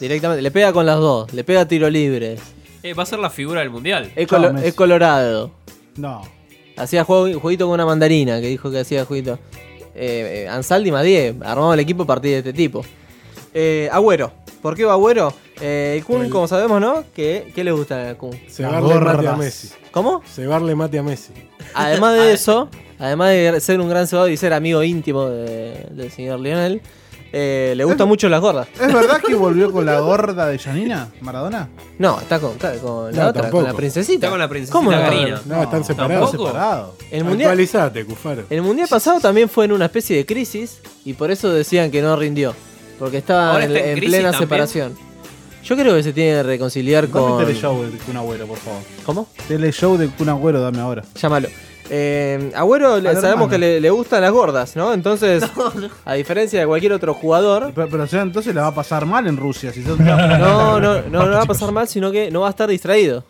Directamente. 0.00 0.42
Le 0.42 0.50
pega 0.50 0.72
con 0.72 0.86
las 0.86 0.98
dos. 0.98 1.32
Le 1.32 1.44
pega 1.44 1.66
tiro 1.66 1.88
libre. 1.90 2.36
Eh, 2.82 2.94
va 2.94 3.02
a 3.02 3.06
ser 3.06 3.18
la 3.18 3.30
figura 3.30 3.60
del 3.60 3.70
mundial. 3.70 4.12
Es, 4.14 4.28
colo- 4.28 4.56
es 4.62 4.74
colorado. 4.74 5.50
No. 5.96 6.22
Hacía 6.76 7.02
juego, 7.04 7.40
jueguito 7.40 7.66
con 7.66 7.74
una 7.74 7.84
mandarina, 7.86 8.40
que 8.40 8.46
dijo 8.46 8.70
que 8.70 8.78
hacía 8.80 9.04
jueguito. 9.04 9.38
Eh, 9.94 10.44
eh, 10.44 10.48
Ansaldi 10.48 10.92
más 10.92 11.02
10. 11.04 11.42
Armamos 11.42 11.74
el 11.74 11.80
equipo 11.80 12.04
a 12.04 12.06
partir 12.06 12.30
de 12.32 12.38
este 12.38 12.52
tipo. 12.52 12.84
Eh, 13.52 13.88
Agüero. 13.90 14.32
¿Por 14.62 14.76
qué 14.76 14.84
va 14.84 14.92
Agüero? 14.92 15.32
Eh, 15.60 15.94
el 15.98 16.04
Kun, 16.04 16.28
como 16.30 16.46
sabemos, 16.46 16.80
¿no? 16.80 17.04
¿Qué, 17.14 17.50
qué 17.54 17.64
le 17.64 17.72
gusta 17.72 18.10
al 18.10 18.16
Kun? 18.16 18.30
Cebarle 18.48 18.94
mate 19.00 19.26
a 19.28 19.32
Messi. 19.36 19.68
¿Cómo? 19.90 20.22
Cebarle 20.24 20.74
mate 20.76 20.98
a 20.98 21.02
Messi. 21.02 21.32
Además 21.74 22.14
de 22.14 22.32
eso, 22.34 22.68
además 22.98 23.30
de 23.30 23.60
ser 23.60 23.80
un 23.80 23.88
gran 23.88 24.06
cebado 24.06 24.28
y 24.28 24.36
ser 24.36 24.52
amigo 24.52 24.82
íntimo 24.82 25.26
de- 25.26 25.86
del 25.90 26.10
señor 26.10 26.40
Lionel, 26.40 26.80
eh, 27.30 27.74
le 27.76 27.84
gustan 27.84 28.08
mucho 28.08 28.28
las 28.30 28.40
gordas. 28.40 28.68
¿Es 28.80 28.92
verdad 28.92 29.20
que 29.20 29.34
volvió 29.36 29.70
con 29.70 29.84
la 29.84 30.00
gorda 30.00 30.46
de 30.46 30.58
Janina, 30.58 31.08
Maradona? 31.20 31.68
No, 31.98 32.18
está 32.20 32.40
con, 32.40 32.52
con 32.56 33.14
la 33.14 33.22
No, 33.24 33.28
otra, 33.28 33.42
tampoco. 33.42 33.50
con 33.50 33.64
la 33.64 33.74
princesita. 33.74 34.14
Está 34.14 34.30
con 34.30 34.38
la 34.38 34.48
princesita 34.48 34.72
¿Cómo 34.78 34.90
no? 34.90 34.98
Karina. 34.98 35.42
No, 35.44 35.62
están 35.62 35.84
separados. 35.84 36.30
Separado. 36.30 36.94
El 37.10 37.24
mundial, 37.24 37.50
Actualizate, 37.50 38.04
Cufaro. 38.06 38.44
el 38.48 38.62
mundial 38.62 38.88
pasado 38.88 39.20
también 39.20 39.48
fue 39.50 39.66
en 39.66 39.72
una 39.72 39.84
especie 39.86 40.16
de 40.16 40.24
crisis 40.24 40.78
y 41.04 41.12
por 41.12 41.30
eso 41.30 41.50
decían 41.52 41.90
que 41.90 42.00
no 42.00 42.16
rindió. 42.16 42.54
Porque 42.98 43.18
estaba 43.18 43.52
Ahora 43.52 43.64
en, 43.66 43.72
está 43.72 43.84
en 43.84 43.90
en 43.90 43.96
crisis 43.98 44.10
plena 44.14 44.30
también. 44.30 44.48
separación. 44.48 45.08
Yo 45.64 45.76
creo 45.76 45.94
que 45.96 46.02
se 46.02 46.12
tiene 46.14 46.30
que 46.36 46.42
reconciliar 46.44 47.08
Dame 47.10 47.12
con. 47.28 47.40
el 47.40 47.46
teleshow 47.46 47.82
de 47.84 47.98
Kun 47.98 48.16
Agüero, 48.16 48.46
por 48.46 48.56
favor. 48.56 48.80
¿Cómo? 49.04 49.28
Teleshow 49.46 49.98
de 49.98 50.08
Kun 50.08 50.30
Agüero, 50.30 50.60
dame 50.62 50.80
ahora. 50.80 51.04
Llámalo. 51.20 51.48
Eh, 51.90 52.52
Agüero 52.54 52.96
le- 52.98 53.02
sabemos 53.14 53.24
hermano. 53.24 53.48
que 53.48 53.58
le, 53.58 53.80
le 53.80 53.90
gustan 53.90 54.20
las 54.22 54.30
gordas, 54.30 54.76
¿no? 54.76 54.92
Entonces, 54.92 55.42
a 56.04 56.14
diferencia 56.14 56.60
de 56.60 56.66
cualquier 56.66 56.92
otro 56.92 57.14
jugador, 57.14 57.72
Pero, 57.74 57.88
pero, 57.88 58.02
o 58.04 58.06
sea, 58.06 58.22
entonces 58.22 58.54
le 58.54 58.60
va 58.60 58.66
a 58.68 58.74
pasar 58.74 59.06
mal 59.06 59.26
en 59.26 59.36
Rusia. 59.36 59.72
Si 59.72 59.82
son 59.82 59.96
no, 60.04 60.80
no, 60.80 61.00
no, 61.02 61.02
no 61.26 61.30
va 61.30 61.42
a 61.42 61.46
pasar 61.46 61.72
mal, 61.72 61.88
sino 61.88 62.10
que 62.10 62.30
no 62.30 62.40
va 62.42 62.48
a 62.48 62.50
estar 62.50 62.68
distraído. 62.68 63.24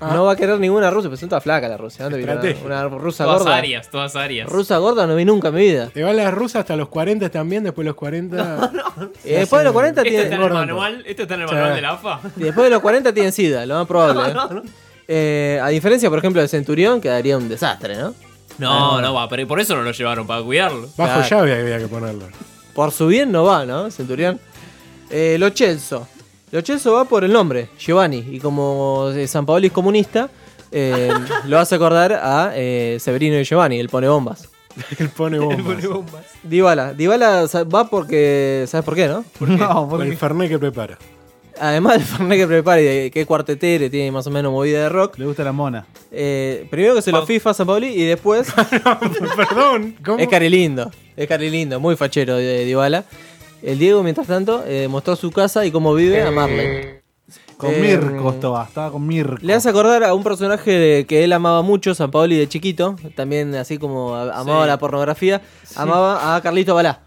No 0.00 0.24
va 0.24 0.32
a 0.32 0.36
querer 0.36 0.58
ninguna 0.60 0.90
rusa, 0.90 1.08
pero 1.08 1.16
son 1.16 1.30
todas 1.30 1.42
flacas 1.44 1.70
la 1.70 1.78
Rusia. 1.78 2.04
¿Dónde 2.10 2.22
una, 2.64 2.86
una 2.86 2.88
rusa 2.98 3.24
Todas 3.24 3.38
gorda? 3.42 3.56
áreas, 3.56 3.88
todas 3.90 4.14
áreas. 4.16 4.50
Rusa 4.50 4.76
gorda 4.76 5.06
no 5.06 5.16
vi 5.16 5.24
nunca 5.24 5.48
en 5.48 5.54
mi 5.54 5.60
vida. 5.62 5.88
Te 5.94 6.02
va 6.02 6.12
la 6.12 6.30
rusa 6.30 6.58
hasta 6.60 6.76
los 6.76 6.88
40 6.90 7.30
también, 7.30 7.64
después 7.64 7.84
de 7.84 7.88
los 7.90 7.96
40. 7.96 8.70
Y 9.24 9.30
después 9.30 9.60
de 9.60 9.64
los 9.64 9.72
40 9.72 10.00
¿Esto 10.02 10.08
tiene. 10.10 10.24
está 10.24 10.36
en 10.36 10.42
el 10.42 10.52
manual? 10.52 11.02
¿Esto 11.06 11.22
está 11.22 11.34
en 11.36 11.40
el 11.42 11.46
manual 11.46 11.74
de 11.74 11.80
la 11.80 11.90
AFA? 11.92 12.20
Y 12.36 12.40
después 12.42 12.64
de 12.64 12.70
los 12.70 12.80
40 12.82 13.14
tienen 13.14 13.32
sida, 13.32 13.64
lo 13.64 13.74
más 13.76 13.86
probable. 13.86 14.20
¿eh? 14.30 14.62
Eh, 15.08 15.60
a 15.62 15.68
diferencia, 15.68 16.08
por 16.10 16.18
ejemplo, 16.18 16.40
del 16.40 16.48
Centurión, 16.48 17.00
quedaría 17.00 17.36
un 17.36 17.48
desastre, 17.48 17.96
¿no? 17.96 18.14
No, 18.58 19.00
no 19.00 19.14
va, 19.14 19.28
pero 19.28 19.46
por 19.48 19.60
eso 19.60 19.74
no 19.74 19.82
lo 19.82 19.90
llevaron, 19.90 20.26
para 20.26 20.42
cuidarlo. 20.42 20.82
Bajo 20.96 21.20
Claro. 21.26 21.28
llave 21.46 21.60
había 21.60 21.78
que 21.78 21.88
ponerlo. 21.88 22.26
Por 22.72 22.90
su 22.92 23.06
bien 23.08 23.30
no 23.32 23.44
va, 23.44 23.64
¿no? 23.66 23.90
Centurión. 23.90 24.40
Eh, 25.10 25.36
Lo 25.38 25.50
Celso. 25.50 26.06
Lo 26.50 26.62
Celso 26.62 26.92
va 26.94 27.04
por 27.04 27.24
el 27.24 27.32
nombre, 27.32 27.68
Giovanni. 27.78 28.24
Y 28.30 28.38
como 28.38 29.10
eh, 29.14 29.26
San 29.26 29.44
Paolo 29.44 29.66
es 29.66 29.72
comunista, 29.72 30.28
eh, 30.70 31.12
lo 31.46 31.58
hace 31.58 31.74
acordar 31.74 32.12
a 32.12 32.52
eh, 32.54 32.98
Severino 33.00 33.38
y 33.38 33.44
Giovanni, 33.44 33.78
el 33.80 33.88
pone 33.88 34.08
bombas. 34.08 34.48
Él 34.98 35.08
pone 35.10 35.38
bombas. 35.40 36.24
Dybala. 36.42 36.94
Dybala 36.94 37.46
sa- 37.48 37.64
va 37.64 37.88
porque. 37.90 38.64
¿Sabes 38.68 38.84
por 38.84 38.94
qué, 38.94 39.06
no? 39.08 39.24
No, 39.40 39.88
Por 39.88 40.02
el 40.02 40.16
Fernet 40.16 40.48
que 40.48 40.58
prepara. 40.58 40.96
Además 41.60 41.94
del 41.94 42.02
Fernet 42.04 42.38
que 42.38 42.46
prepara 42.46 42.80
y 42.80 42.84
de 42.84 43.10
que 43.10 43.20
es 43.20 43.26
cuartetero 43.26 43.88
tiene 43.90 44.10
más 44.10 44.26
o 44.26 44.30
menos 44.30 44.50
movida 44.52 44.80
de 44.82 44.88
rock. 44.88 45.18
Le 45.18 45.26
gusta 45.26 45.44
la 45.44 45.52
mona. 45.52 45.86
eh, 46.10 46.66
primero 46.70 46.94
que 46.96 47.02
se 47.02 47.12
lo 47.12 47.24
FIFA 47.24 47.50
a 47.50 47.54
San 47.54 47.66
Paoli 47.66 47.88
y 47.88 48.04
después. 48.04 48.52
Perdón, 49.36 49.96
¿cómo? 50.04 50.18
Es 50.18 50.28
carilindo. 50.28 50.90
Es 51.16 51.28
carilindo, 51.28 51.78
muy 51.80 51.96
fachero 51.96 52.36
de 52.36 52.64
Dybala. 52.64 53.04
El 53.62 53.78
Diego, 53.78 54.02
mientras 54.02 54.26
tanto, 54.26 54.62
eh, 54.66 54.88
mostró 54.88 55.16
su 55.16 55.30
casa 55.30 55.64
y 55.64 55.70
cómo 55.70 55.94
vive 55.94 56.22
a 56.22 56.30
Marley. 56.30 57.00
Con 57.56 57.70
Eh, 57.72 57.78
Mirko 57.80 58.30
estaba, 58.30 58.64
estaba 58.64 58.90
con 58.90 59.06
Mirko. 59.06 59.36
Le 59.40 59.54
hace 59.54 59.68
acordar 59.70 60.02
a 60.04 60.12
un 60.12 60.24
personaje 60.24 61.06
que 61.08 61.22
él 61.24 61.32
amaba 61.32 61.62
mucho, 61.62 61.94
San 61.94 62.10
Paoli 62.10 62.36
de 62.36 62.48
chiquito, 62.48 62.96
también 63.14 63.54
así 63.54 63.78
como 63.78 64.14
amaba 64.16 64.64
Sí. 64.64 64.68
la 64.68 64.78
pornografía, 64.78 65.40
amaba 65.76 66.34
a 66.36 66.42
Carlito 66.42 66.74
Balá. 66.74 67.00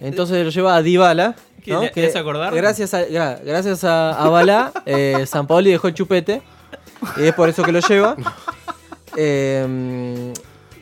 Entonces 0.00 0.44
lo 0.44 0.50
lleva 0.50 0.74
a 0.76 0.82
Dybala. 0.82 1.34
¿Qué, 1.64 1.72
¿no? 1.72 1.82
Que 1.90 2.06
hace 2.06 2.18
acordar? 2.18 2.54
Gracias 2.54 2.94
a, 2.94 3.06
gra- 3.06 3.38
gracias 3.44 3.84
a, 3.84 4.10
a 4.12 4.28
Balá, 4.30 4.72
eh, 4.86 5.24
San 5.26 5.46
Paoli 5.46 5.70
dejó 5.70 5.88
el 5.88 5.94
chupete. 5.94 6.40
Y 7.18 7.24
es 7.24 7.34
por 7.34 7.48
eso 7.48 7.62
que 7.62 7.72
lo 7.72 7.80
lleva. 7.80 8.16
Eh, 9.16 10.32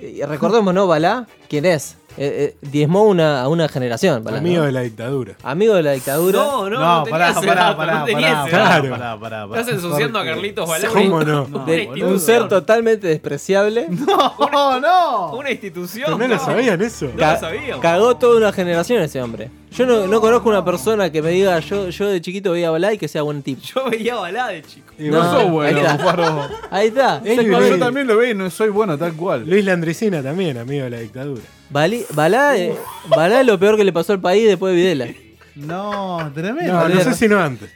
y 0.01 0.23
recordemos, 0.23 0.75
¿no? 0.75 0.87
Balá, 0.87 1.27
¿quién 1.49 1.65
es? 1.65 1.97
Eh, 2.21 2.55
eh, 2.63 2.69
diezmó 2.71 3.05
una, 3.05 3.43
a 3.43 3.49
una 3.49 3.69
generación. 3.69 4.27
Amigo 4.29 4.61
¿no? 4.61 4.67
de 4.67 4.73
la 4.73 4.81
dictadura. 4.81 5.35
Amigo 5.43 5.75
de 5.75 5.83
la 5.85 5.93
dictadura. 5.93 6.39
No, 6.39 6.69
no, 6.69 6.79
No, 6.81 6.99
no, 6.99 7.05
pará, 7.11 7.33
tenía 7.35 7.55
pará, 7.55 7.77
pará, 7.77 8.05
pará. 8.05 8.45
Claro. 8.49 8.91
pará, 8.91 9.19
pará, 9.21 9.49
pará. 9.49 9.61
Estás 9.61 9.75
ensuciando 9.77 10.19
a 10.19 10.25
Carlitos 10.25 10.69
Balá. 10.69 10.89
¿Cómo 10.89 11.21
no? 11.23 11.45
De- 11.65 11.87
No, 11.97 12.09
un 12.09 12.19
ser 12.21 12.49
totalmente 12.49 13.07
despreciable. 13.07 13.87
No, 13.89 14.81
no. 14.81 15.33
Una 15.37 15.51
institución. 15.51 16.19
¿No 16.19 16.27
lo 16.29 16.39
sabían 16.39 16.83
eso? 16.83 17.07
No 17.07 17.17
Ca- 17.17 17.35
lo 17.35 17.41
sabíamos. 17.41 17.81
Cagó 17.83 18.17
toda 18.17 18.37
una 18.39 18.53
generación 18.53 19.03
ese 19.03 19.23
hombre. 19.23 19.51
Yo 19.71 19.87
no, 19.87 20.07
no 20.07 20.21
conozco 20.21 20.49
una 20.49 20.65
persona 20.65 21.13
que 21.13 21.21
me 21.23 21.29
diga 21.31 21.61
yo, 21.61 21.91
yo 21.91 22.09
de 22.09 22.21
chiquito 22.23 22.53
veía 22.53 22.71
Balá 22.71 22.95
y 22.95 22.99
que 22.99 23.07
sea 23.07 23.23
buen 23.23 23.43
tipo. 23.43 23.61
Yo 23.63 23.89
veía 23.91 24.17
balá 24.17 24.49
de 24.49 24.63
chico. 24.63 24.93
Y 24.99 25.09
No, 25.09 25.23
sos 25.23 25.51
bueno, 25.51 25.79
ahí 25.79 25.87
está. 25.87 26.49
Ahí 26.71 26.87
está. 26.89 27.23
Es 27.25 27.37
Yo 27.47 27.61
Luis. 27.61 27.79
también 27.79 28.07
lo 28.07 28.17
veo 28.17 28.31
y 28.31 28.35
no 28.35 28.49
soy 28.51 28.71
bueno, 28.71 28.97
tal 28.99 29.13
cual. 29.13 29.45
Luis 29.47 29.65
Landricina 29.65 30.23
también, 30.23 30.57
amigo 30.59 30.85
de 30.85 30.91
la 30.91 30.99
dictadura. 30.99 31.43
Bali- 31.71 32.05
Balá, 32.15 32.57
eh, 32.57 32.75
Balá 33.09 33.41
es 33.41 33.47
lo 33.47 33.59
peor 33.59 33.77
que 33.77 33.85
le 33.85 33.93
pasó 33.93 34.13
al 34.13 34.21
país 34.21 34.47
después 34.47 34.75
de 34.75 34.81
Videla. 34.81 35.07
No, 35.55 36.31
tremendo. 36.35 36.73
No, 36.73 36.89
no 36.89 37.01
sé 37.03 37.15
si 37.15 37.29
no 37.29 37.39
antes. 37.41 37.71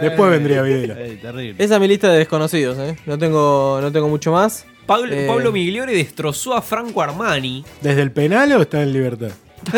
Después 0.00 0.30
vendría 0.30 0.62
Videla. 0.62 1.00
Ey, 1.00 1.16
terrible. 1.16 1.62
Esa 1.64 1.74
es 1.76 1.80
mi 1.80 1.88
lista 1.88 2.10
de 2.10 2.18
desconocidos, 2.18 2.76
¿eh? 2.78 2.96
No 3.06 3.16
tengo, 3.18 3.78
no 3.80 3.90
tengo 3.90 4.08
mucho 4.08 4.32
más. 4.32 4.66
Pablo, 4.84 5.12
Eh, 5.14 5.26
Pablo 5.26 5.50
Migliore 5.50 5.92
destrozó 5.94 6.54
a 6.54 6.62
Franco 6.62 7.02
Armani. 7.02 7.64
¿Desde 7.80 8.02
el 8.02 8.12
penal 8.12 8.52
o 8.52 8.62
está 8.62 8.82
en 8.82 8.92
libertad? 8.92 9.30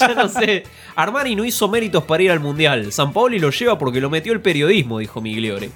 ya 0.00 0.14
no 0.14 0.28
sé. 0.28 0.62
Armani 0.94 1.34
no 1.36 1.44
hizo 1.44 1.68
méritos 1.68 2.04
para 2.04 2.22
ir 2.22 2.30
al 2.30 2.40
mundial. 2.40 2.92
San 2.92 3.12
Paoli 3.12 3.38
lo 3.38 3.50
lleva 3.50 3.78
porque 3.78 4.00
lo 4.00 4.08
metió 4.08 4.32
el 4.32 4.40
periodismo, 4.40 4.98
dijo 5.00 5.20
Migliore. 5.20 5.70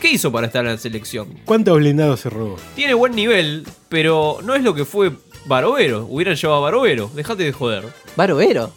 ¿Qué 0.00 0.10
hizo 0.12 0.30
para 0.30 0.46
estar 0.46 0.64
en 0.64 0.72
la 0.72 0.78
selección? 0.78 1.28
¿Cuántos 1.44 1.76
blindados 1.78 2.20
se 2.20 2.30
robó? 2.30 2.56
Tiene 2.76 2.94
buen 2.94 3.14
nivel, 3.14 3.66
pero 3.88 4.38
no 4.44 4.54
es 4.54 4.62
lo 4.62 4.74
que 4.74 4.84
fue 4.84 5.12
Barovero. 5.44 6.06
Hubieran 6.08 6.36
llevado 6.36 6.58
a 6.60 6.62
Barovero. 6.62 7.10
Dejate 7.14 7.42
de 7.44 7.52
joder. 7.52 7.84
Barovero. 8.16 8.70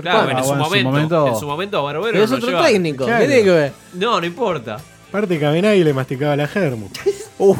Claro, 0.00 0.28
Ah, 0.28 0.38
en, 0.38 0.44
su 0.44 0.48
bueno, 0.48 0.64
su 0.64 0.70
momento, 0.70 0.90
momento- 0.90 1.26
En 1.28 1.36
su 1.40 1.46
momento 1.46 1.78
a 1.78 1.82
Barovero 1.82 2.12
Pero 2.12 2.24
es 2.24 2.32
otro 2.32 2.48
lleva- 2.50 2.66
técnico. 2.66 3.04
Claro. 3.04 3.20
¿Qué 3.20 3.26
tiene 3.26 3.44
que 3.44 3.50
ver? 3.50 3.72
No, 3.94 4.20
no 4.20 4.26
importa. 4.26 4.78
Aparte 5.08 5.38
Cabenagui 5.40 5.82
le 5.84 5.92
masticaba 5.92 6.36
la 6.36 6.46
germu. 6.48 6.88
Uh, 7.42 7.56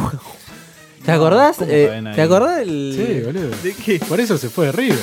¿Te 1.05 1.11
acordás? 1.12 1.57
¿cómo 1.57 1.70
Eh? 1.70 2.03
¿Te 2.14 2.20
acordás 2.20 2.59
del.? 2.59 2.92
Sí, 2.94 3.22
boludo. 3.24 3.48
¿De 3.62 3.74
qué? 3.74 3.98
Por 3.98 4.20
eso 4.20 4.36
se 4.36 4.51
fue 4.51 4.66
de 4.66 4.72
River. 4.72 4.98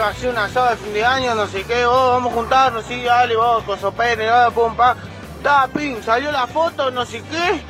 Va 0.00 0.08
a 0.08 0.30
un 0.30 0.38
asado 0.38 0.70
de 0.70 0.76
fin 0.76 0.94
de 0.94 1.04
año, 1.04 1.34
no 1.34 1.46
sé 1.46 1.62
qué, 1.64 1.84
vamos 1.84 2.32
a 2.32 2.34
juntarnos, 2.34 2.84
sí, 2.86 3.02
dale, 3.02 3.36
vos, 3.36 3.62
con 3.64 3.78
sopere, 3.78 4.24
dale, 4.24 4.50
pum, 4.52 4.74
pa. 4.74 4.96
Ta, 5.42 5.68
pim, 5.68 6.02
salió 6.02 6.32
la 6.32 6.46
foto, 6.46 6.90
no 6.90 7.04
sé 7.04 7.22
qué, 7.22 7.62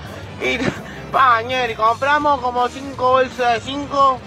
y, 0.55 0.59
pa, 1.13 1.43
ñeri, 1.43 1.75
compramos 1.75 2.41
como 2.41 2.69
cinco 2.69 3.11
bolsas 3.11 3.55
de 3.55 3.61
cinco, 3.61 4.21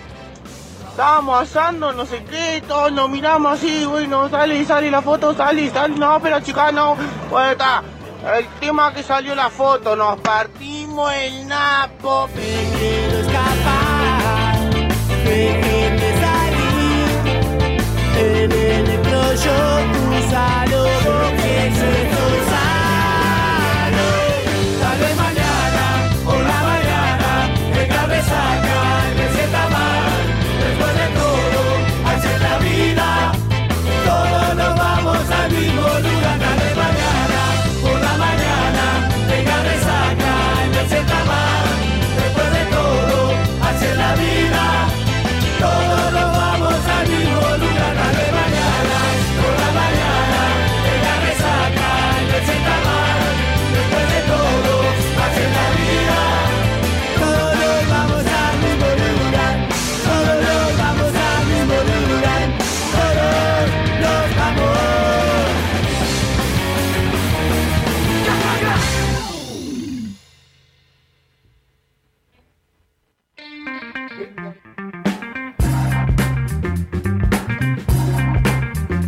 estábamos 0.90 1.44
asando, 1.44 1.94
no 1.94 2.06
sé 2.06 2.24
qué, 2.26 2.62
todos 2.68 2.92
nos 2.92 3.10
miramos 3.10 3.54
así, 3.54 3.86
bueno, 3.86 4.30
sale, 4.30 4.66
sale 4.66 4.92
la 4.92 5.02
foto, 5.02 5.34
sale, 5.34 5.70
sale, 5.70 5.96
no, 5.96 6.20
pero 6.22 6.42
chica, 6.42 6.72
no, 6.72 6.98
pues 7.30 7.52
está, 7.52 7.84
el 8.38 8.48
tema 8.60 8.94
que 8.94 9.04
salió 9.04 9.34
la 9.34 9.50
foto, 9.50 9.96
nos 9.96 10.20
partimos 10.20 11.14
el 11.14 11.48
napo, 11.48 12.28
electroshock 19.34 19.88
Úsalo 20.18 21.03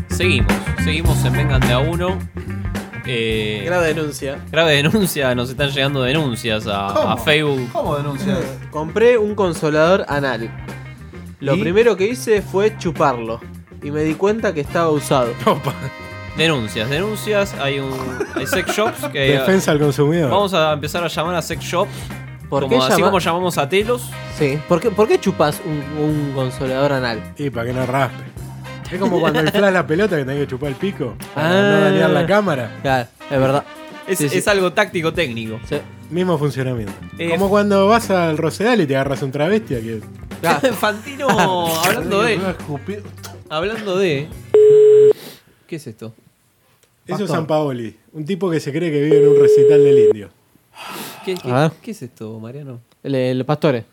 Seguimos, 0.10 0.54
seguimos 0.84 1.26
en 1.26 1.34
Vengan 1.34 1.60
de 1.62 1.74
a 1.74 1.80
uno. 1.80 2.18
Eh, 3.06 3.64
Grave 3.66 3.88
denuncia. 3.94 4.40
Grave 4.52 4.76
denuncia, 4.76 5.36
nos 5.36 5.50
están 5.50 5.70
llegando 5.70 6.02
denuncias 6.02 6.66
a, 6.68 7.14
a 7.14 7.18
Facebook. 7.18 7.70
¿Cómo 7.72 7.98
denuncias? 7.98 8.40
Compré 8.72 9.18
un 9.18 9.36
consolador 9.36 10.06
anal. 10.08 10.50
Lo 11.40 11.56
¿Y? 11.56 11.62
primero 11.62 11.96
que 11.98 12.08
hice 12.08 12.42
fue 12.42 12.78
chuparlo. 12.78 13.42
Y 13.84 13.92
me 13.92 14.02
di 14.04 14.16
cuenta 14.16 14.54
que 14.54 14.62
estaba 14.62 14.90
usado. 14.90 15.34
Denuncias, 16.38 16.90
denuncias. 16.90 17.54
Hay 17.60 17.80
un 17.80 17.94
hay 18.36 18.48
sex 18.48 18.76
shops 18.76 19.06
que 19.12 19.20
Defensa 19.20 19.72
al 19.72 19.80
consumidor. 19.80 20.32
Vamos 20.32 20.54
a 20.54 20.74
empezar 20.74 21.04
a 21.04 21.08
llamar 21.08 21.36
a 21.36 21.42
sex 21.42 21.64
shops. 21.64 21.92
¿Por 22.56 22.64
como, 22.64 22.70
qué 22.80 22.86
así 22.86 22.94
llama- 23.02 23.06
como 23.08 23.20
llamamos 23.20 23.58
a 23.58 23.70
telos. 23.70 24.10
Sí. 24.38 24.60
¿Por 24.68 24.80
qué, 24.82 24.92
por 24.92 25.08
qué 25.08 25.20
chupas 25.20 25.62
un, 25.66 26.04
un 26.04 26.32
consolador 26.34 26.94
anal? 26.94 27.22
Y 27.38 27.50
para 27.50 27.68
que 27.68 27.74
no 27.74 27.86
raspe. 27.86 28.24
Es 28.92 29.00
como 29.00 29.20
cuando 29.22 29.42
inflas 29.42 29.74
la 29.74 29.86
pelota 29.88 30.18
que 30.18 30.26
tenés 30.26 30.42
que 30.42 30.48
chupar 30.48 30.70
el 30.70 30.76
pico. 30.76 31.16
Para 31.34 31.50
Ah. 31.50 31.62
no 31.72 31.80
dañar 31.92 32.10
la 32.12 32.26
cámara. 32.26 32.72
Claro, 32.82 33.08
es 33.30 33.40
verdad. 33.40 33.64
Es, 34.08 34.18
Sí, 34.20 34.30
sí. 34.30 34.38
es 34.38 34.48
algo 34.48 34.72
táctico 34.74 35.14
técnico. 35.14 35.60
Mismo 36.12 36.38
funcionamiento. 36.38 36.94
Eh, 37.18 37.30
como 37.32 37.50
cuando 37.50 37.88
vas 37.88 38.12
al 38.12 38.38
Rosedal 38.38 38.80
y 38.82 38.86
te 38.86 38.96
agarras 38.96 39.22
un 39.24 39.32
travestia 39.32 39.80
que. 39.82 40.02
Fantino, 40.80 41.28
hablando 41.84 42.22
de. 42.22 42.40
Hablando 43.50 43.98
de. 43.98 44.28
¿Qué 45.68 45.78
es 45.78 45.88
esto? 45.88 46.14
Eso 47.08 47.24
es 47.24 47.30
San 47.32 47.46
Paoli, 47.48 47.96
un 48.14 48.26
tipo 48.26 48.50
que 48.50 48.60
se 48.60 48.72
cree 48.72 48.92
que 48.92 49.02
vive 49.02 49.24
en 49.24 49.28
un 49.30 49.40
recital 49.40 49.84
del 49.84 49.98
indio. 50.00 50.30
¿Qué, 51.24 51.36
qué- 51.36 51.72
qué 51.82 51.92
es 51.92 52.02
esto, 52.02 52.40
Mariano? 52.40 52.80
El, 53.04 53.16
el 53.16 53.46
pastore. 53.46 53.86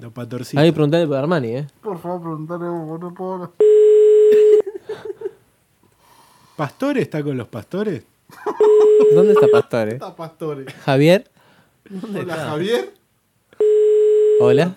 Los 0.00 0.12
patorcitos. 0.12 0.62
Ahí 0.62 0.72
preguntale 0.72 1.06
por 1.06 1.16
Armani, 1.16 1.48
eh. 1.56 1.66
Por 1.82 1.98
favor, 2.00 2.20
preguntale, 2.20 2.64
no 2.64 3.14
puedo. 3.16 3.52
¿Pastore 6.56 7.02
está 7.02 7.22
con 7.22 7.36
los 7.36 7.48
pastores? 7.48 8.02
¿Dónde 9.14 9.32
está 9.32 9.46
Pastore? 9.52 9.92
Está 9.94 10.14
Pastore. 10.14 10.66
Javier. 10.84 11.28
Hola, 12.14 12.34
Javier. 12.36 12.92
Hola. 14.40 14.74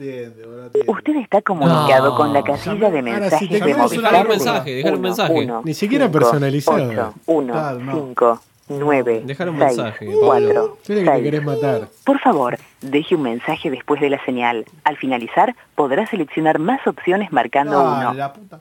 Usted 0.87 1.15
está 1.17 1.41
comunicado 1.41 2.09
No. 2.11 2.15
con 2.17 2.33
la 2.33 2.43
casilla 2.43 2.89
de 2.91 2.99
Ahora, 2.99 3.19
mensajes 3.19 3.49
te 3.49 3.59
de 3.65 3.73
Movistar. 3.75 4.01
dejar 4.11 4.25
un 4.25 4.29
mensaje, 4.29 4.71
dejar 4.75 4.93
un 4.95 5.01
mensaje. 5.01 5.47
Ni 5.63 5.73
siquiera 5.73 6.11
personalizado. 6.11 7.13
1, 7.25 7.53
Claro, 7.53 7.79
no. 7.79 7.93
5, 8.07 8.41
9, 8.69 9.23
Dejar 9.25 9.49
un 9.49 9.57
6, 9.59 9.77
mensaje, 9.77 10.05
Pablo. 10.07 10.25
4, 10.25 10.77
Tiene 10.85 11.03
que 11.03 11.09
te 11.11 11.23
querés 11.23 11.43
matar. 11.43 11.87
Por 12.03 12.19
favor, 12.19 12.57
deje 12.81 13.15
un 13.15 13.21
mensaje 13.23 13.69
después 13.71 14.01
de 14.01 14.09
la 14.09 14.23
señal. 14.25 14.65
Al 14.83 14.97
finalizar, 14.97 15.55
podrá 15.75 16.05
seleccionar 16.07 16.59
más 16.59 16.85
opciones 16.85 17.31
marcando 17.31 17.79
Ah, 17.79 18.09
1. 18.09 18.13
la 18.15 18.33
puta. 18.33 18.59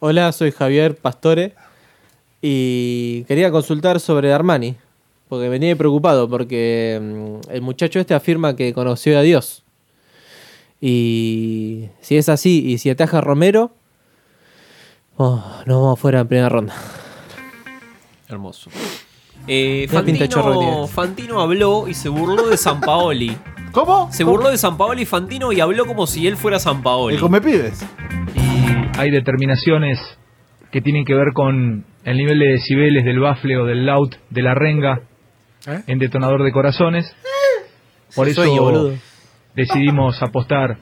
Hola, 0.00 0.32
soy 0.32 0.52
Javier 0.52 0.96
Pastore. 0.96 1.54
Y 2.42 3.24
quería 3.24 3.50
consultar 3.50 4.00
sobre 4.00 4.32
Armani. 4.32 4.76
Porque 5.28 5.48
venía 5.48 5.74
preocupado 5.74 6.28
porque 6.30 6.98
mm, 7.02 7.50
el 7.50 7.60
muchacho 7.60 7.98
este 7.98 8.14
afirma 8.14 8.54
que 8.56 8.72
conoció 8.72 9.18
a 9.18 9.22
Dios. 9.22 9.64
Y 10.80 11.88
si 12.00 12.16
es 12.16 12.28
así, 12.28 12.64
y 12.64 12.78
si 12.78 12.90
ataja 12.90 13.18
a 13.18 13.20
Romero, 13.22 13.72
oh, 15.16 15.42
nos 15.66 15.82
vamos 15.82 15.98
fuera 15.98 16.20
en 16.20 16.28
primera 16.28 16.48
ronda. 16.48 16.74
Hermoso. 18.28 18.70
Eh, 19.46 19.86
Fantino. 19.88 20.86
Fantino 20.88 21.40
habló 21.40 21.88
y 21.88 21.94
se 21.94 22.08
burló 22.08 22.48
de 22.48 22.56
San 22.56 22.80
Paoli. 22.80 23.36
¿Cómo? 23.72 24.10
Se 24.10 24.24
burló 24.24 24.50
de 24.50 24.58
San 24.58 24.76
Paoli 24.76 25.04
Fantino 25.04 25.52
y 25.52 25.60
habló 25.60 25.86
como 25.86 26.06
si 26.06 26.26
él 26.26 26.36
fuera 26.36 26.58
San 26.58 26.82
Paoli. 26.82 27.16
El 27.16 27.20
come 27.20 27.40
pibes. 27.40 27.84
hay 28.98 29.10
determinaciones 29.10 29.98
que 30.72 30.80
tienen 30.80 31.04
que 31.04 31.14
ver 31.14 31.32
con 31.34 31.84
el 32.04 32.16
nivel 32.16 32.38
de 32.38 32.46
decibeles 32.52 33.04
del 33.04 33.20
bafle 33.20 33.56
o 33.58 33.64
del 33.64 33.86
loud 33.86 34.14
de 34.30 34.42
la 34.42 34.54
renga 34.54 35.00
¿Eh? 35.66 35.82
en 35.86 35.98
detonador 35.98 36.42
de 36.42 36.52
corazones. 36.52 37.14
Por 38.14 38.28
Ese 38.28 38.42
eso 38.42 38.94
decidimos 39.54 40.22
apostar 40.22 40.78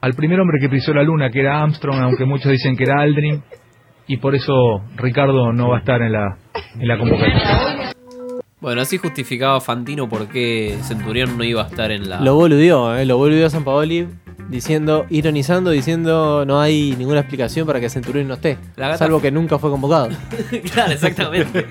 al 0.00 0.14
primer 0.14 0.38
hombre 0.40 0.58
que 0.60 0.68
pisó 0.68 0.92
la 0.94 1.02
luna, 1.02 1.30
que 1.30 1.40
era 1.40 1.60
Armstrong, 1.62 2.00
aunque 2.00 2.24
muchos 2.24 2.52
dicen 2.52 2.76
que 2.76 2.84
era 2.84 3.02
Aldrin, 3.02 3.42
y 4.06 4.18
por 4.18 4.34
eso 4.34 4.54
Ricardo 4.96 5.52
no 5.52 5.70
va 5.70 5.76
a 5.76 5.80
estar 5.80 6.00
en 6.02 6.12
la, 6.12 6.38
en 6.78 6.86
la 6.88 6.98
convocatoria. 6.98 7.67
Bueno, 8.60 8.80
así 8.80 8.98
justificaba 8.98 9.60
Fantino 9.60 10.08
por 10.08 10.26
qué 10.28 10.76
Centurión 10.82 11.38
no 11.38 11.44
iba 11.44 11.62
a 11.62 11.68
estar 11.68 11.92
en 11.92 12.08
la. 12.10 12.20
Lo 12.20 12.34
boludeó, 12.34 12.96
eh, 12.96 13.04
lo 13.04 13.16
boludeó 13.16 13.46
a 13.46 13.50
San 13.50 13.62
Paoli 13.64 14.08
diciendo, 14.48 15.06
ironizando, 15.10 15.70
diciendo 15.70 16.44
no 16.44 16.60
hay 16.60 16.94
ninguna 16.98 17.20
explicación 17.20 17.66
para 17.66 17.78
que 17.80 17.88
Centurión 17.88 18.26
no 18.26 18.34
esté. 18.34 18.58
La 18.76 18.86
gata- 18.88 18.98
Salvo 18.98 19.20
que 19.20 19.30
nunca 19.30 19.58
fue 19.60 19.70
convocado. 19.70 20.08
claro, 20.72 20.92
exactamente. 20.92 21.66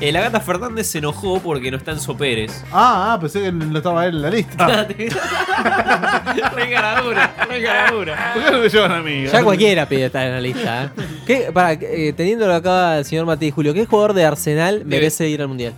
Eh, 0.00 0.12
la 0.12 0.20
gata 0.20 0.40
Fernández 0.40 0.86
se 0.86 0.98
enojó 0.98 1.40
porque 1.40 1.70
no 1.72 1.76
está 1.76 1.92
en 1.92 2.16
Pérez. 2.16 2.64
Ah, 2.70 3.14
ah, 3.14 3.18
pensé 3.20 3.40
que 3.40 3.50
no 3.52 3.76
estaba 3.78 4.06
él 4.06 4.16
en 4.16 4.22
la 4.22 4.30
lista. 4.30 4.86
re 4.86 6.70
caradura, 6.70 7.34
re 7.48 7.62
caradura. 7.62 8.32
¿Por 8.34 8.44
qué 8.44 8.50
no 8.52 8.58
me 8.60 8.68
llevan 8.68 8.92
a 8.92 9.02
mí? 9.02 9.24
Ya 9.26 9.42
cualquiera 9.42 9.86
pide 9.86 10.06
estar 10.06 10.26
en 10.26 10.32
la 10.34 10.40
lista. 10.40 10.84
¿eh? 10.84 10.88
¿Qué, 11.26 11.50
para, 11.52 11.72
eh, 11.72 12.12
teniéndolo 12.16 12.54
acá 12.54 12.98
el 12.98 13.04
señor 13.04 13.26
Mati 13.26 13.50
Julio, 13.50 13.74
¿qué 13.74 13.86
jugador 13.86 14.12
de 14.14 14.24
Arsenal 14.24 14.84
merece 14.84 15.28
ir 15.28 15.40
al 15.40 15.48
mundial? 15.48 15.72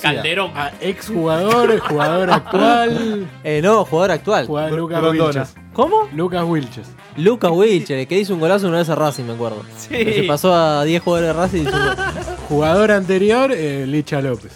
Calderón. 0.00 0.52
Ex 0.80 1.08
jugador, 1.08 1.78
jugador 1.80 2.30
actual. 2.30 3.28
Eh, 3.44 3.60
no, 3.62 3.84
jugador 3.84 4.12
actual. 4.12 4.46
Jugador 4.46 4.78
Lucas. 4.78 5.02
Wilches. 5.02 5.54
¿Cómo? 5.72 6.08
Lucas 6.14 6.44
Wilches. 6.44 6.88
Lucas 7.16 7.50
Wilcher, 7.50 7.98
el 7.98 8.06
que 8.06 8.18
hizo 8.18 8.34
un 8.34 8.40
golazo 8.40 8.68
una 8.68 8.78
vez 8.78 8.88
a 8.88 8.94
Racing, 8.94 9.24
me 9.24 9.32
acuerdo. 9.34 9.62
Sí. 9.76 9.88
Que 9.88 10.14
Se 10.14 10.22
pasó 10.24 10.54
a 10.54 10.84
10 10.84 11.02
jugadores 11.02 11.34
de 11.34 11.40
Racing 11.42 11.58
y 11.58 11.68
hizo. 11.68 11.96
Jugador 12.48 12.92
anterior, 12.92 13.52
eh, 13.52 13.84
Licha 13.86 14.20
López. 14.20 14.52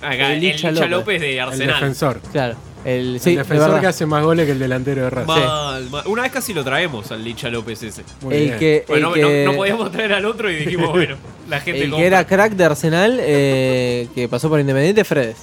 Acá, 0.00 0.32
el 0.32 0.40
Licha 0.40 0.70
López 0.70 1.20
de 1.20 1.40
Arsenal. 1.40 1.68
El 1.68 1.74
defensor. 1.74 2.20
Claro. 2.32 2.56
El, 2.84 3.18
sí, 3.20 3.30
de 3.32 3.38
defensor 3.38 3.80
que 3.80 3.86
hace 3.86 4.04
más 4.06 4.22
goles 4.22 4.44
que 4.46 4.52
el 4.52 4.58
delantero 4.58 5.04
de 5.04 5.10
Racing. 5.10 5.32
Mal, 5.32 5.90
mal. 5.90 6.02
Una 6.06 6.22
vez 6.22 6.32
casi 6.32 6.52
lo 6.52 6.62
traemos 6.62 7.10
al 7.12 7.24
Licha 7.24 7.48
López 7.48 7.82
ese. 7.82 8.02
Muy 8.20 8.34
El 8.34 8.44
bien. 8.44 8.58
que- 8.58 8.84
Bueno, 8.88 9.14
el 9.14 9.20
no- 9.22 9.28
que- 9.28 9.44
no, 9.46 9.52
podíamos 9.54 9.90
traer 9.92 10.12
al 10.12 10.24
otro 10.26 10.50
y 10.50 10.56
dijimos, 10.56 10.90
bueno, 10.92 11.16
la 11.48 11.60
gente 11.60 11.84
El 11.84 11.94
que 11.94 12.06
era 12.06 12.26
crack 12.26 12.52
de 12.52 12.64
Arsenal, 12.64 13.18
eh, 13.20 14.08
que 14.14 14.28
pasó 14.28 14.48
por 14.50 14.60
Independiente, 14.60 15.02
Fredes. 15.04 15.38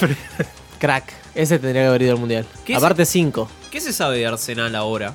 crack. 0.78 1.12
Ese 1.34 1.58
tendría 1.58 1.82
que 1.82 1.88
haber 1.88 2.02
ido 2.02 2.12
al 2.12 2.18
mundial. 2.18 2.44
¿Qué 2.64 2.74
Aparte 2.76 3.06
5. 3.06 3.48
¿Qué 3.70 3.80
se 3.80 3.92
sabe 3.94 4.18
de 4.18 4.26
Arsenal 4.26 4.74
ahora? 4.74 5.14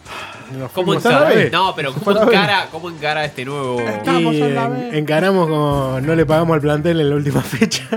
Nos 0.58 0.72
¿Cómo 0.72 0.94
encara? 0.96 1.32
No, 1.52 1.76
pero 1.76 1.94
¿cómo 1.94 2.24
encara, 2.24 2.68
¿cómo 2.72 2.90
encara 2.90 3.26
este 3.26 3.46
nuevo. 3.46 3.80
Y 4.06 4.42
en- 4.42 4.96
encaramos 4.96 5.48
como 5.48 6.00
no 6.02 6.16
le 6.16 6.26
pagamos 6.26 6.56
al 6.56 6.62
plantel 6.62 7.00
en 7.02 7.10
la 7.10 7.16
última 7.16 7.42
fecha. 7.44 7.88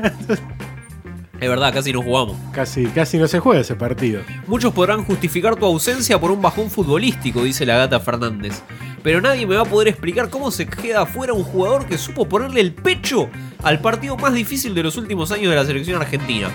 Es 1.41 1.49
verdad, 1.49 1.73
casi 1.73 1.93
no 1.93 2.03
jugamos. 2.03 2.37
Casi, 2.53 2.85
casi 2.87 3.17
no 3.19 3.27
se 3.27 3.39
juega 3.41 3.63
ese 3.63 3.75
partido. 3.75 4.21
Muchos 4.47 4.73
podrán 4.75 5.05
justificar 5.05 5.57
tu 5.57 5.65
ausencia 5.65 6.21
por 6.21 6.31
un 6.31 6.43
bajón 6.43 6.71
futbolístico, 6.71 7.43
dice 7.43 7.65
la 7.65 7.79
gata 7.79 7.99
Fernández. 7.99 8.63
Pero 9.03 9.23
nadie 9.23 9.47
me 9.47 9.57
va 9.57 9.63
a 9.63 9.65
poder 9.65 9.89
explicar 9.89 10.29
cómo 10.29 10.51
se 10.51 10.67
queda 10.67 11.03
afuera 11.03 11.33
un 11.33 11.43
jugador 11.43 11.87
que 11.87 11.97
supo 11.97 12.29
ponerle 12.29 12.61
el 12.61 12.75
pecho 12.75 13.31
al 13.63 13.81
partido 13.81 14.19
más 14.19 14.35
difícil 14.35 14.75
de 14.75 14.83
los 14.83 14.99
últimos 14.99 15.33
años 15.33 15.49
de 15.49 15.57
la 15.57 15.65
selección 15.65 16.01
argentina. 16.03 16.49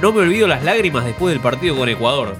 No 0.00 0.10
me 0.12 0.20
olvido 0.22 0.48
las 0.48 0.64
lágrimas 0.64 1.04
después 1.04 1.34
del 1.34 1.42
partido 1.42 1.76
con 1.76 1.90
Ecuador. 1.90 2.36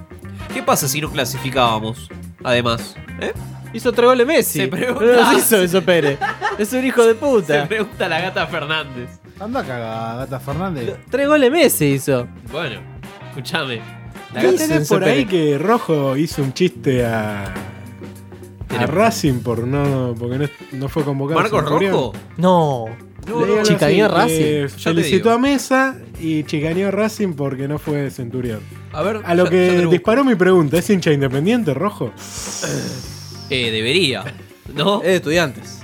¿Qué 0.54 0.62
pasa 0.62 0.88
si 0.88 1.02
no 1.02 1.10
clasificábamos? 1.10 2.08
Además, 2.42 2.96
¿eh? 3.20 3.34
Hizo 3.74 3.92
tres 3.92 4.06
goles 4.08 4.26
Messi. 4.26 4.60
Se 4.60 4.68
pregunta- 4.68 5.04
No 5.04 5.32
los 5.32 5.34
hizo 5.44 5.56
eso 5.58 5.82
Pérez. 5.82 6.18
Es 6.58 6.72
un 6.72 6.84
hijo 6.84 7.04
de 7.04 7.14
puta. 7.14 7.60
Se 7.60 7.66
pregunta 7.68 8.08
la 8.08 8.20
gata 8.22 8.46
Fernández. 8.46 9.19
Anda 9.40 9.64
cagada, 9.64 10.16
Gata 10.16 10.38
Fernández. 10.40 10.96
Tres 11.10 11.26
goles 11.26 11.50
Messi 11.50 11.86
hizo. 11.86 12.28
Bueno, 12.52 12.80
escúchame. 13.30 13.80
La 14.34 14.40
¿Qué 14.42 14.46
gata 14.52 14.58
tenés 14.68 14.88
por 14.88 15.02
ahí 15.02 15.24
que 15.24 15.56
Rojo 15.58 16.16
hizo 16.16 16.42
un 16.42 16.52
chiste 16.52 17.04
a, 17.06 17.52
a 18.78 18.86
Racing 18.86 19.40
por 19.40 19.60
no, 19.66 20.14
porque 20.18 20.38
no, 20.38 20.46
no 20.72 20.88
fue 20.88 21.04
convocado. 21.04 21.40
¿Marcos 21.40 21.60
Centurión? 21.60 21.92
Rojo? 21.92 22.12
No. 22.36 22.84
Digo 23.26 23.44
algo 23.44 23.62
Chicaneó 23.62 24.08
Racing. 24.08 24.36
te 24.38 24.68
felicitó 24.68 25.30
a 25.30 25.38
Mesa 25.38 25.96
y 26.20 26.44
chicaneó 26.44 26.90
Racing 26.90 27.32
porque 27.34 27.66
no 27.66 27.78
fue 27.78 28.10
Centurión. 28.10 28.60
A 28.92 29.02
ver, 29.02 29.20
A 29.24 29.34
lo 29.34 29.44
ya- 29.44 29.50
que 29.50 29.80
ya 29.82 29.88
disparó 29.88 30.24
mi 30.24 30.34
pregunta, 30.34 30.78
¿es 30.78 30.88
hincha 30.90 31.12
independiente, 31.12 31.72
Rojo? 31.74 32.12
Eh, 33.50 33.70
debería. 33.70 34.24
¿No? 34.74 35.00
Es 35.02 35.08
de 35.08 35.16
estudiantes. 35.16 35.79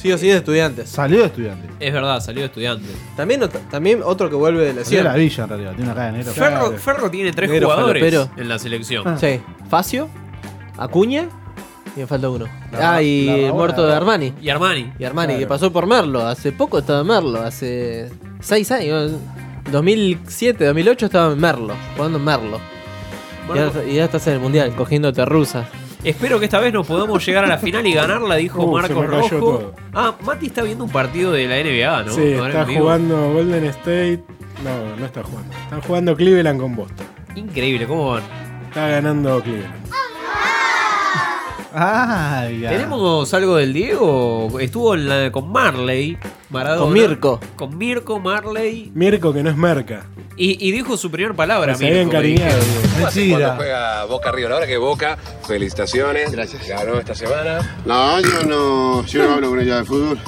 Sí 0.00 0.10
o 0.12 0.16
sí 0.18 0.28
de 0.28 0.36
estudiantes. 0.38 0.88
Salió 0.88 1.18
de 1.20 1.26
estudiante. 1.26 1.68
Es 1.78 1.92
verdad, 1.92 2.20
salió 2.20 2.40
de 2.40 2.46
estudiante. 2.46 2.86
También, 3.16 3.42
ot- 3.42 3.68
también 3.70 4.00
otro 4.04 4.30
que 4.30 4.36
vuelve 4.36 4.72
de 4.72 4.84
Salió 4.84 4.98
de 5.00 5.04
la 5.04 5.14
villa 5.14 5.42
en 5.44 5.48
realidad, 5.50 5.70
tiene 5.72 5.84
una 5.84 5.94
cara 5.94 6.06
de 6.12 6.18
negro. 6.18 6.32
Ferro, 6.32 6.72
Ferro 6.78 7.10
tiene 7.10 7.32
tres 7.32 7.50
Negro 7.50 7.68
jugadores 7.68 8.02
falopero. 8.02 8.30
en 8.42 8.48
la 8.48 8.58
selección. 8.58 9.18
Sí. 9.20 9.40
Facio, 9.68 10.08
Acuña 10.78 11.28
y 11.96 12.00
me 12.00 12.06
falta 12.06 12.30
uno. 12.30 12.46
La- 12.72 12.94
ah, 12.94 13.02
y 13.02 13.26
la 13.26 13.32
el 13.34 13.40
Rabona, 13.42 13.54
muerto 13.54 13.86
de. 13.86 13.94
Armani. 13.94 14.32
Y 14.40 14.48
Armani. 14.48 14.92
Y 14.98 15.04
Armani, 15.04 15.26
Claro. 15.34 15.40
que 15.40 15.46
pasó 15.46 15.72
por 15.72 15.86
Merlo. 15.86 16.26
Hace 16.26 16.52
poco 16.52 16.78
estaba 16.78 17.00
en 17.02 17.06
Merlo, 17.06 17.42
hace 17.42 18.10
seis 18.40 18.70
años. 18.72 19.12
2007, 19.70 20.64
2008 20.64 21.06
estaba 21.06 21.32
en 21.32 21.38
Merlo, 21.40 21.74
jugando 21.96 22.18
en 22.18 22.24
Merlo. 22.24 22.58
Y 23.54 23.58
ahora, 23.58 23.84
y 23.86 23.94
ya 23.96 24.04
estás 24.04 24.26
en 24.28 24.34
el 24.34 24.40
mundial, 24.40 24.74
cogiéndote 24.74 25.24
rusas. 25.24 25.66
Espero 26.02 26.38
que 26.38 26.46
esta 26.46 26.60
vez 26.60 26.72
nos 26.72 26.86
podamos 26.86 27.24
llegar 27.24 27.44
a 27.44 27.46
la 27.46 27.58
final 27.58 27.86
y 27.86 27.92
ganarla, 27.92 28.36
dijo 28.36 28.62
Uh, 28.64 28.72
Marcos 28.72 28.96
me 28.96 29.06
cayó 29.06 29.28
Rojo. 29.28 29.38
todo. 29.38 29.74
Ah, 29.92 30.14
Mati 30.24 30.46
está 30.46 30.62
viendo 30.62 30.84
un 30.84 30.90
partido 30.90 31.32
de 31.32 31.46
la 31.46 31.56
NBA, 31.62 32.04
¿no? 32.04 32.12
Sí, 32.14 32.22
está 32.32 32.64
jugando 32.66 33.32
Golden 33.32 33.64
State. 33.66 34.22
No, 34.64 34.96
no 34.96 35.04
está 35.06 35.22
jugando. 35.22 35.54
Está 35.64 35.80
jugando 35.86 36.16
Cleveland 36.16 36.60
con 36.60 36.76
Boston. 36.76 37.06
Increíble, 37.36 37.86
¿cómo 37.86 38.10
van? 38.12 38.22
Está 38.68 38.88
ganando 38.88 39.42
Cleveland. 39.42 39.74
Ay, 41.72 42.60
ya. 42.60 42.70
¿Tenemos 42.70 43.32
algo 43.34 43.56
del 43.56 43.72
Diego? 43.72 44.58
Estuvo 44.60 44.94
en 44.94 45.08
la- 45.08 45.30
con 45.32 45.50
Marley. 45.50 46.18
Maradona. 46.50 46.82
Con 46.84 46.92
Mirko. 46.92 47.40
Con 47.56 47.78
Mirko, 47.78 48.18
Marley. 48.20 48.90
Mirko, 48.94 49.32
que 49.32 49.42
no 49.42 49.50
es 49.50 49.56
merca. 49.56 50.06
Y, 50.36 50.66
y 50.66 50.72
dijo 50.72 50.96
su 50.96 51.10
primera 51.10 51.34
palabra, 51.34 51.74
Se 51.74 51.86
había 51.86 51.98
Mirko. 52.04 52.10
encariñado. 52.16 52.58
¿Cómo 52.94 53.06
hace 53.06 53.28
cuando 53.30 53.54
juega 53.56 54.04
Boca 54.06 54.32
River? 54.32 54.52
Ahora 54.52 54.66
que 54.66 54.76
Boca, 54.78 55.16
felicitaciones. 55.46 56.32
Gracias. 56.32 56.66
Ganó 56.66 56.94
esta 56.98 57.14
semana. 57.14 57.78
No, 57.86 58.20
yo 58.20 58.42
no, 58.44 59.04
yo 59.06 59.24
no 59.28 59.34
hablo 59.34 59.50
con 59.50 59.60
ella 59.60 59.76
de 59.76 59.84
fútbol. 59.84 60.18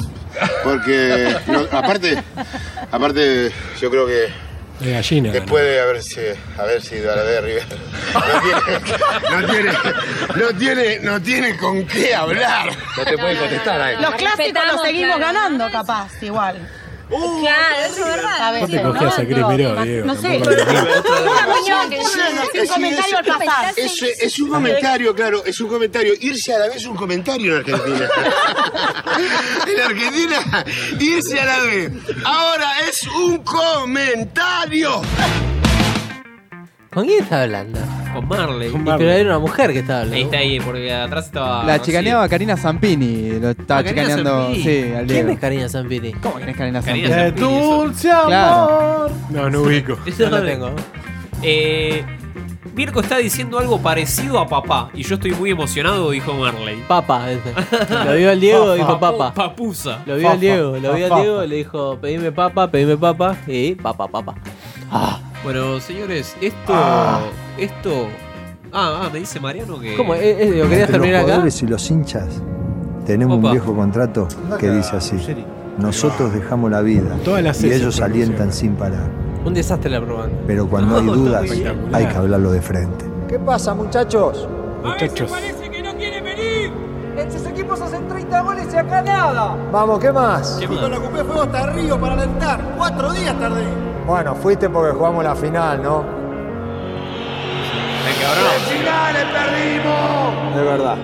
Porque, 0.65 1.35
no, 1.49 1.61
aparte, 1.77 2.23
aparte, 2.91 3.51
yo 3.81 3.91
creo 3.91 4.07
que 4.07 4.29
De 4.81 4.93
gallina. 4.93 5.31
después 5.31 5.63
de 5.65 5.81
haberse, 5.81 6.37
haber 6.59 6.83
sido 6.83 7.13
a 7.13 7.17
la 7.17 7.23
de 7.23 7.41
River, 7.41 7.67
no 8.15 8.41
tiene, 8.41 8.93
no 9.31 9.47
tiene, 9.47 9.73
no 10.35 10.59
tiene, 10.59 10.99
no 11.01 11.23
tiene 11.23 11.57
con 11.57 11.87
qué 11.87 12.15
hablar. 12.15 12.71
No 12.97 13.05
te 13.05 13.17
pueden 13.17 13.39
contestar 13.39 13.81
ahí. 13.81 13.97
Los 14.01 14.15
clásicos 14.17 14.63
los 14.73 14.83
seguimos 14.83 15.19
ganando, 15.19 15.71
capaz, 15.71 16.11
igual. 16.23 16.69
Claro, 17.41 17.75
eso 17.87 18.07
es 18.07 18.17
verdad. 18.17 18.61
¿Vos 18.61 18.71
te 18.71 18.83
cogías 18.83 19.19
a 19.19 19.25
Cris 19.25 19.47
Miró, 19.49 19.83
Diego? 19.83 20.07
No 20.07 20.15
sé. 20.15 20.41
Comentario 20.41 21.77
al 21.77 23.27
es- 23.27 23.37
pasar. 23.37 23.75
Es, 23.77 24.03
es 24.03 24.39
un 24.41 24.49
comentario, 24.51 25.15
claro, 25.15 25.45
es 25.45 25.61
un 25.61 25.69
comentario. 25.69 26.15
Irse 26.21 26.55
a 26.55 26.59
la 26.61 26.67
vez 26.69 26.77
es 26.77 26.87
un 26.87 26.97
comentario 26.97 27.57
en 27.57 27.61
Argentina. 27.61 28.09
en 29.75 29.81
Argentina, 29.81 30.65
irse 31.01 31.41
a 31.41 31.45
la 31.45 31.59
vez. 31.65 31.93
Ahora 32.25 32.73
es 32.89 33.03
un 33.07 33.39
comentario. 33.39 35.03
¿Con 36.93 37.07
quién 37.07 37.23
está 37.23 37.43
hablando? 37.43 37.81
Con 38.13 38.29
Marley. 38.29 38.69
Y 38.69 38.79
Pero 38.79 39.11
era 39.11 39.31
una 39.31 39.39
mujer 39.39 39.73
que 39.73 39.79
estaba 39.81 40.01
hablando. 40.01 40.17
Ahí 40.17 40.23
está 40.25 40.37
ahí, 40.39 40.61
porque 40.61 40.93
atrás 40.93 41.27
estaba. 41.27 41.65
La 41.65 41.79
Rocío. 41.79 41.85
chicaneaba 41.87 42.29
Karina 42.29 42.57
Zampini. 42.57 43.31
Lo 43.41 43.51
estaba 43.51 43.81
Ah, 43.81 43.85
chicaneando. 43.85 44.31
Zampini. 44.47 44.63
Sí, 44.65 44.93
al 44.97 45.07
¿Quién 45.07 45.31
es 45.31 45.39
Karina 45.39 45.69
Zampini? 45.69 46.13
¿Cómo 46.13 46.35
quién 46.37 46.49
es 46.49 46.57
Karina 46.57 46.83
Karina 46.83 47.09
Zampini? 47.09 47.47
Dulce 47.47 48.11
amor. 48.11 48.27
Claro. 48.29 49.11
No, 49.31 49.51
no 49.51 49.63
ubico. 49.63 49.99
Eso 50.07 50.25
No 50.25 50.31
no 50.31 50.39
lo 50.39 50.45
tengo. 50.45 50.71
Eh, 51.43 52.05
Mirko 52.75 53.01
está 53.01 53.19
diciendo 53.19 53.59
algo 53.59 53.79
parecido 53.83 54.39
a 54.39 54.49
papá. 54.49 54.89
Y 54.95 55.03
yo 55.03 55.17
estoy 55.17 55.33
muy 55.33 55.51
emocionado, 55.51 56.11
dijo 56.11 56.33
Marley. 56.35 56.83
Papa. 56.89 57.31
ese. 57.31 57.53
Lo 58.05 58.15
vio 58.15 58.31
al 58.31 58.41
Diego, 58.41 58.75
dijo 58.75 58.99
papa. 58.99 59.33
Papusa. 59.35 60.03
Lo 60.07 60.17
vio 60.17 60.31
al 60.31 60.41
Diego, 60.41 60.79
lo 60.79 60.95
vio 60.95 61.15
al. 61.15 61.21
Diego, 61.23 61.43
le 61.45 61.57
dijo, 61.57 61.99
pedime 62.01 62.33
papa, 62.33 62.71
pedime 62.71 62.97
papa. 62.97 63.37
Y 63.47 63.75
papa, 63.75 64.09
papa. 64.09 64.35
Bueno, 65.45 65.81
señores, 65.81 66.37
esto. 66.41 66.73
Esto. 67.59 68.09
Ah, 68.73 69.03
ah, 69.05 69.11
me 69.13 69.19
dice 69.21 69.39
Mariano 69.41 69.79
que. 69.79 69.97
¿Cómo? 69.97 70.15
Eh, 70.15 70.21
eh, 70.45 70.51
digo, 70.51 70.69
¿Querías 70.69 70.71
Entre 70.71 70.79
los 70.81 70.91
terminar 70.91 71.15
acá? 71.17 71.25
jugadores 71.25 71.63
y 71.63 71.67
los 71.67 71.91
hinchas 71.91 72.43
tenemos 73.07 73.39
Opa. 73.39 73.47
un 73.49 73.53
viejo 73.53 73.75
contrato 73.75 74.29
que 74.59 74.71
dice 74.71 74.97
así. 74.97 75.17
Nosotros 75.79 76.35
dejamos 76.35 76.71
la 76.71 76.83
vida 76.83 77.17
Todas 77.25 77.43
las 77.43 77.63
y 77.65 77.73
ellos 77.73 78.01
alientan 78.01 78.53
sin 78.53 78.75
parar. 78.75 79.11
Un 79.45 79.55
desastre 79.55 79.91
la 79.91 80.01
probando. 80.01 80.37
Pero 80.47 80.69
cuando 80.69 80.97
hay 80.97 81.05
No, 81.07 81.15
está 81.15 81.41
dudas 81.41 81.51
hay 81.93 82.07
que 82.07 82.17
hablarlo 82.17 82.53
de 82.53 82.61
frente. 82.63 83.05
¿Qué 83.29 83.39
pasa, 83.39 83.75
muchachos? 83.75 84.49
Muchachos. 84.85 85.33
En 87.17 87.31
sus 87.31 87.47
equipos 87.47 87.81
hacen 87.81 88.07
30 88.09 88.41
goles 88.41 88.67
y 88.73 88.77
acá 88.77 89.03
nada. 89.03 89.57
Vamos, 89.71 89.99
¿qué 89.99 90.11
más? 90.13 90.57
¿Qué 90.59 90.67
más? 90.69 90.79
Con 90.79 90.91
la 90.91 90.99
ocupé 90.99 91.25
fuego 91.25 91.43
hasta 91.43 91.67
Río 91.67 92.01
para 92.01 92.15
alentar. 92.15 92.61
Cuatro 92.77 93.13
días 93.13 93.39
tardé. 93.39 93.65
Bueno, 94.07 94.35
fuiste 94.35 94.69
porque 94.71 94.97
jugamos 94.97 95.23
la 95.25 95.35
final, 95.35 95.83
¿no? 95.83 96.22
Finales 98.69 99.25
perdimos! 99.25 100.57
De 100.57 100.63
verdad. 100.63 100.97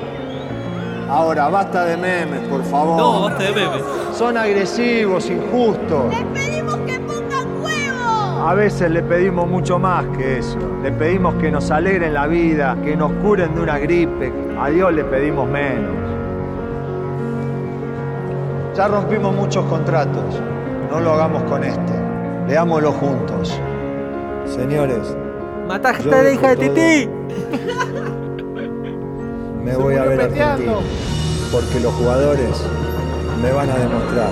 Ahora, 1.09 1.49
basta 1.49 1.85
de 1.87 1.97
memes, 1.97 2.41
por 2.49 2.63
favor. 2.65 2.99
No, 2.99 3.23
basta 3.23 3.45
de 3.45 3.53
memes. 3.53 3.83
Son 4.13 4.37
agresivos, 4.37 5.31
injustos. 5.31 6.05
¡Les 6.11 6.25
pedimos 6.25 6.77
que 6.79 7.01
pongan 7.01 7.63
huevo! 7.63 8.47
A 8.49 8.55
veces 8.55 8.91
le 8.91 9.03
pedimos 9.03 9.49
mucho 9.49 9.79
más 9.79 10.05
que 10.17 10.39
eso. 10.39 10.59
Le 10.83 10.93
pedimos 10.93 11.35
que 11.37 11.51
nos 11.51 11.71
alegren 11.71 12.15
la 12.15 12.27
vida, 12.27 12.77
que 12.85 12.95
nos 12.95 13.11
curen 13.23 13.55
de 13.55 13.61
una 13.63 13.79
gripe. 13.79 14.33
A 14.61 14.69
Dios 14.69 14.93
le 14.93 15.05
pedimos 15.05 15.49
menos. 15.49 15.97
Ya 18.77 18.87
rompimos 18.87 19.35
muchos 19.35 19.65
contratos. 19.65 20.41
No 20.91 21.01
lo 21.01 21.15
hagamos 21.15 21.43
con 21.45 21.65
este. 21.65 21.93
Leámoslo 22.47 22.93
juntos. 22.93 23.61
Señores, 24.47 25.17
¡Mataste 25.69 26.15
a 26.15 26.23
la 26.23 26.31
hija 26.31 26.55
de. 26.55 26.57
Titi! 26.57 27.09
me 29.63 29.77
voy 29.77 29.97
a 29.97 30.05
ver 30.05 30.23
argentino. 30.23 30.81
Porque 31.53 31.81
los 31.81 31.93
jugadores 31.93 32.65
me 33.43 33.53
van 33.53 33.69
a 33.69 33.75
demostrar 33.75 34.31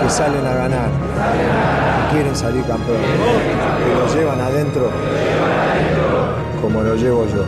que 0.00 0.08
salen 0.08 0.46
a 0.46 0.54
ganar, 0.54 0.88
que 0.88 2.14
quieren 2.14 2.34
salir 2.34 2.64
campeones, 2.64 3.06
que 3.06 3.94
lo 3.94 4.14
llevan 4.14 4.40
adentro 4.40 4.90
como 6.62 6.80
lo 6.80 6.94
llevo 6.94 7.26
yo. 7.26 7.44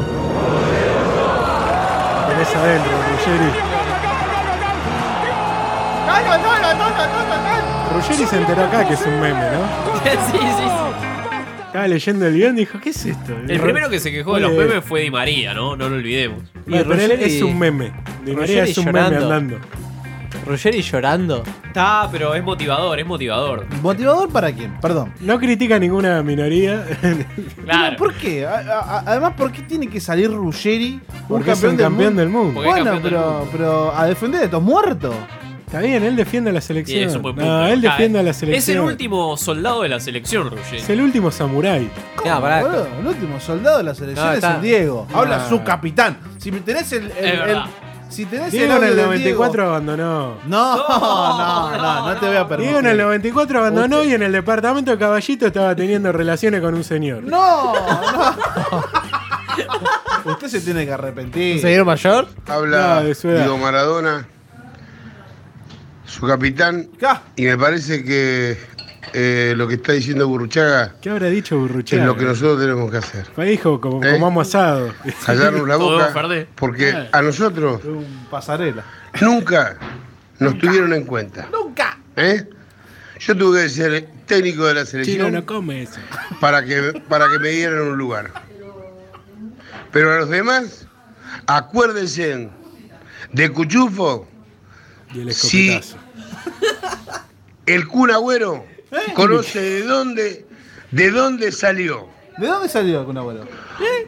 Tenés 2.28 2.56
adentro, 2.56 2.92
Ruggeri. 3.08 3.50
Ruggeri 7.94 8.26
se 8.26 8.36
enteró 8.36 8.64
acá 8.64 8.84
que 8.86 8.92
es 8.92 9.06
un 9.06 9.18
meme, 9.18 9.50
¿no? 9.50 9.62
sí, 10.04 10.38
sí, 10.38 10.38
sí. 10.38 11.15
Estaba 11.76 11.88
leyendo 11.88 12.26
el 12.26 12.34
guion 12.34 12.56
y 12.56 12.60
dijo, 12.60 12.80
¿qué 12.80 12.88
es 12.88 13.04
esto? 13.04 13.36
El 13.46 13.60
primero 13.60 13.90
que 13.90 14.00
se 14.00 14.10
quejó 14.10 14.36
de 14.36 14.40
los 14.40 14.52
memes 14.52 14.82
fue 14.82 15.02
Di 15.02 15.10
María, 15.10 15.52
¿no? 15.52 15.76
No 15.76 15.90
lo 15.90 15.96
olvidemos. 15.96 16.42
Bueno, 16.66 16.84
pero 16.88 17.02
él 17.02 17.10
es 17.20 17.42
un 17.42 17.58
meme. 17.58 17.92
Di 18.24 18.32
María 18.34 18.62
Ruggeri 18.62 18.70
es 18.70 18.78
un 18.78 18.84
meme 18.86 18.98
llorando. 19.00 19.24
andando. 19.34 19.58
Ruggeri 20.46 20.80
llorando. 20.80 21.42
Está, 21.66 22.08
pero 22.10 22.34
es 22.34 22.42
motivador, 22.42 22.98
es 22.98 23.04
motivador. 23.06 23.66
¿Motivador 23.82 24.30
para 24.30 24.52
quién? 24.52 24.80
Perdón. 24.80 25.12
No 25.20 25.38
critica 25.38 25.78
ninguna 25.78 26.22
minoría. 26.22 26.82
Claro. 27.62 27.96
¿Por 27.98 28.14
qué? 28.14 28.46
A- 28.46 28.56
a- 28.80 29.02
además, 29.06 29.34
¿por 29.36 29.52
qué 29.52 29.60
tiene 29.60 29.86
que 29.86 30.00
salir 30.00 30.30
Ruggeri, 30.32 30.94
un 30.94 31.28
Porque 31.28 31.50
es 31.50 31.60
campeón, 31.60 31.72
un 31.72 31.76
del, 31.76 31.86
campeón 31.86 32.06
mundo? 32.14 32.20
del 32.22 32.28
mundo. 32.30 32.54
Porque 32.54 32.68
es 32.70 32.74
Bueno, 32.74 32.90
campeón 32.92 33.02
del 33.02 33.20
pero, 33.22 33.48
pero 33.52 33.94
a 33.94 34.06
defender 34.06 34.40
a 34.40 34.44
estos 34.44 34.62
muertos. 34.62 35.14
Está 35.66 35.80
bien, 35.80 36.02
él 36.04 36.14
defiende 36.14 36.50
a 36.50 36.52
la 36.52 36.60
selección. 36.60 37.02
es 37.08 37.16
un 37.16 37.22
buen 37.22 37.34
punto. 37.34 37.50
No, 37.50 37.66
él 37.66 37.80
Ah, 37.84 37.90
defiende 37.90 38.20
a 38.20 38.22
la 38.22 38.30
Es 38.30 38.36
selección. 38.36 38.76
el 38.78 38.82
último 38.84 39.36
soldado 39.36 39.82
de 39.82 39.88
la 39.88 39.98
selección, 40.00 40.48
Ruggeri. 40.48 40.76
Es 40.78 40.88
el 40.88 41.00
último 41.00 41.30
samurái. 41.32 41.90
Ya, 42.24 42.40
pará. 42.40 42.62
Boludo, 42.62 42.88
el 43.00 43.06
último 43.06 43.40
soldado 43.40 43.78
de 43.78 43.82
la 43.82 43.94
selección 43.94 44.26
No, 44.26 44.32
es 44.32 44.38
está- 44.38 44.54
el 44.56 44.62
Diego. 44.62 45.08
Habla 45.12 45.38
No. 45.38 45.48
su 45.48 45.64
capitán. 45.64 46.18
Si 46.38 46.52
me 46.52 46.60
tenés 46.60 46.92
el. 46.92 47.10
el- 47.10 47.50
Es 48.08 48.14
si 48.14 48.24
tenés 48.26 48.52
Diego 48.52 48.66
el 48.66 48.70
en 48.70 48.76
audio 48.76 48.88
el 48.90 48.96
del 48.96 49.06
94 49.06 49.52
Diego- 49.62 49.70
abandonó. 49.74 50.34
No, 50.46 50.76
no, 50.76 51.76
no, 51.76 52.08
no, 52.14 52.20
te 52.20 52.26
voy 52.28 52.36
a 52.36 52.46
permitir. 52.46 52.72
Diego 52.72 52.78
en 52.78 52.86
el 52.86 52.98
94 52.98 53.58
abandonó 53.58 54.04
y 54.04 54.14
en 54.14 54.22
el 54.22 54.30
departamento 54.32 54.92
de 54.92 54.98
Caballito 54.98 55.46
estaba 55.48 55.74
teniendo 55.74 56.12
relaciones 56.12 56.60
con 56.60 56.74
un 56.76 56.84
señor. 56.84 57.24
No, 57.24 57.72
no. 57.74 58.84
Usted 60.32 60.48
se 60.48 60.60
tiene 60.60 60.84
que 60.86 60.92
arrepentir. 60.92 61.56
¿Un 61.56 61.62
señor 61.62 61.84
mayor? 61.84 62.28
Habla 62.46 62.94
No, 63.00 63.02
de 63.04 63.14
su 63.16 63.28
edad. 63.28 63.40
Diego 63.42 63.58
Maradona, 63.58 64.26
su 66.06 66.26
capitán, 66.26 66.88
y 67.36 67.44
me 67.44 67.56
parece 67.58 68.04
que 68.04 68.56
eh, 69.12 69.54
lo 69.56 69.66
que 69.68 69.74
está 69.74 69.92
diciendo 69.92 70.26
Burruchaga 70.28 70.94
¿Qué 71.00 71.10
habrá 71.10 71.28
dicho 71.28 71.54
es 71.56 71.60
Burruchaga? 71.62 72.04
lo 72.06 72.16
que 72.16 72.24
nosotros 72.24 72.60
tenemos 72.60 72.90
que 72.90 72.96
hacer. 72.98 73.26
Me 73.36 73.46
dijo, 73.46 73.80
como, 73.80 74.02
¿Eh? 74.04 74.12
comamos 74.14 74.48
asado. 74.48 74.92
Callarnos 75.24 75.66
la 75.68 75.76
boca, 75.76 76.12
porque 76.54 77.08
a 77.12 77.22
nosotros 77.22 77.82
Un 77.84 78.04
pasarela. 78.30 78.84
nunca 79.20 79.78
nos 80.38 80.58
tuvieron 80.58 80.92
en 80.92 81.04
cuenta. 81.04 81.48
Nunca. 81.52 81.98
¿eh? 82.16 82.48
Yo 83.18 83.36
tuve 83.36 83.62
que 83.62 83.68
ser 83.70 84.08
técnico 84.26 84.66
de 84.66 84.74
la 84.74 84.84
Chino 84.84 84.90
selección 85.04 85.32
no 85.32 85.46
come 85.46 85.82
eso. 85.84 85.98
para 86.40 86.64
que, 86.64 87.00
para 87.08 87.30
que 87.30 87.38
me 87.38 87.48
dieran 87.50 87.80
un 87.80 87.96
lugar. 87.98 88.30
Pero 89.92 90.12
a 90.12 90.16
los 90.18 90.28
demás, 90.28 90.86
acuérdense 91.46 92.50
de 93.32 93.50
Cuchufo, 93.50 94.28
Y 95.16 95.20
el 95.20 95.34
Sí. 95.34 95.70
escopetazo. 95.70 95.96
el 97.66 97.88
Kun 97.88 98.10
Agüero 98.10 98.64
conoce 99.14 99.60
de 99.60 99.82
dónde, 99.82 100.46
de 100.90 101.10
dónde 101.10 101.52
salió. 101.52 102.08
¿De 102.36 102.46
dónde 102.46 102.68
salió 102.68 103.04
con 103.06 103.16
abuelo? 103.16 103.46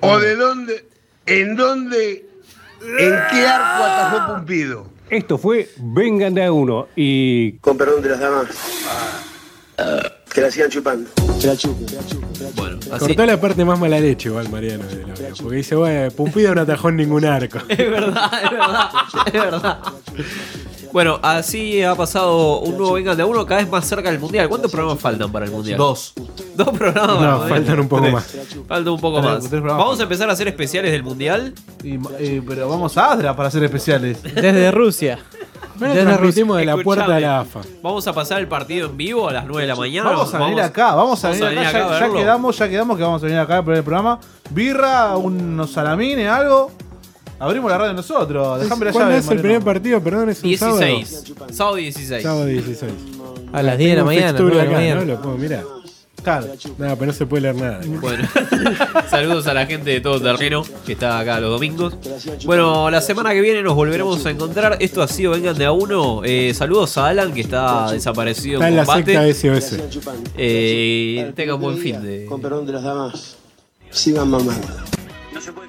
O 0.00 0.18
de 0.18 0.36
dónde, 0.36 0.86
en 1.26 1.56
dónde, 1.56 2.28
en 2.82 3.14
qué 3.30 3.46
arco 3.46 3.84
atajó 3.84 4.34
Pumpido. 4.34 4.86
Esto 5.08 5.38
fue 5.38 5.70
Vengan 5.78 6.34
de 6.34 6.44
a 6.44 6.52
uno 6.52 6.88
y 6.94 7.52
Con 7.60 7.78
perdón 7.78 8.02
de 8.02 8.10
las 8.10 8.20
damas. 8.20 8.48
Que 10.34 10.42
la 10.42 10.50
sigan 10.50 10.68
chupando. 10.70 11.08
Bueno, 12.54 12.78
así. 12.92 13.06
Cortó 13.06 13.24
la 13.26 13.40
parte 13.40 13.64
más 13.64 13.78
mala 13.78 13.98
leche 13.98 14.28
igual 14.28 14.50
Mariano 14.50 14.84
del 14.84 15.04
audio, 15.10 15.28
Porque 15.40 15.56
dice, 15.56 15.74
bueno, 15.74 16.10
Pumpido 16.10 16.54
no 16.54 16.60
atajó 16.60 16.90
en 16.90 16.96
ningún 16.96 17.24
arco. 17.24 17.58
Es 17.68 17.78
verdad, 17.78 18.30
es 18.44 18.50
verdad, 18.50 18.90
es 19.26 19.32
verdad. 19.32 19.78
Bueno, 20.92 21.18
así 21.22 21.82
ha 21.82 21.94
pasado 21.94 22.60
un 22.60 22.76
nuevo 22.78 22.94
Vengan 22.94 23.16
de 23.16 23.22
a 23.22 23.26
uno 23.26 23.44
cada 23.46 23.60
vez 23.60 23.70
más 23.70 23.84
cerca 23.86 24.10
del 24.10 24.18
Mundial. 24.20 24.48
¿Cuántos 24.48 24.70
programas 24.70 25.00
faltan 25.00 25.30
para 25.30 25.44
el 25.44 25.50
Mundial? 25.50 25.76
Dos. 25.78 26.14
Dos 26.54 26.68
programas. 26.70 27.16
para 27.16 27.34
el 27.34 27.40
No, 27.40 27.48
faltan 27.48 27.80
un 27.80 27.88
poco 27.88 28.02
Tres. 28.02 28.14
más. 28.14 28.36
Falta 28.66 28.90
un 28.90 29.00
poco 29.00 29.22
más. 29.22 29.50
Vamos 29.50 30.00
a 30.00 30.02
empezar 30.04 30.28
a 30.30 30.32
hacer 30.32 30.48
especiales 30.48 30.92
del 30.92 31.02
Mundial. 31.02 31.54
Y, 31.82 31.98
eh, 32.18 32.42
pero 32.46 32.68
vamos 32.68 32.96
a 32.96 33.12
Adra 33.12 33.36
para 33.36 33.48
hacer 33.48 33.62
especiales. 33.64 34.22
Desde 34.22 34.70
Rusia. 34.70 35.18
Desde 35.76 36.02
transmitimos 36.04 36.56
de 36.56 36.64
la 36.64 36.72
Escuchame. 36.72 36.84
puerta 36.84 37.14
de 37.14 37.20
la 37.20 37.40
AFA. 37.40 37.60
Vamos 37.82 38.06
a 38.08 38.12
pasar 38.12 38.40
el 38.40 38.48
partido 38.48 38.88
en 38.88 38.96
vivo 38.96 39.28
a 39.28 39.32
las 39.32 39.46
9 39.46 39.62
de 39.62 39.68
la 39.68 39.76
mañana. 39.76 40.10
Vamos 40.10 40.34
a 40.34 40.38
venir 40.38 40.60
acá, 40.60 40.94
vamos 40.94 41.24
a 41.24 41.30
venir 41.30 41.58
acá. 41.58 41.68
a 41.68 42.00
ya, 42.00 42.06
ya 42.08 42.12
quedamos, 42.12 42.58
ya 42.58 42.68
quedamos 42.68 42.96
que 42.96 43.02
vamos 43.04 43.22
a 43.22 43.26
venir 43.26 43.38
acá 43.40 43.62
para 43.62 43.76
el 43.78 43.84
programa. 43.84 44.18
Birra, 44.50 45.16
unos 45.16 45.70
salamines, 45.70 46.28
algo. 46.28 46.72
Abrimos 47.40 47.70
la 47.70 47.78
radio 47.78 47.92
nosotros. 47.94 48.60
Dejame 48.60 48.86
la 48.86 48.92
¿Cuándo 48.92 49.10
llave. 49.10 49.20
es 49.20 49.24
el 49.24 49.36
Mariano. 49.36 49.42
primer 49.42 49.62
partido? 49.64 50.00
Perdón, 50.02 50.30
es 50.30 50.42
un 50.42 50.56
sábado. 50.56 50.78
16. 50.80 51.24
Sábado 51.52 51.76
16. 51.76 52.22
Sábado 52.22 52.46
16. 52.46 52.92
A 53.52 53.62
las 53.62 53.78
10 53.78 53.90
de 53.90 53.96
la 53.96 54.04
mañana. 54.04 54.26
fixture 54.28 54.54
9 54.54 54.56
de 54.56 54.64
la 54.64 54.70
acá, 54.70 54.80
mañana. 54.80 55.00
¿no? 55.00 55.06
Lo 55.06 55.22
puedo 55.22 55.36
mirar. 55.38 55.64
Claro. 56.22 56.46
No, 56.78 56.94
pero 56.96 57.06
no 57.06 57.12
se 57.12 57.26
puede 57.26 57.42
leer 57.42 57.54
nada. 57.54 57.80
Bueno, 57.86 58.28
saludos 59.08 59.46
a 59.46 59.54
la 59.54 59.66
gente 59.66 59.88
de 59.90 60.00
todo 60.00 60.20
terreno 60.20 60.64
que 60.84 60.92
está 60.92 61.20
acá 61.20 61.38
los 61.38 61.48
domingos. 61.50 61.94
Bueno, 62.44 62.90
la 62.90 63.00
semana 63.00 63.30
que 63.32 63.40
viene 63.40 63.62
nos 63.62 63.74
volveremos 63.76 64.26
a 64.26 64.30
encontrar. 64.30 64.76
Esto 64.80 65.00
ha 65.00 65.06
sido 65.08 65.30
Vengan 65.30 65.56
de 65.56 65.64
a 65.64 65.70
uno. 65.72 66.22
Eh, 66.24 66.52
saludos 66.54 66.98
a 66.98 67.06
Alan 67.06 67.32
que 67.32 67.40
está 67.42 67.92
desaparecido 67.92 68.56
Está 68.56 68.68
en 68.68 68.76
la 68.76 68.84
combate. 68.84 69.32
secta 69.32 69.78
SOS. 69.78 69.78
Eh, 70.36 71.32
tengan 71.36 71.60
buen 71.60 71.78
fin 71.78 72.02
de. 72.02 72.26
Con 72.26 72.40
perdón 72.42 72.66
de 72.66 72.72
las 72.72 72.82
damas, 72.82 73.36
sigan 73.90 74.28
mamando. 74.28 74.66
No 75.32 75.40
hago 75.40 75.60
otra 75.60 75.67